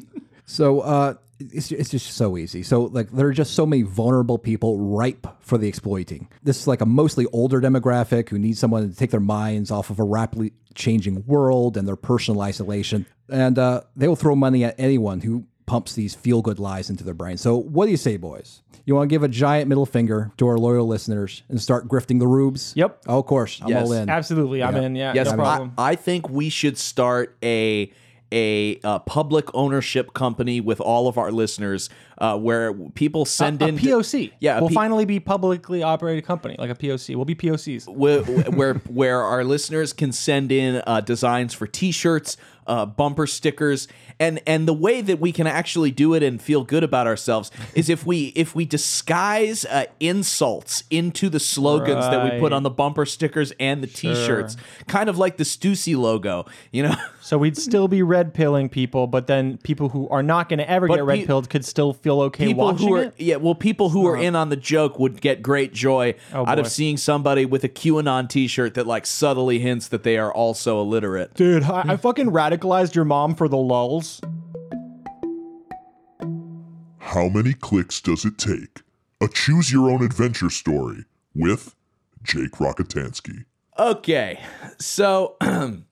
[0.46, 2.64] So uh, it's, it's just so easy.
[2.64, 6.28] So like there are just so many vulnerable people ripe for the exploiting.
[6.44, 9.90] This is like a mostly older demographic who needs someone to take their minds off
[9.90, 14.64] of a rapidly changing world and their personal isolation, and uh, they will throw money
[14.64, 17.36] at anyone who pumps these feel good lies into their brain.
[17.38, 18.62] So what do you say, boys?
[18.86, 22.20] You want to give a giant middle finger to our loyal listeners and start grifting
[22.20, 22.72] the rubes?
[22.78, 23.02] Yep.
[23.08, 23.60] Oh, of course.
[23.62, 23.86] I'm Yes.
[23.86, 24.10] all in.
[24.10, 24.96] Absolutely, I'm in.
[24.96, 25.74] Yeah, yes, no I- problem.
[25.78, 27.92] I, think we should start a
[28.32, 33.68] a, uh public ownership company with all of our listeners, uh, where people send a,
[33.68, 34.32] in a POC.
[34.40, 37.16] Yeah, we'll P- finally be publicly operated company, like a POC.
[37.16, 37.88] We'll be POCs.
[37.88, 42.38] where, where where our listeners can send in uh, designs for T-shirts,
[42.68, 43.88] uh, bumper stickers,
[44.20, 47.50] and and the way that we can actually do it and feel good about ourselves
[47.76, 52.64] is if we if we disguise uh, insults into the slogans that we put on
[52.64, 54.14] the bumper stickers and the Sure.
[54.14, 54.58] T-shirts,
[54.88, 56.96] kind of like the Stussy logo, you know.
[57.28, 60.70] So we'd still be red pilling people, but then people who are not going to
[60.70, 63.16] ever But get red pe- pilled could still feel okay people watching who are it.
[63.18, 66.56] yeah well people who are in on the joke would get great joy Oh, out
[66.56, 66.62] boy.
[66.62, 70.80] of seeing somebody with a qanon t-shirt that like subtly hints that they are also
[70.80, 74.22] illiterate Dude, I, I fucking radicalized your mom for the lulls.
[77.00, 78.82] How many clicks does it take?
[79.22, 81.76] A choose your own adventure story with
[82.24, 83.46] Jake Rockatansky.
[83.80, 84.40] okay
[84.80, 85.38] so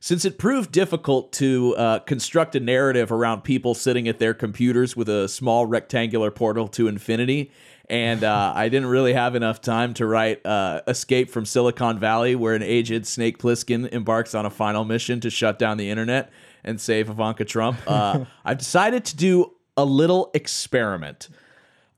[0.00, 4.96] since it proved difficult to uh, construct a narrative around people sitting at their computers
[4.96, 7.50] with a small rectangular portal to infinity
[7.88, 12.34] and uh, I didn't really have enough time to write uh, Escape from Silicon Valley,
[12.34, 16.30] where an aged Snake Plissken embarks on a final mission to shut down the internet
[16.64, 17.78] and save Ivanka Trump.
[17.86, 21.28] Uh, I've decided to do a little experiment.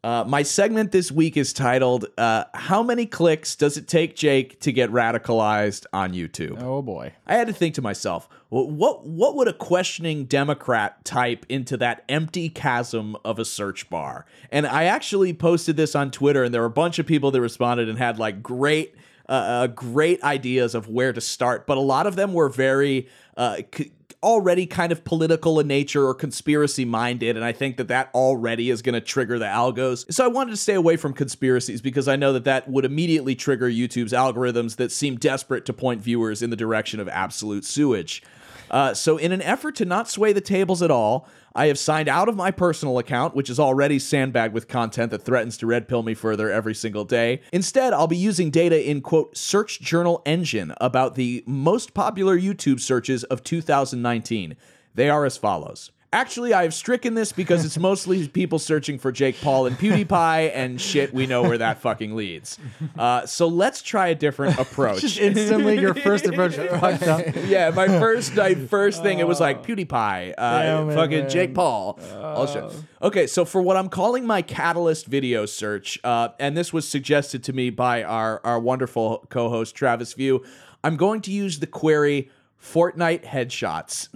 [0.04, 4.60] Uh, my segment this week is titled uh, How Many Clicks Does It Take Jake
[4.60, 6.62] to Get Radicalized on YouTube?
[6.62, 7.14] Oh boy.
[7.26, 11.78] I had to think to myself, well, what what would a questioning Democrat type into
[11.78, 14.26] that empty chasm of a search bar?
[14.52, 17.40] And I actually posted this on Twitter, and there were a bunch of people that
[17.40, 18.94] responded and had like great,
[19.26, 21.66] uh, uh, great ideas of where to start.
[21.66, 23.08] But a lot of them were very
[23.38, 23.90] uh, c-
[24.24, 28.70] already kind of political in nature or conspiracy minded, and I think that that already
[28.70, 30.10] is going to trigger the algos.
[30.12, 33.34] So I wanted to stay away from conspiracies because I know that that would immediately
[33.36, 38.22] trigger YouTube's algorithms that seem desperate to point viewers in the direction of absolute sewage.
[38.70, 42.08] Uh, so, in an effort to not sway the tables at all, I have signed
[42.08, 45.86] out of my personal account, which is already sandbagged with content that threatens to red
[45.86, 47.42] pill me further every single day.
[47.52, 52.80] Instead, I'll be using data in quote search journal engine about the most popular YouTube
[52.80, 54.56] searches of 2019.
[54.94, 55.92] They are as follows.
[56.14, 60.52] Actually, I have stricken this because it's mostly people searching for Jake Paul and PewDiePie
[60.54, 61.12] and shit.
[61.12, 62.56] We know where that fucking leads.
[62.96, 65.00] Uh, so let's try a different approach.
[65.00, 67.26] Just instantly, your first approach fucked up.
[67.46, 71.30] yeah, my first my first thing it was like PewDiePie, uh, Damn it, fucking man.
[71.30, 71.98] Jake Paul.
[72.14, 72.62] all shit.
[73.02, 77.42] Okay, so for what I'm calling my Catalyst video search, uh, and this was suggested
[77.42, 80.44] to me by our our wonderful co-host Travis View,
[80.84, 82.30] I'm going to use the query
[82.64, 84.08] Fortnite headshots.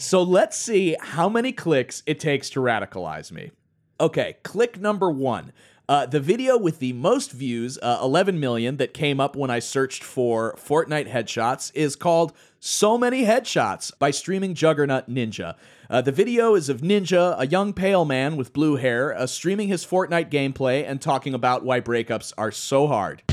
[0.00, 3.50] so let's see how many clicks it takes to radicalize me.
[3.98, 5.52] Okay, click number one.
[5.88, 9.58] Uh, the video with the most views, uh, 11 million, that came up when I
[9.58, 15.56] searched for Fortnite headshots is called So Many Headshots by streaming juggernaut Ninja.
[15.90, 19.66] Uh, the video is of Ninja, a young pale man with blue hair, uh, streaming
[19.66, 23.24] his Fortnite gameplay and talking about why breakups are so hard.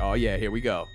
[0.00, 0.86] Oh, yeah, here we go.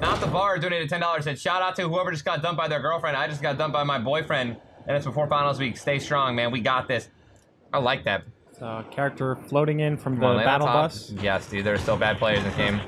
[0.00, 1.24] Not the bar donated ten dollars.
[1.24, 3.16] Said shout out to whoever just got dumped by their girlfriend.
[3.16, 4.56] I just got dumped by my boyfriend,
[4.86, 5.76] and it's before finals week.
[5.76, 6.50] Stay strong, man.
[6.50, 7.08] We got this.
[7.72, 8.24] I like that.
[8.60, 10.90] Uh, character floating in from the Come on, battle top.
[10.90, 11.10] bus.
[11.20, 11.64] Yes, dude.
[11.64, 12.80] There are still bad players in this game.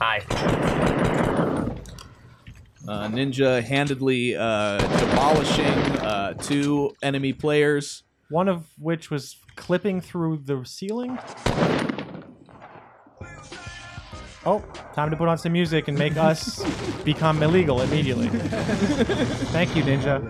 [0.00, 0.20] Hi.
[2.88, 8.04] Uh, Ninja handedly uh, demolishing uh, two enemy players.
[8.30, 11.18] One of which was clipping through the ceiling.
[14.48, 14.60] Oh,
[14.94, 16.62] time to put on some music and make us
[17.04, 18.28] become illegal immediately.
[18.28, 20.22] Thank you, Ninja.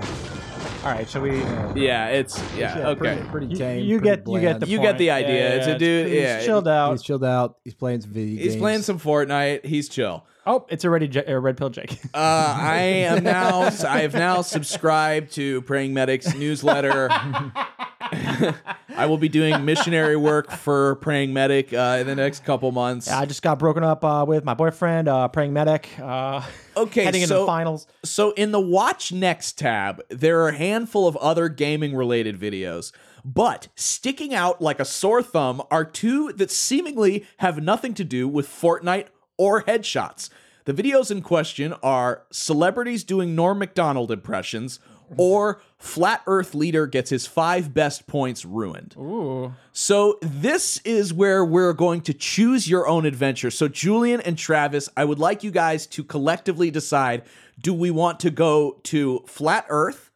[0.84, 1.40] All right, shall we?
[1.78, 2.98] Yeah, it's yeah, Yeah, okay.
[2.98, 4.62] pretty- pretty You- tame, you pretty get- you get bland.
[4.62, 5.34] the You get the idea.
[5.50, 6.06] Yeah, it's yeah, a dude.
[6.06, 6.92] he's yeah, chilled out.
[6.92, 7.56] He's chilled out.
[7.64, 8.60] He's playing some video He's games.
[8.62, 9.66] playing some Fortnite.
[9.66, 10.24] He's chill.
[10.46, 11.98] Oh, it's already J- uh, Red Pill Jake.
[12.14, 13.62] Uh, I am now.
[13.86, 17.10] I have now subscribed to Praying Medics newsletter.
[18.96, 23.08] I will be doing missionary work for Praying Medic uh, in the next couple months.
[23.08, 25.88] I just got broken up uh, with my boyfriend, uh, praying medic.
[25.98, 26.42] Uh,
[26.76, 27.86] Okay, heading into so the finals.
[28.04, 32.92] So in the Watch Next tab, there are a handful of other gaming related videos.
[33.24, 38.28] But sticking out like a sore thumb are two that seemingly have nothing to do
[38.28, 39.06] with Fortnite
[39.38, 40.28] or headshots.
[40.66, 44.78] The videos in question are celebrities doing Norm Macdonald impressions
[45.16, 48.94] or Flat Earth leader gets his five best points ruined.
[48.98, 49.54] Ooh.
[49.72, 53.50] So this is where we're going to choose your own adventure.
[53.50, 57.22] So Julian and Travis, I would like you guys to collectively decide:
[57.60, 60.10] Do we want to go to Flat Earth,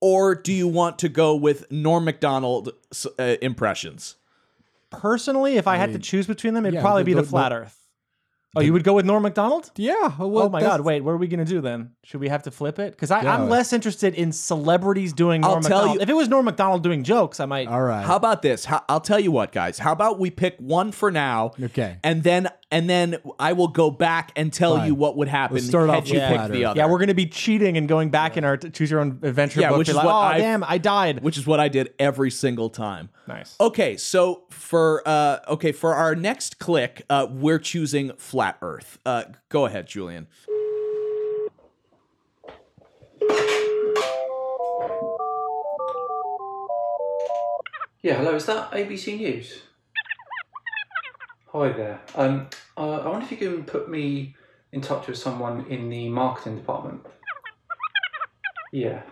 [0.00, 2.70] or do you want to go with Norm Macdonald
[3.18, 4.16] uh, impressions?
[4.90, 7.28] Personally, if I, had to choose between them, it'd yeah, probably the- be the the-
[7.28, 7.78] flat the- Earth.
[8.54, 9.70] Oh, you would go with Norm Macdonald?
[9.76, 10.12] Yeah.
[10.18, 10.82] oh my God!
[10.82, 11.92] Wait, what are we gonna do then?
[12.04, 12.90] Should we have to flip it?
[12.90, 15.94] Because I'm less interested in celebrities doing I'll Norm tell Macdonald.
[15.96, 17.68] you- If it was Norm Macdonald doing jokes, I might.
[17.68, 18.04] All right.
[18.04, 18.66] How about this?
[18.66, 19.78] How, I'll tell you what, guys.
[19.78, 21.52] How about we pick one for now?
[21.62, 21.96] Okay.
[22.04, 24.88] And then and then I will go back and tell Fine.
[24.88, 26.78] you what would happen Let's start had off you with pick the other.
[26.80, 29.60] Yeah, we're gonna be cheating and going back in our t- choose your own adventure
[29.60, 29.78] Yeah, book.
[29.78, 31.22] which be is like, what oh I've- damn, I died.
[31.22, 33.10] which is what I did every single time.
[33.28, 33.54] Nice.
[33.60, 38.98] Okay, so for uh okay, for our next click, uh we're choosing flat earth.
[39.06, 40.26] Uh go ahead, Julian.
[48.02, 49.62] Yeah, hello, is that ABC News?
[51.52, 52.00] Hi there.
[52.14, 52.48] Um,
[52.78, 54.34] uh, I wonder if you can put me
[54.72, 57.04] in touch with someone in the marketing department.
[58.72, 59.02] Yeah.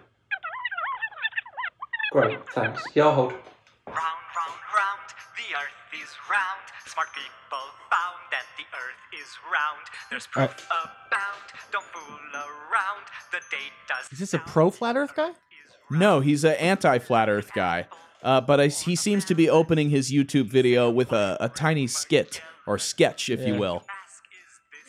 [2.12, 2.82] Great, thanks.
[2.94, 3.32] Yeah, I'll hold.
[3.32, 3.42] Round,
[3.86, 5.04] round, round,
[5.36, 6.60] the earth is round.
[6.86, 9.84] Smart people found that the earth is round.
[10.08, 11.44] There's proof abound.
[11.70, 13.04] Don't fool around.
[13.32, 15.32] The data's Is this a pro flat Earth guy?
[15.90, 17.86] No, he's an anti-flat earth guy.
[18.22, 21.86] Uh, but I, he seems to be opening his YouTube video with a, a tiny
[21.86, 23.59] skit or sketch, if you Yeah.
[23.60, 23.82] will.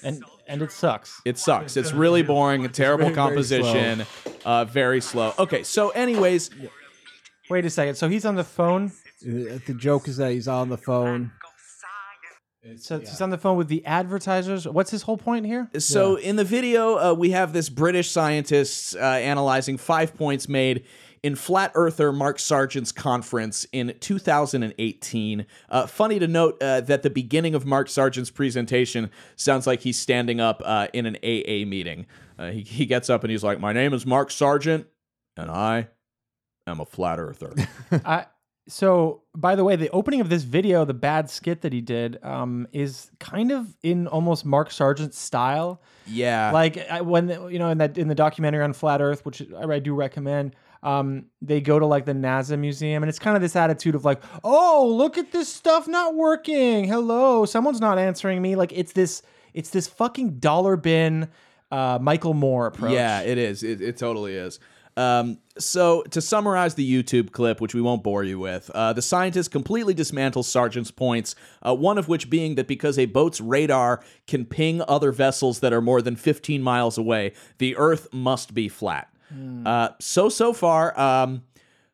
[0.03, 1.21] And and it sucks.
[1.25, 1.77] It sucks.
[1.77, 4.05] It's really boring, a terrible very, very composition,
[4.43, 5.33] uh, very slow.
[5.37, 6.49] Okay, so anyways,
[7.51, 7.95] Wait a second.
[7.95, 8.93] So he's on the phone.
[9.27, 11.31] Uh, The joke is that he's on the phone.
[12.77, 14.65] So he's on the phone with the advertisers.
[14.67, 15.69] What's his whole point here?
[15.77, 20.85] So in the video, uh, we have this British scientist uh, analyzing five points made
[21.23, 25.45] in Flat Earther Mark Sargent's conference in 2018.
[25.69, 29.99] Uh, funny to note uh, that the beginning of Mark Sargent's presentation sounds like he's
[29.99, 32.07] standing up uh, in an AA meeting.
[32.39, 34.87] Uh, he, he gets up and he's like, "My name is Mark Sargent,
[35.37, 35.89] and I
[36.65, 37.53] am a flat earther."
[38.05, 38.25] I,
[38.67, 42.23] so, by the way, the opening of this video, the bad skit that he did,
[42.23, 45.81] um, is kind of in almost Mark Sargent's style.
[46.07, 49.43] yeah, Like I, when you know in that in the documentary on Flat Earth, which
[49.55, 50.55] I, I do recommend.
[50.83, 54.03] Um, they go to like the NASA museum, and it's kind of this attitude of
[54.03, 56.85] like, "Oh, look at this stuff not working.
[56.85, 59.21] Hello, someone's not answering me." Like it's this,
[59.53, 61.29] it's this fucking dollar bin,
[61.71, 62.93] uh, Michael Moore approach.
[62.93, 63.63] Yeah, it is.
[63.63, 64.59] It, it totally is.
[64.97, 69.01] Um, so, to summarize the YouTube clip, which we won't bore you with, uh, the
[69.01, 74.03] scientist completely dismantles Sargent's points, uh, one of which being that because a boat's radar
[74.27, 78.67] can ping other vessels that are more than 15 miles away, the Earth must be
[78.67, 79.10] flat.
[79.65, 81.43] Uh, so, so far, um,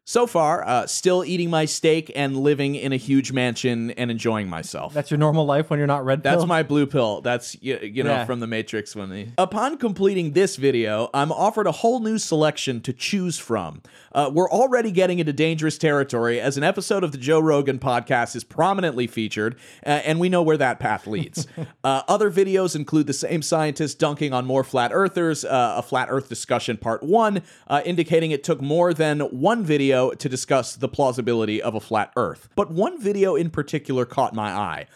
[0.10, 4.48] so far, uh, still eating my steak and living in a huge mansion and enjoying
[4.48, 4.94] myself.
[4.94, 6.24] That's your normal life when you're not red.
[6.24, 7.20] That's my blue pill.
[7.20, 8.26] That's you, you know Yeah.
[8.26, 9.34] from the Matrix when they.
[9.38, 13.82] Upon completing this video, I'm offered a whole new selection to choose from.
[14.14, 18.34] Uh, we're already getting into dangerous territory as an episode of the Joe Rogan podcast
[18.34, 19.56] is prominently featured,
[19.86, 21.48] uh, and we know where that path leads.
[21.84, 26.08] uh, other videos include the same scientist dunking on more flat earthers, uh, a flat
[26.10, 30.88] Earth discussion part one, uh, indicating it took more than one video to discuss the
[30.88, 32.50] plausibility of a flat Earth.
[32.56, 34.88] But one video in particular caught my eye.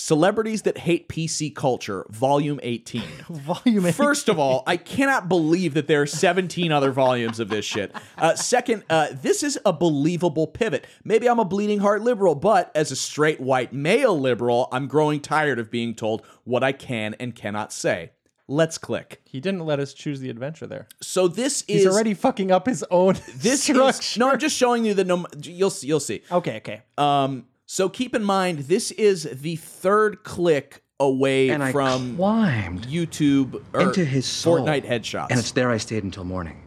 [0.00, 3.02] Celebrities that hate PC culture, volume 18.
[3.30, 3.92] volume 18.
[3.92, 7.92] First of all, I cannot believe that there are 17 other volumes of this shit.
[8.16, 10.86] Uh, second, uh, this is a believable pivot.
[11.02, 15.20] Maybe I'm a bleeding heart liberal, but as a straight white male liberal, I'm growing
[15.20, 18.12] tired of being told what I can and cannot say.
[18.50, 19.20] Let's click.
[19.26, 20.88] He didn't let us choose the adventure there.
[21.02, 24.00] So this He's is already fucking up his own this structure.
[24.00, 24.30] is no.
[24.30, 25.26] I'm just showing you the no.
[25.42, 25.86] You'll see.
[25.86, 26.22] You'll see.
[26.32, 26.82] Okay, okay.
[26.96, 32.86] Um, so keep in mind, this is the third click away And I from climbed
[32.86, 34.60] YouTube or into his soul.
[34.60, 35.26] Fortnite headshots.
[35.30, 36.62] And it's there I stayed until morning.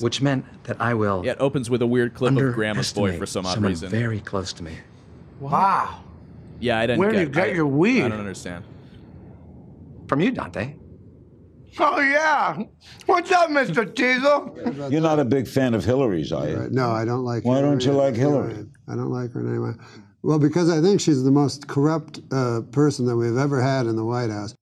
[0.00, 1.24] Which meant that I will.
[1.24, 3.88] Yeah, it opens with a weird clip of Grandma's boy for some odd someone reason.
[3.88, 4.72] very close to me.
[5.40, 6.02] Wow.
[6.60, 8.02] Yeah, I didn't Where do get you get I- your weed?
[8.04, 8.64] I don't understand.
[10.08, 10.74] From you, Dante.
[11.78, 12.58] Oh, yeah.
[13.06, 13.84] What's up, Mr.
[13.94, 14.90] Teasel?
[14.90, 16.68] You're not a big fan of Hillary's, are you?
[16.70, 17.42] No, I don't like.
[17.44, 17.54] Hillary.
[17.54, 17.70] Why Hillary.
[17.78, 18.66] don't you like Hillary?
[18.88, 19.72] I don't like her in any way.
[20.22, 23.96] Well, because I think she's the most corrupt uh, person that we've ever had in
[23.96, 24.54] the White House.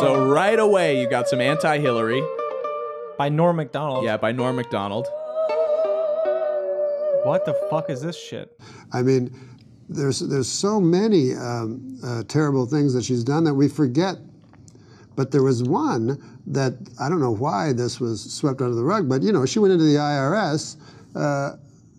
[0.00, 2.22] So right away, you got some anti-Hillary
[3.16, 4.04] by Norm Macdonald.
[4.04, 5.06] Yeah, by Norm Macdonald.
[7.24, 8.60] What the fuck is this shit?
[8.92, 9.34] I mean,
[9.88, 14.16] there's there's so many um, uh, terrible things that she's done that we forget.
[15.18, 19.08] But there was one that I don't know why this was swept under the rug.
[19.08, 20.76] But you know, she went into the IRS
[21.16, 21.56] uh,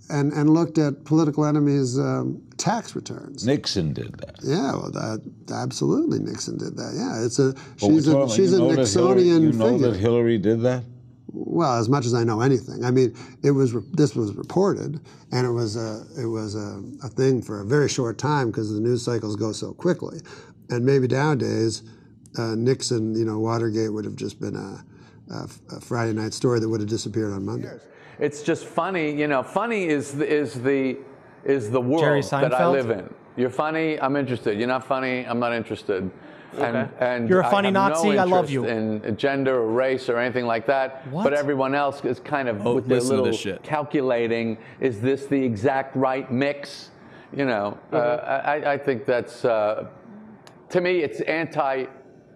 [0.09, 3.45] and and looked at political enemies' um, tax returns.
[3.45, 4.35] Nixon did that.
[4.41, 5.21] Yeah, well, that
[5.51, 6.93] absolutely Nixon did that.
[6.95, 9.91] Yeah, it's a she's a she's a you know that Hillary- Nixonian You know figure.
[9.91, 10.85] that Hillary did that?
[11.33, 13.13] Well, as much as I know anything, I mean,
[13.43, 15.01] it was this was reported,
[15.33, 18.73] and it was a it was a, a thing for a very short time because
[18.73, 20.21] the news cycles go so quickly,
[20.69, 21.83] and maybe nowadays,
[22.39, 24.83] uh, Nixon, you know, Watergate would have just been a,
[25.33, 27.77] a, a Friday night story that would have disappeared on Monday.
[28.19, 29.43] It's just funny, you know.
[29.43, 30.97] Funny is the, is the
[31.45, 33.13] is the world that I live in.
[33.37, 34.59] You're funny, I'm interested.
[34.59, 36.11] You're not funny, I'm not interested.
[36.57, 36.89] And, Okay.
[36.99, 38.65] and You're a funny have Nazi, no I love you.
[38.65, 41.07] In gender or race or anything like that.
[41.07, 41.23] What?
[41.23, 43.63] But everyone else is kind of Oh, with their little this shit.
[43.63, 44.57] calculating.
[44.81, 46.89] Is this the exact right mix?
[47.31, 49.87] You know, uh, I, I think that's uh,
[50.69, 51.21] to me, it's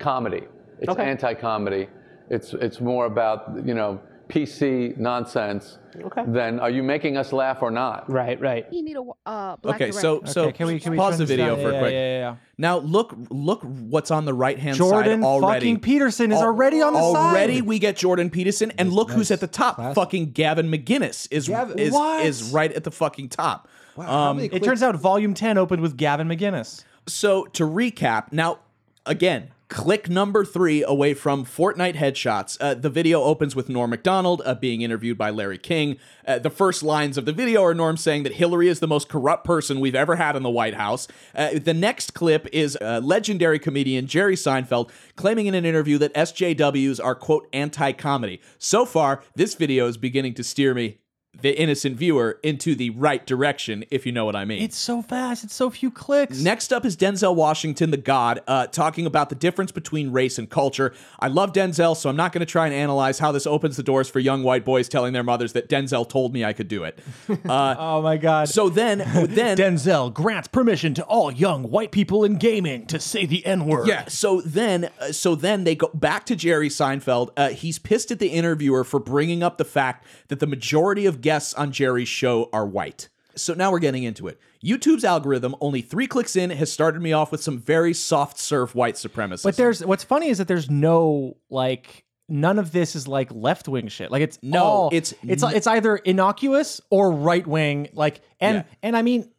[0.07, 0.43] anti-comedy.
[0.79, 1.03] It's Okay.
[1.03, 1.87] anti-comedy.
[2.29, 3.99] It's it's more about you know
[4.29, 6.23] PC nonsense Okay.
[6.27, 8.09] than are you making us laugh or not?
[8.09, 8.65] Right, right.
[8.71, 10.31] You need a uh, black Okay, so director.
[10.31, 11.45] so can we- can we pause the transition?
[11.45, 11.93] video Yeah, for a quick.
[11.93, 12.35] yeah, yeah, yeah.
[12.57, 14.83] Now look look what's on the right hand side
[15.23, 15.59] already.
[15.59, 17.31] fucking Peterson is Al- already on the side.
[17.31, 19.77] Already we get Jordan Peterson, and look who's at the top.
[19.93, 22.25] Fucking Gavin McInnes is is What?
[22.25, 23.67] is right at the fucking top.
[23.97, 26.83] Um, it turns out Volume 10 opened with Gavin McInnes.
[27.05, 28.59] So to recap, now
[29.05, 32.57] again, click number three away from Fortnite headshots.
[32.61, 35.97] Uh, the video opens with Norm Macdonald uh, being interviewed by Larry King.
[36.27, 39.09] Uh, the first lines of the video are Norm saying that Hillary is the most
[39.09, 41.07] corrupt person we've ever had in the White House.
[41.33, 46.13] Uh, the next clip is uh, legendary comedian Jerry Seinfeld claiming in an interview that
[46.13, 48.39] SJWs are quote anti-comedy.
[48.59, 50.99] So far, this video is beginning to steer me.
[51.41, 54.61] The innocent viewer into the right direction, if you know what I mean.
[54.61, 55.43] It's so fast.
[55.43, 56.39] It's so few clicks.
[56.39, 60.49] Next up is Denzel Washington, the God, uh, talking about the difference between race and
[60.49, 60.93] culture.
[61.19, 63.83] I love Denzel, so I'm not going to try and analyze how this opens the
[63.83, 66.83] doors for young white boys telling their mothers that Denzel told me I could do
[66.83, 66.99] it.
[67.43, 68.47] Uh, oh my God.
[68.47, 73.25] So then, then Denzel grants permission to all young white people in gaming to say
[73.25, 73.87] the N word.
[73.87, 74.07] Yeah.
[74.07, 77.31] So then, uh, so then they go back to Jerry Seinfeld.
[77.35, 81.21] Uh, he's pissed at the interviewer for bringing up the fact that the majority of
[81.23, 83.09] guests on Jerry's show are white.
[83.35, 84.39] So now we're getting into it.
[84.63, 88.75] YouTube's algorithm, only three clicks in, has started me off with some very soft serve
[88.75, 89.41] white supremacists.
[89.43, 93.67] But there's what's funny is that there's no like none of this is like left
[93.67, 94.11] wing shit.
[94.11, 97.89] Like it's No, all- it's it's n- it's either innocuous or right wing.
[97.93, 98.63] Like and Yeah.
[98.83, 99.29] and I mean.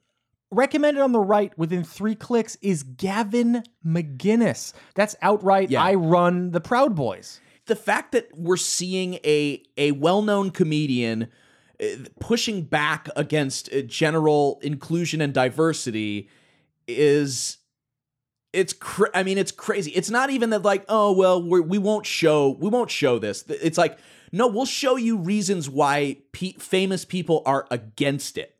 [0.51, 4.73] Recommended on the right within three clicks is Gavin McInnes.
[4.95, 5.75] That's outright.
[5.75, 7.41] I run the Proud Boys.
[7.67, 11.27] the fact that we're seeing a a well-known comedian uh,
[12.21, 16.29] pushing back against uh, general inclusion and diversity
[16.87, 17.59] is
[18.53, 19.91] it's cra- I mean it's crazy.
[19.93, 23.45] It's not even that like oh well we're, we won't show we won't show this.
[23.49, 23.99] It's like
[24.33, 28.54] no we'll show you reasons why pe- famous people are against it.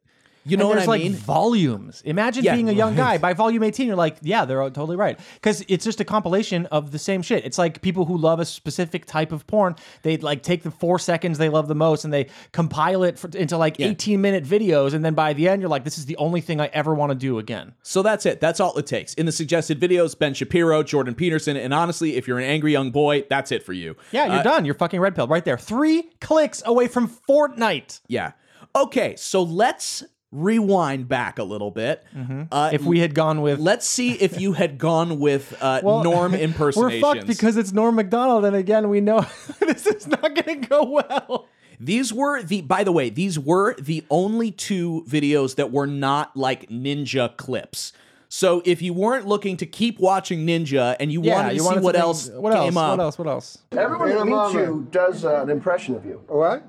[0.47, 1.15] You know what I like mean?
[1.15, 2.03] volumes.
[2.05, 3.15] Imagine Yeah, being a young right.
[3.15, 3.19] guy.
[3.19, 5.19] By volume 18, you're like, yeah, they're totally right.
[5.35, 7.45] Because it's just a compilation of the same shit.
[7.45, 10.99] It's like people who love a specific type of porn, they like take the four
[10.99, 14.93] seconds they love the most and they compile it for, into like 18 minute videos.
[14.95, 17.11] And then by the end, you're like, this is the only thing I ever want
[17.11, 17.73] to do again.
[17.83, 18.41] So that's it.
[18.41, 19.15] That's all it takes.
[19.15, 22.91] In the suggested videos, Ben Shapiro, Jordan Peterson, and honestly, if you're an angry young
[22.91, 23.97] boy, that's it for you.
[24.13, 24.65] Yeah, you're Uh, done.
[24.65, 25.57] You're fucking red pill right there.
[25.59, 28.01] Three clicks away from Fortnite.
[28.09, 28.33] Yeah.
[28.77, 30.03] Okay, so let's
[30.35, 32.05] rewind back a little bit.
[32.13, 32.75] Uh, Mm-hmm.
[32.75, 36.33] If we had gone with, let's see if you had gone with uh, Well, Norm
[36.59, 38.45] We're fucked because it's Norm Macdonald.
[38.45, 39.27] And again, we know
[39.61, 41.49] this is not going to go well.
[41.81, 46.37] These were the, by the way, these were the only two videos that were not
[46.37, 47.93] like ninja clips.
[48.29, 51.95] So if you weren't looking to keep watching Ninja and you wanted to see what
[51.95, 52.77] else What came else?
[52.77, 53.19] up, What else?
[53.19, 53.59] What else?
[53.71, 56.21] Everyone who meets you does uh, an impression of you.
[56.27, 56.65] What?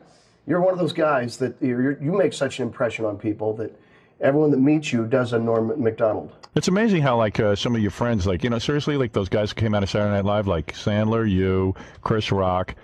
[0.48, 3.78] You're one of those guys that you're, you make such an impression on people that
[4.22, 6.32] everyone that meets you does a Norm Macdonald.
[6.56, 9.28] It's amazing how like uh, some of your friends, like you know, seriously, like those
[9.30, 12.76] guys who came out of Saturday Night Live, like Sandler, you, Chris Rock.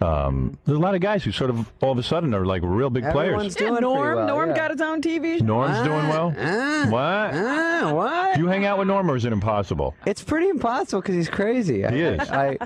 [0.00, 2.62] Um, there's a lot of guys who sort of all of a sudden are like
[2.64, 3.70] real big Everyone's players.
[3.70, 5.40] doing Norm, Norm got his own TV.
[5.40, 5.44] show.
[5.44, 6.30] Norm's doing well.
[6.30, 7.34] what?
[7.34, 8.36] Ah, what?
[8.36, 9.96] Do you hang out with Norm, or is it impossible?
[10.06, 11.84] It's pretty impossible because he's crazy.
[11.84, 12.20] I, He is.
[12.30, 12.56] I,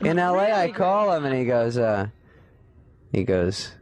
[0.00, 2.06] in LA, I call him and he goes, uh,
[3.12, 3.72] he goes,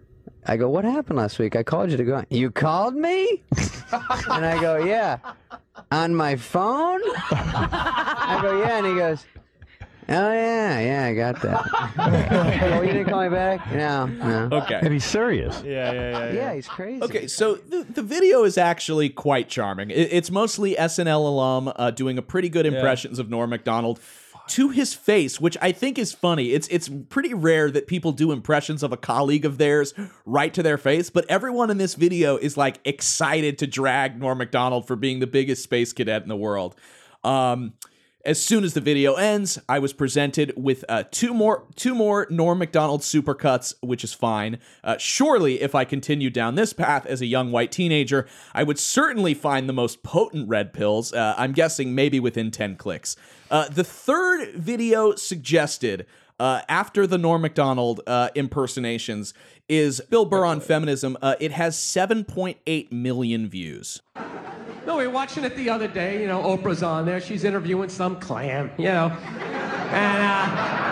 [0.48, 1.56] I go, what happened last week?
[1.56, 2.24] I called you to go.
[2.31, 3.43] You called me?
[4.31, 5.18] and I go, yeah.
[5.90, 7.01] On my phone?
[7.31, 8.78] I go, yeah.
[8.78, 9.24] And he goes,
[10.09, 12.68] oh yeah, yeah, I got that.
[12.78, 13.73] oh, you didn't call me back?
[13.73, 14.48] No, no.
[14.59, 14.78] Okay.
[14.82, 15.62] And he's serious.
[15.64, 16.32] Yeah, yeah, yeah.
[16.32, 17.02] Yeah, he's crazy.
[17.02, 19.90] Okay, so the, the video is actually quite charming.
[19.90, 23.98] It- it's mostly SNL alum uh, doing a pretty good impressions of Norm Macdonald
[24.48, 26.52] to his face, which I think is funny.
[26.52, 29.94] It's it's pretty rare that people do impressions of a colleague of theirs
[30.24, 34.39] right to their face, but everyone in this video is like excited to drag Norm
[34.39, 36.74] Macdonald for being the biggest space cadet in the world.
[37.24, 37.74] Um,
[38.27, 42.27] as soon as the video ends, I was presented with uh, two more two more
[42.28, 44.59] Norm Macdonald supercuts, which is fine.
[44.82, 48.81] Uh, surely, if I continued down this path as a young white teenager, I would
[48.81, 51.12] certainly find the most potent red pills.
[51.12, 53.16] Uh, I'm guessing maybe within ten clicks.
[53.48, 56.05] Uh, the third video suggested
[56.40, 59.35] uh, after the Norm Macdonald uh, impersonations
[59.69, 61.16] is Bill Burr on feminism.
[61.40, 64.03] It has 7.8 million views.
[65.11, 66.20] Watching it the other day.
[66.20, 67.20] You know, Oprah's on there.
[67.20, 69.09] She's interviewing some clam, you know.
[69.09, 70.87] And uh,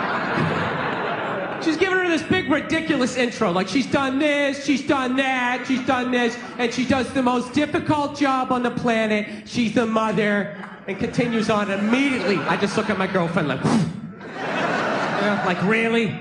[1.65, 3.51] she's giving her this big, ridiculous intro.
[3.51, 7.53] Like, she's done this, she's done that, she's done this, and she does the most
[7.53, 9.47] difficult job on the planet.
[9.47, 12.37] She's the mother, and continues on immediately.
[12.37, 13.63] I just look at my girlfriend like,
[15.45, 16.15] like, really?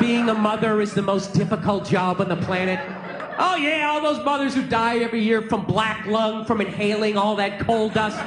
[0.00, 2.78] Being a mother is the most difficult job on the planet?
[3.40, 7.36] Oh, yeah, all those mothers who die every year from black lung, from inhaling all
[7.36, 8.18] that coal dust.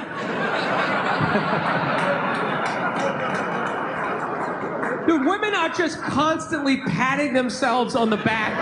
[5.08, 8.54] Dude, women are just constantly patting themselves on the back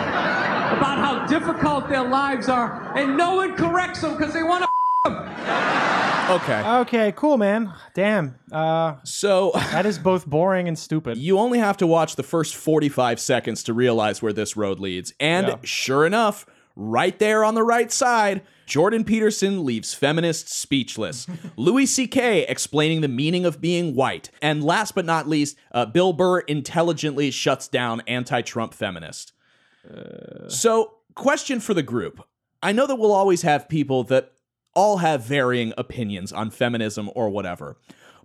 [0.75, 4.68] about how difficult their lives are, and no one corrects them because they want to.
[5.05, 6.61] Okay.
[6.81, 7.73] Okay, cool, man.
[7.93, 8.35] Damn.
[8.51, 11.17] Uh, so that is both boring and stupid.
[11.17, 15.13] You only have to watch the first 45 seconds to realize where this road leads.
[15.19, 15.55] And Yeah.
[15.63, 16.45] sure enough,
[16.75, 21.25] right there on the right side, Jordan Peterson leaves feminists speechless.
[21.57, 22.45] Louis C.K.
[22.47, 24.29] explaining the meaning of being white.
[24.41, 29.33] And last but not least, uh, Bill Burr intelligently shuts down anti Trump feminist.
[30.49, 32.23] So, question for the group.
[32.61, 34.33] I know that we'll always have people that
[34.75, 37.77] all have varying opinions on feminism or whatever.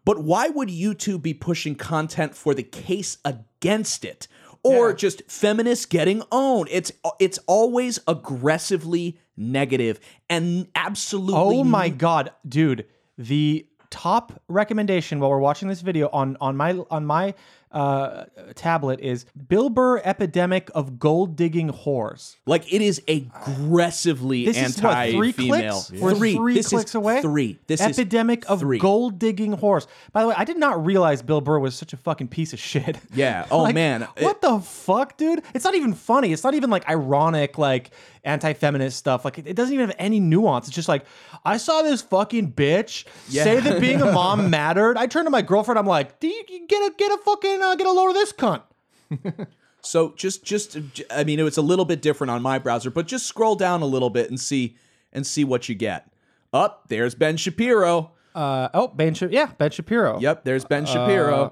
[0.04, 4.28] But why would YouTube be pushing content for the case against it?
[4.62, 6.68] Or just feminists getting owned?
[6.70, 6.90] It's
[7.20, 10.00] it's always aggressively negative
[10.30, 12.86] and absolutely Oh my god, dude!
[13.18, 17.34] The top recommendation while we're watching this video on on my on my
[17.74, 18.24] uh,
[18.54, 22.36] tablet is Bill Burr epidemic of gold digging whores.
[22.46, 25.80] Like it is aggressively This is what, three anti-female.
[25.82, 26.00] clicks?
[26.02, 26.34] We're Three.
[26.36, 27.20] three This is clicks away.
[27.22, 27.58] Three.
[27.66, 28.78] This is epidemic of three.
[28.78, 29.86] gold digging whores.
[30.12, 32.58] By the way, I did not realize Bill Burr was such a fucking piece of
[32.60, 32.98] shit.
[33.14, 33.46] Yeah.
[33.50, 34.08] Oh Like, man.
[34.18, 35.42] what the fuck, dude?
[35.54, 36.32] It's not even funny.
[36.32, 37.90] It's not even like ironic, like
[38.24, 39.24] anti-feminist stuff.
[39.24, 40.66] Like it, it doesn't even have any nuance.
[40.66, 41.04] It's just like
[41.44, 43.44] I saw this fucking bitch Yeah.
[43.44, 44.96] say that being a mom mattered.
[44.96, 45.78] I turned to my girlfriend.
[45.78, 48.14] I'm like, do you you get a get a fucking uh, get a load of
[48.14, 48.62] this cunt?
[49.86, 50.78] So just just
[51.10, 53.86] I mean it's a little bit different on my browser, but just scroll down a
[53.86, 54.76] little bit and see
[55.12, 56.10] and see what you get.
[56.52, 58.12] Up there's Ben Shapiro.
[58.34, 60.18] Uh oh, Ben Sha- yeah, Ben Shapiro.
[60.20, 61.34] Yep, there's Ben Shapiro.
[61.44, 61.50] Uh,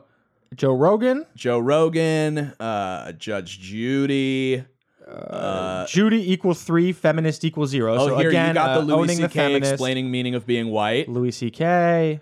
[0.54, 1.26] Joe Rogan.
[1.36, 4.64] Joe Rogan, uh, Judge Judy.
[5.06, 7.96] Uh, Judy equals three, feminist equals zero.
[7.96, 9.56] oh, so here again, you got the uh, Louis C.K.
[9.56, 11.08] explaining meaning of being white.
[11.08, 12.20] Louis C.K.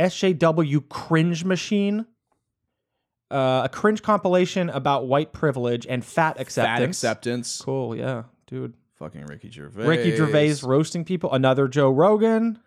[0.00, 2.06] SJW cringe machine.
[3.30, 6.78] Uh, a cringe compilation about white privilege and fat acceptance.
[6.78, 7.60] Fat acceptance.
[7.62, 8.74] Cool, yeah, dude.
[8.96, 9.86] Fucking Ricky Gervais.
[9.86, 11.32] Ricky Gervais roasting people.
[11.32, 12.58] Another Joe Rogan.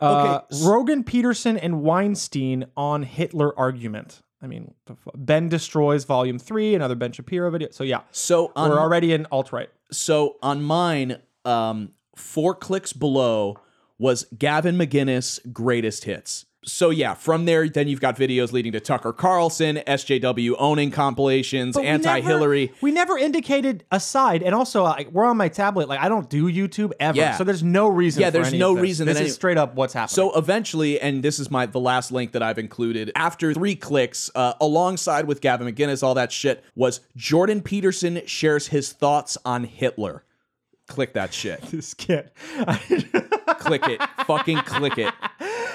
[0.00, 4.20] Uh, Okay, Rogan, Peterson, and Weinstein on Hitler argument.
[4.42, 4.74] I mean,
[5.14, 6.74] Ben destroys Volume Three.
[6.74, 7.68] Another Ben Shapiro video.
[7.70, 8.00] So yeah.
[8.10, 9.70] So on we're already in alt right.
[9.90, 13.56] So on mine, um, four clicks below
[13.98, 16.44] was Gavin McInnes greatest hits.
[16.66, 21.76] So yeah, from there, then you've got videos leading to Tucker Carlson, SJW owning compilations,
[21.76, 22.72] anti-Hillary.
[22.80, 25.88] We never indicated a side, and also like, we're on my tablet.
[25.88, 27.36] Like I don't do YouTube ever, Yeah.
[27.36, 28.22] so there's no reason.
[28.22, 28.82] Yeah, there's any no this.
[28.82, 30.14] reason This that is any- straight up what's happening.
[30.14, 33.12] So eventually, and this is my the last link that I've included.
[33.14, 38.68] After three clicks, uh, alongside with Gavin McInnes, all that shit was Jordan Peterson shares
[38.68, 40.24] his thoughts on Hitler.
[40.86, 41.60] Click that shit.
[41.70, 42.30] This kid.
[43.58, 44.00] click it.
[44.26, 45.12] Fucking click it.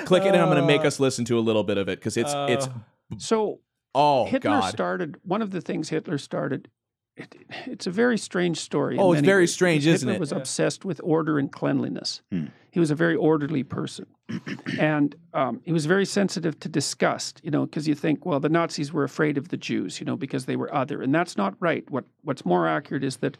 [0.06, 2.18] Click it, and I'm gonna make us listen to a little bit of it because
[2.18, 2.68] it's it's.
[2.68, 2.72] Uh,
[3.18, 3.60] so
[3.95, 4.69] oh Hitler god.
[4.69, 6.69] started one of the things Hitler started.
[7.18, 8.95] It, it's a very strange story.
[8.95, 10.19] in Oh, it's many very ways, strange, because isn't Hitler it?
[10.22, 10.38] was Yeah.
[10.38, 12.22] obsessed with order and cleanliness.
[12.31, 12.45] Hmm.
[12.72, 14.06] He was a very orderly person,
[14.80, 17.41] and um, he was very sensitive to disgust.
[17.44, 20.15] You know, because you think, well, the Nazis were afraid of the Jews, you know,
[20.15, 21.84] because they were other, and that's not right.
[21.90, 23.38] What what's more accurate is that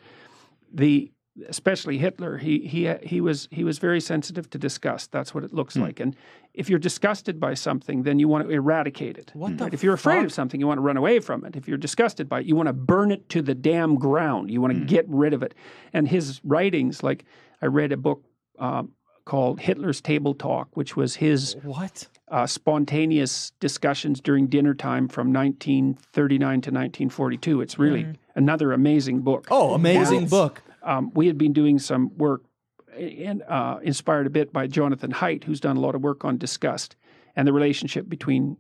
[0.74, 1.12] the
[1.48, 5.12] especially Hitler, he he he was he was very sensitive to disgust.
[5.12, 5.82] That's what it looks Hmm.
[5.84, 6.00] like.
[6.00, 6.16] And
[6.54, 9.32] if you're disgusted by something, then you want to eradicate it.
[9.34, 10.26] What the If you're afraid fuck?
[10.26, 11.56] of something, you want to run away from it.
[11.56, 14.52] If you're disgusted by it, you want to burn it to the damn ground.
[14.52, 15.54] You want to get rid of it.
[15.94, 17.24] And his writings, like
[17.62, 18.24] I read a book
[18.58, 18.92] um,
[19.26, 25.32] called Hitler's Table Talk, which was his what uh, spontaneous discussions during dinner time from
[25.34, 27.62] 1939 to 1942.
[27.62, 28.16] It's really Mhm.
[28.36, 29.48] another amazing book.
[29.52, 30.62] Oh, amazing book.
[30.90, 32.42] Um, we had been doing some work,
[32.98, 36.38] and uh, inspired a bit by Jonathan Haidt, who's done a lot of work on
[36.38, 36.96] disgust
[37.36, 38.58] and the relationship between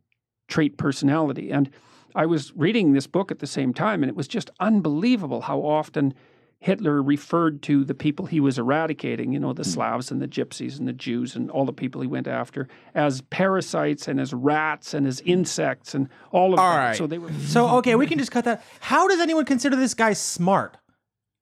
[0.47, 1.51] trait personality.
[1.51, 1.69] And
[2.15, 5.59] I was reading this book at the same time, and it was just unbelievable how
[5.59, 6.13] often
[6.59, 10.77] Hitler referred to the people he was eradicating, you know, the Slavs and the Gypsies
[10.77, 14.93] and the Jews and all the people he went after, as parasites and as rats
[14.93, 16.77] and as insects and all of All that.
[16.77, 16.97] right.
[16.97, 17.31] So they were.
[17.47, 18.63] So okay, we can just cut that.
[18.81, 20.77] How does anyone consider this guy smart?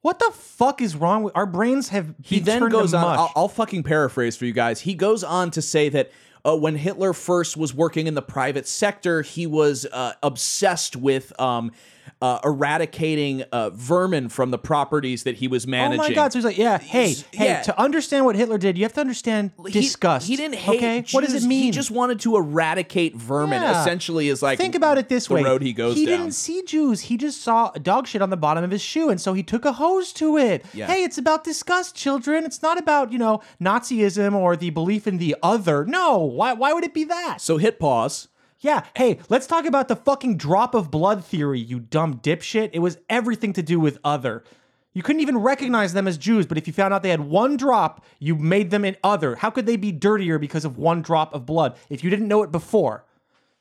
[0.02, 1.90] What the fuck is wrong with our brains?
[1.90, 3.18] Have He been then goes on.
[3.18, 4.82] I'll, I'll fucking paraphrase for you guys.
[4.82, 6.11] He goes on to say that
[6.45, 11.38] uh, when Hitler first was working in the private sector, he was uh, obsessed with
[11.41, 11.72] um,
[12.22, 15.99] uh, eradicating uh, vermin from the properties that he was managing.
[15.99, 16.34] Oh my god!
[16.34, 17.45] So he's like, yeah, hey, hey.
[17.45, 17.61] yeah.
[17.64, 20.27] To understand what Hitler did, you have to understand disgust.
[20.27, 20.77] He didn't hate.
[20.77, 21.45] Okay, what does Jews.
[21.45, 21.64] it mean?
[21.64, 23.61] He just wanted to eradicate vermin.
[23.61, 23.81] Yeah.
[23.81, 26.19] Essentially, is like think about it this the way: road he goes He down.
[26.19, 27.02] didn't see Jews.
[27.02, 29.65] He just saw dog shit on the bottom of his shoe, and so he took
[29.65, 30.65] a hose to it.
[30.73, 30.88] Yeah.
[30.88, 32.45] Hey, it's about disgust, children.
[32.45, 35.85] It's not about you know Nazism or the belief in the other.
[35.85, 36.53] No, why?
[36.53, 37.41] Why would it be that?
[37.41, 38.27] So hit pause.
[38.60, 38.84] Yeah.
[38.96, 42.72] Hey, let's talk about the fucking drop of blood theory, you dumb dipshit.
[42.74, 44.44] It was everything to do with other.
[44.94, 47.56] You couldn't even recognize them as Jews, but if you found out they had one
[47.56, 49.36] drop, you made them an other.
[49.36, 52.42] How could they be dirtier because of one drop of blood if you didn't know
[52.42, 53.06] it before?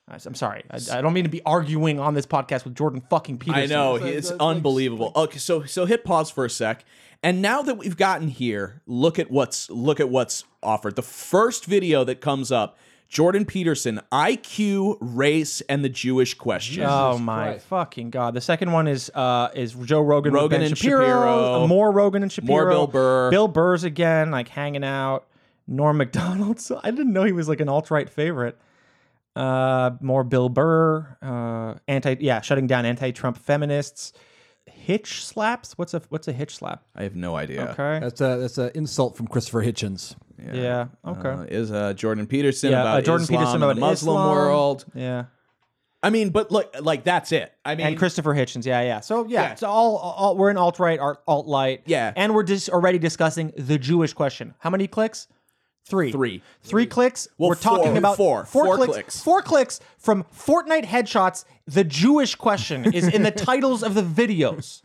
[0.09, 0.62] I- I'm sorry.
[0.70, 3.62] I, I don't mean to be arguing on this podcast with Jordan fucking Peterson.
[3.64, 5.12] I know he- it's unbelievable.
[5.14, 6.85] Okay, so so hit pause for a sec.
[7.23, 10.97] And now that we've gotten here, look at what's look at what's offered.
[10.97, 16.82] The first video that comes up, Jordan Peterson, IQ, race, and the Jewish question.
[16.84, 18.34] Oh my fucking god!
[18.34, 21.62] The second one is uh is Joe Rogan, with Rogan Ben and Shapiro, Shapiro.
[21.62, 23.30] uh, more Rogan and Shapiro, More Bill Burr.
[23.30, 25.26] Bill Burr's again, like hanging out.
[25.68, 26.60] Norm Macdonald.
[26.60, 28.58] So I didn't know he was like an alt right favorite.
[29.34, 31.16] Uh, more Bill Burr.
[31.20, 34.12] Uh, anti yeah, shutting down anti-Trump feminists.
[34.66, 35.72] Hitch slaps.
[35.78, 36.84] What's a what's a hitch slap?
[36.94, 37.68] I have no idea.
[37.70, 37.98] Okay.
[38.01, 40.14] That's a that's an insult from Christopher Hitchens.
[40.52, 40.88] Yeah.
[41.05, 41.28] okay.
[41.30, 44.16] Uh, is uh, Jordan Peterson Yeah, about uh, Jordan Islam Peterson and the about Muslim
[44.16, 44.30] Islam.
[44.30, 44.84] world?
[44.94, 45.24] Yeah.
[46.02, 47.52] I mean, but look, like that's it.
[47.64, 49.01] I mean, and Christopher Hitchens, yeah, yeah.
[49.01, 49.52] So yeah, Yeah.
[49.52, 52.12] it's all, all we're in alt right, alt light, Yeah.
[52.14, 54.55] and we're just already discussing the Jewish question.
[54.59, 55.26] How many clicks?
[55.86, 56.10] Three.
[56.10, 56.42] Three.
[56.62, 57.28] Three clicks.
[57.38, 57.98] Well, we're talking four.
[57.98, 58.44] about Four.
[58.46, 59.22] Four, Four clicks, clicks.
[59.22, 61.44] Four clicks from Fortnite headshots.
[61.66, 64.82] The Jewish question is in the titles of the videos.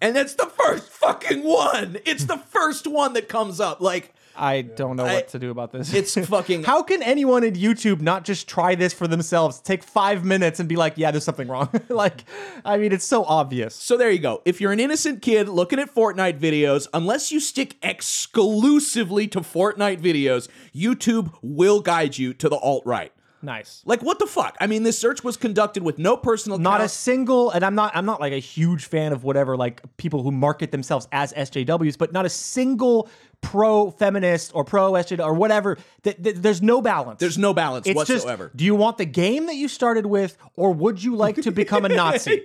[0.00, 1.98] and that's the first fucking one.
[2.04, 3.80] It's the first one that comes up.
[3.80, 5.92] Like I don't know what to do about this.
[5.92, 6.64] It's fucking.
[6.64, 9.60] How can anyone in YouTube not just try this for themselves?
[9.60, 12.24] Take five minutes and be like, "Yeah, there's something wrong." like,
[12.64, 13.74] I mean, it's so obvious.
[13.74, 14.40] So there you go.
[14.46, 20.00] If you're an innocent kid looking at Fortnite videos, unless you stick exclusively to Fortnite
[20.00, 23.12] videos, YouTube will guide you to the alt right.
[23.42, 23.82] Nice.
[23.86, 24.56] Like what the fuck?
[24.60, 26.58] I mean, this search was conducted with no personal.
[26.58, 29.82] not a single and i'm not i'm not like a huge fan of whatever like
[29.96, 33.08] people who market themselves as sjws but not a single
[33.40, 37.20] pro feminist or pro sjw or whatever th- th- there's no balance.
[37.20, 38.46] There's no balance it's whatsoever.
[38.46, 41.50] just do you want the game that you started with or would you like to
[41.50, 42.42] become a nazi?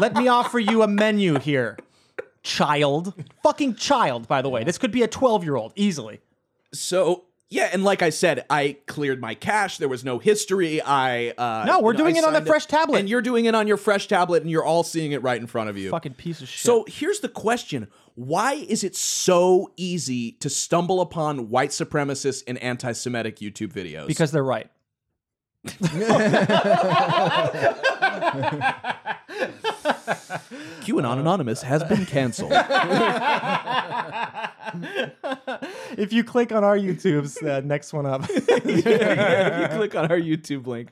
[0.00, 1.78] Let me offer you a menu here.
[2.42, 3.14] Child.
[3.42, 4.64] Fucking child by the way.
[4.64, 6.20] This could be a 12 year old easily.
[6.72, 9.76] So yeah, and like I said, I cleared my cache.
[9.76, 10.80] There was no history.
[10.80, 12.98] I uh, No, we're you know, doing I it on signed fresh tablet.
[12.98, 15.46] and you're doing it on your fresh tablet, and you're all seeing it right in
[15.46, 15.90] front of you.
[15.90, 21.00] fucking piece of shit So here's the question: Why is it so easy to stumble
[21.02, 24.06] upon white supremacist and anti-Semitic YouTube videos?
[24.06, 24.70] because they're right
[30.82, 32.52] QAnon Anonymous has been canceled.
[35.96, 40.10] if you click on our YouTube's uh, next one up, yeah, if you click on
[40.10, 40.88] our YouTube link.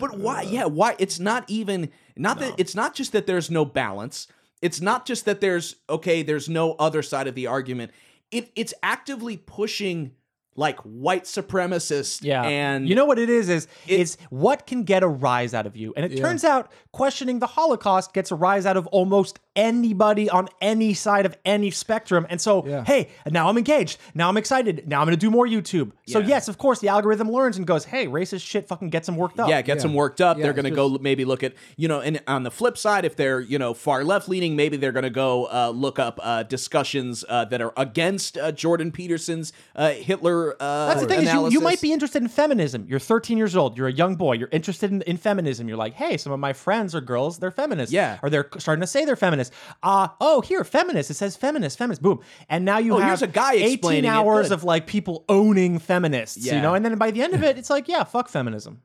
[0.00, 0.42] But why?
[0.42, 0.96] Yeah, why?
[0.98, 4.26] It's not even not that it's not just that there's no balance.
[4.62, 7.92] it's not just that there's okay, there's no other side of the argument.
[8.30, 10.12] It it's actively pushing
[10.54, 12.22] like white supremacist.
[12.22, 12.42] Yeah.
[12.42, 15.76] and you know what it is is it's what can get a rise out of
[15.76, 15.92] you.
[15.96, 16.22] And it Yeah.
[16.22, 21.26] turns out questioning the Holocaust gets a rise out of almost anybody on any side
[21.26, 22.26] of any spectrum.
[22.30, 23.98] And so, hey, now I'm engaged.
[24.14, 24.88] Now I'm excited.
[24.88, 25.92] Now I'm going to do more YouTube.
[26.06, 26.26] So Yeah.
[26.26, 29.38] yes, of course, the algorithm learns and goes, "Hey, racist shit fucking gets them worked
[29.38, 30.36] up." Yeah, it gets them worked up.
[30.36, 32.76] Yeah, they're going to it's go maybe look at, you know, and on the flip
[32.78, 35.98] side, if they're, you know, far left leaning, maybe they're going to go uh, look
[35.98, 41.08] up uh, discussions uh, that are against uh, Jordan Peterson's uh, Hitler uh, That's the
[41.08, 42.86] thing is you, you might be interested in feminism.
[42.88, 43.76] You're 13 years old.
[43.76, 44.34] You're a young boy.
[44.34, 45.68] You're interested in, in feminism.
[45.68, 47.38] You're like, hey, some of my friends are girls.
[47.38, 47.92] They're feminists.
[47.92, 48.18] Yeah.
[48.22, 49.41] Or they're starting to say they're feminists.
[49.82, 51.10] Uh, oh, here, feminist.
[51.10, 52.02] It says feminist, feminist.
[52.02, 52.20] Boom.
[52.48, 54.08] And now you Oh, have here's a guy 18 explaining it.
[54.14, 56.36] hours of like people owning feminists.
[56.38, 56.56] Yeah.
[56.56, 58.82] You know, and then by the end of it, it's like, yeah, fuck feminism.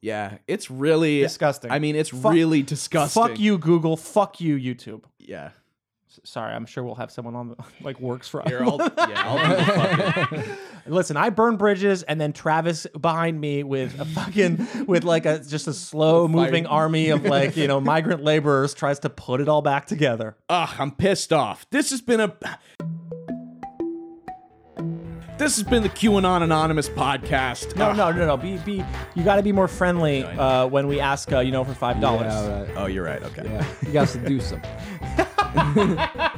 [0.00, 1.70] Yeah, it's really Disgusting.
[1.70, 3.22] I mean, it's Fuck- really disgusting.
[3.22, 3.96] Fuck you, Google.
[3.96, 5.04] Fuck you, YouTube.
[5.20, 5.50] Yeah.
[6.12, 9.22] S- Sorry, I'm sure we'll have someone on the like works for Here, I'll, yeah,
[9.24, 10.44] I'll do the fucking.
[10.92, 15.38] Listen, I burn bridges, and then Travis behind me with a fucking with like a
[15.38, 19.48] just a slow moving army of like you know migrant laborers tries to put it
[19.48, 20.36] all back together.
[20.48, 21.66] Ugh, I'm pissed off.
[21.70, 22.36] This has been a.
[25.38, 27.74] This has been the QAnon Anonymous podcast.
[27.74, 27.96] No, Ugh.
[27.96, 28.36] no, no, no.
[28.36, 28.84] Be be.
[29.14, 31.32] You got to be more friendly uh, when we ask.
[31.32, 32.32] Uh, you know, for five dollars.
[32.76, 33.22] Oh, you're right.
[33.22, 33.42] Okay.
[33.44, 34.70] Yeah, you got to do something.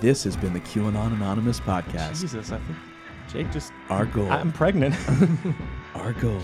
[0.00, 2.20] This has been the QAnon Anonymous podcast.
[2.20, 2.76] Jesus, I think
[3.32, 3.72] Jake just.
[3.88, 4.28] Our goal.
[4.32, 4.96] I'm pregnant.
[5.94, 6.40] Our goal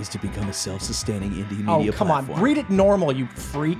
[0.00, 1.92] is to become a self-sustaining indie media.
[1.92, 2.38] oh, come platform.
[2.38, 2.42] on.
[2.42, 3.78] Read it normal, you freak.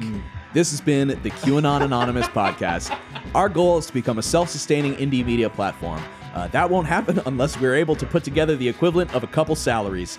[0.53, 2.95] This has been the QAnon Anonymous podcast.
[3.35, 6.03] Our goal is to become a self sustaining indie media platform.
[6.35, 9.55] Uh, that won't happen unless we're able to put together the equivalent of a couple
[9.55, 10.19] salaries.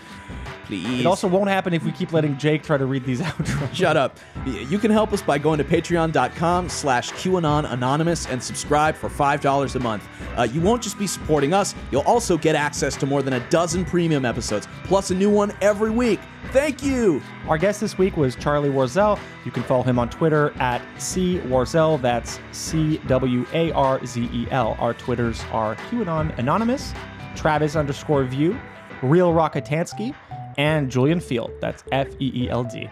[0.73, 3.73] It also won't happen if we keep letting Jake try to read these outros.
[3.73, 4.17] Shut up.
[4.45, 9.75] You can help us by going to patreon.com slash QAnon Anonymous and subscribe for $5
[9.75, 10.07] a month.
[10.37, 13.49] Uh, you won't just be supporting us, you'll also get access to more than a
[13.49, 16.19] dozen premium episodes, plus a new one every week.
[16.51, 17.21] Thank you.
[17.47, 19.17] Our guest this week was Charlie Warzel.
[19.45, 22.01] You can follow him on Twitter at C Warzel.
[22.01, 24.75] That's C W A R Z E L.
[24.79, 26.93] Our Twitters are QAnon Anonymous,
[27.35, 28.59] Travis underscore View,
[29.01, 30.13] Real Rockatansky,
[30.57, 31.59] and Julian Feeld.
[31.59, 32.89] That's F E E L D.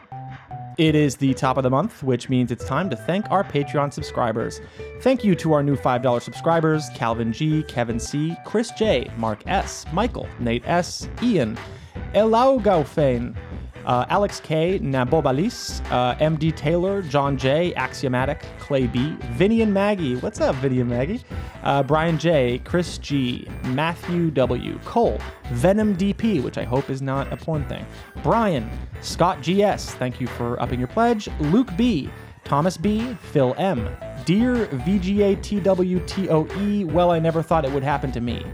[0.77, 3.91] It is the top of the month, which means it's time to thank our Patreon
[3.93, 4.61] subscribers.
[5.01, 9.85] Thank you to our new $5 subscribers Calvin G, Kevin C, Chris J, Mark S,
[9.91, 11.57] Michael, Nate S, Ian,
[12.13, 13.35] Elaugaufane,
[13.85, 20.15] uh, Alex K, Nabobalis, uh, MD Taylor, John J, Axiomatic, Clay B, Vinny and Maggie.
[20.15, 21.21] What's up, Vinny and Maggie?
[21.63, 25.19] Uh, Brian J, Chris G, Matthew W, Cole,
[25.51, 27.85] Venom DP, which I hope is not a porn thing,
[28.23, 28.69] Brian,
[29.01, 32.09] Scott GS, thank you for upping your pledge, Luke B,
[32.43, 33.89] Thomas B, Phil M,
[34.25, 38.45] Dear VGA VGATWTOE, well, I never thought it would happen to me.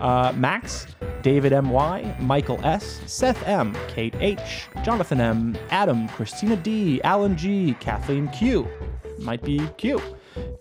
[0.00, 0.86] Uh, Max,
[1.22, 7.74] David M.Y., Michael S., Seth M., Kate H., Jonathan M., Adam, Christina D., Alan G.,
[7.80, 8.68] Kathleen Q.
[9.18, 10.00] Might be Q.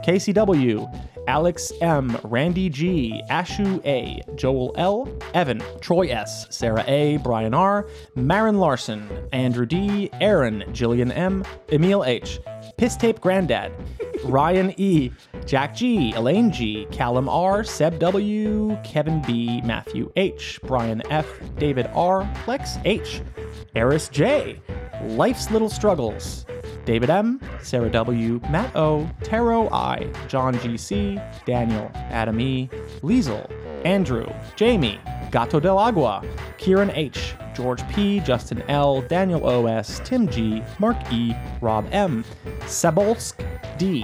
[0.03, 0.87] KCW,
[1.27, 7.87] Alex M., Randy G., Ashu A., Joel L., Evan, Troy S., Sarah A., Brian R.,
[8.15, 12.39] Marin Larson, Andrew D., Aaron, Jillian M., Emil H.,
[12.77, 13.71] Piss Tape Granddad,
[14.23, 15.11] Ryan E.,
[15.45, 21.27] Jack G., Elaine G., Callum R., Seb W., Kevin B., Matthew H., Brian F.,
[21.57, 23.21] David R., Lex H.,
[23.75, 24.59] Eris J.,
[25.03, 26.45] Life's Little Struggles,
[26.85, 32.69] David M., Sarah W., Matt O., Taro I., John G.C., Daniel, Adam E.,
[33.01, 33.49] Liesel,
[33.85, 34.99] Andrew, Jamie,
[35.31, 36.23] Gato del Agua,
[36.57, 42.25] Kieran H., George P., Justin L., Daniel O.S., Tim G., Mark E., Rob M.,
[42.61, 43.45] Sabolsk
[43.77, 44.03] D.,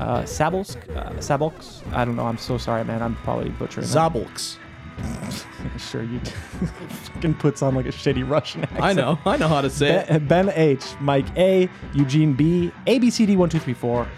[0.00, 1.86] uh, Sabolsk, uh, Sabolks.
[1.92, 2.24] I don't know.
[2.24, 3.02] I'm so sorry, man.
[3.02, 4.12] I'm probably butchering that.
[4.12, 4.56] Zabolks.
[5.78, 6.18] sure, you
[7.12, 8.82] fucking puts on like a shitty Russian accent.
[8.82, 9.18] I know.
[9.26, 10.08] I know how to say it.
[10.08, 14.08] Ben, ben H, Mike A, Eugene B, ABCD1234,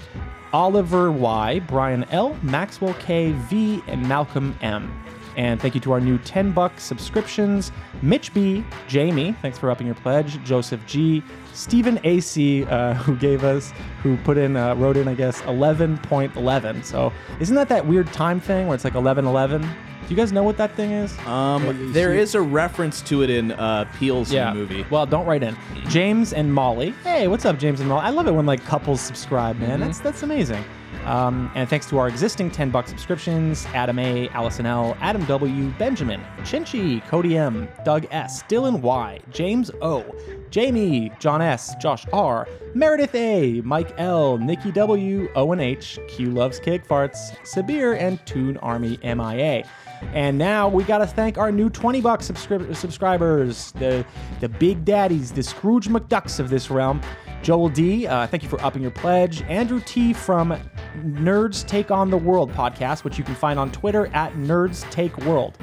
[0.52, 5.04] Oliver Y, Brian L, Maxwell K, V, and Malcolm M.
[5.38, 7.70] And thank you to our new 10 buck subscriptions
[8.02, 13.44] Mitch B, Jamie, thanks for upping your pledge, Joseph G, Stephen AC, uh, who gave
[13.44, 16.84] us, who put in, uh, wrote in, I guess, 11.11.
[16.84, 19.62] So isn't that that weird time thing where it's like 1111?
[19.62, 21.16] Do you guys know what that thing is?
[21.20, 24.52] Um, there is a reference to it in uh, Peele's yeah.
[24.54, 24.86] movie.
[24.90, 25.56] Well, don't write in.
[25.88, 26.94] James and Molly.
[27.04, 28.02] Hey, what's up, James and Molly?
[28.02, 29.80] I love it when like couples subscribe, man.
[29.80, 30.64] That's that's amazing.
[31.04, 35.70] Um, and thanks to our existing 10 buck subscriptions Adam A., Allison L., Adam W.,
[35.78, 40.04] Benjamin, Chinchi, Cody M., Doug S., Dylan Y., James O.,
[40.50, 46.58] Jamie, John S., Josh R., Meredith A., Mike L., Nikki W., Owen H., Q Loves
[46.60, 49.64] Cake Farts, Sabir, and Toon Army MIA.
[50.12, 54.04] And now we got to thank our new 20 bucks subscri- subscribers, the
[54.40, 57.00] the big daddies, the Scrooge McDucks of this realm.
[57.42, 59.42] Joel D, uh, thank you for upping your pledge.
[59.42, 60.58] Andrew T from
[61.02, 65.16] Nerds Take on the World podcast, which you can find on Twitter at Nerds Take
[65.18, 65.56] World.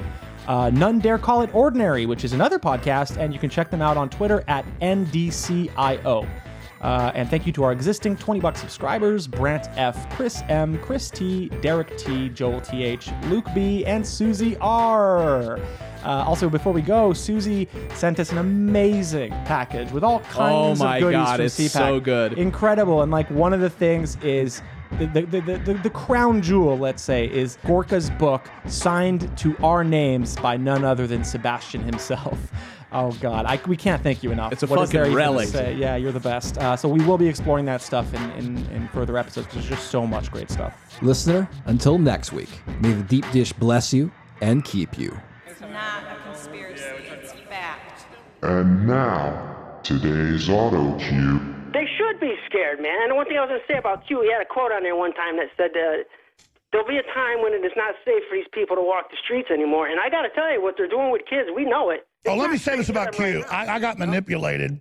[0.48, 3.82] Uh, None Dare Call It Ordinary, which is another podcast, and you can check them
[3.82, 6.28] out on Twitter at NDCIO.
[6.80, 11.10] Uh, and thank you to our existing 20 bucks subscribers Brant F, Chris M, Chris
[11.10, 15.58] T, Derek T, Joel TH, Luke B, and Susie R.
[16.04, 20.84] Uh, also, before we go, Susie sent us an amazing package with all kinds Oh
[20.84, 21.70] my of goodies God, from it's CPAC.
[21.70, 22.34] so good.
[22.34, 23.02] Incredible.
[23.02, 24.62] And like one of the things is
[25.00, 29.82] the, the, the, the, the crown jewel, let's say, is Gorka's book signed to our
[29.82, 32.52] names by none other than Sebastian himself.
[32.98, 34.52] Oh God, I, we can't thank you enough.
[34.52, 35.48] It's a What is fucking there relic.
[35.48, 35.74] say?
[35.74, 36.56] Yeah, you're the best.
[36.56, 39.48] Uh, so we will be exploring that stuff in, in, in further episodes.
[39.52, 40.96] There's just so much great stuff.
[41.02, 42.48] Listener, until next week,
[42.80, 44.10] may the deep dish bless you
[44.40, 45.14] and keep you.
[45.46, 48.06] It's not a conspiracy, it's fact.
[48.40, 51.54] And now, today's auto cue.
[51.74, 52.96] They should be scared, man.
[53.04, 54.84] And one thing I was going to say about Q, he had a quote on
[54.84, 56.02] there one time that said, uh,
[56.72, 59.16] There'll be a time when it is not safe for these people to walk the
[59.22, 59.86] streets anymore.
[59.88, 62.06] And I got to tell you, what they're doing with kids, we know it.
[62.28, 63.44] Oh, let me say this about Q.
[63.48, 64.80] I, I got manipulated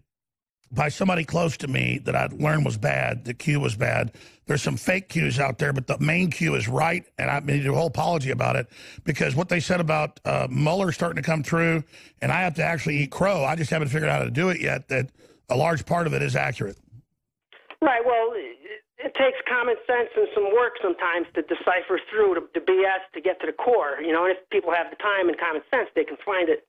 [0.72, 3.26] by somebody close to me that I learned was bad.
[3.26, 4.13] The Q was bad.
[4.47, 7.65] There's some fake Qs out there, but the main Q is right, and I made
[7.65, 8.67] a whole apology about it
[9.03, 11.84] because what they said about uh, Mueller starting to come through,
[12.22, 13.43] and I have to actually eat crow.
[13.43, 14.88] I just haven't figured out how to do it yet.
[14.89, 15.09] That
[15.49, 16.77] a large part of it is accurate.
[17.81, 18.01] Right.
[18.05, 18.57] Well, it,
[18.97, 23.22] it takes common sense and some work sometimes to decipher through the, the BS to
[23.22, 23.99] get to the core.
[24.01, 26.67] You know, and if people have the time and common sense, they can find it.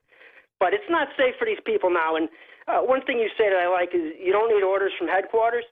[0.58, 2.16] But it's not safe for these people now.
[2.16, 2.28] And
[2.68, 5.64] uh, one thing you say that I like is you don't need orders from headquarters.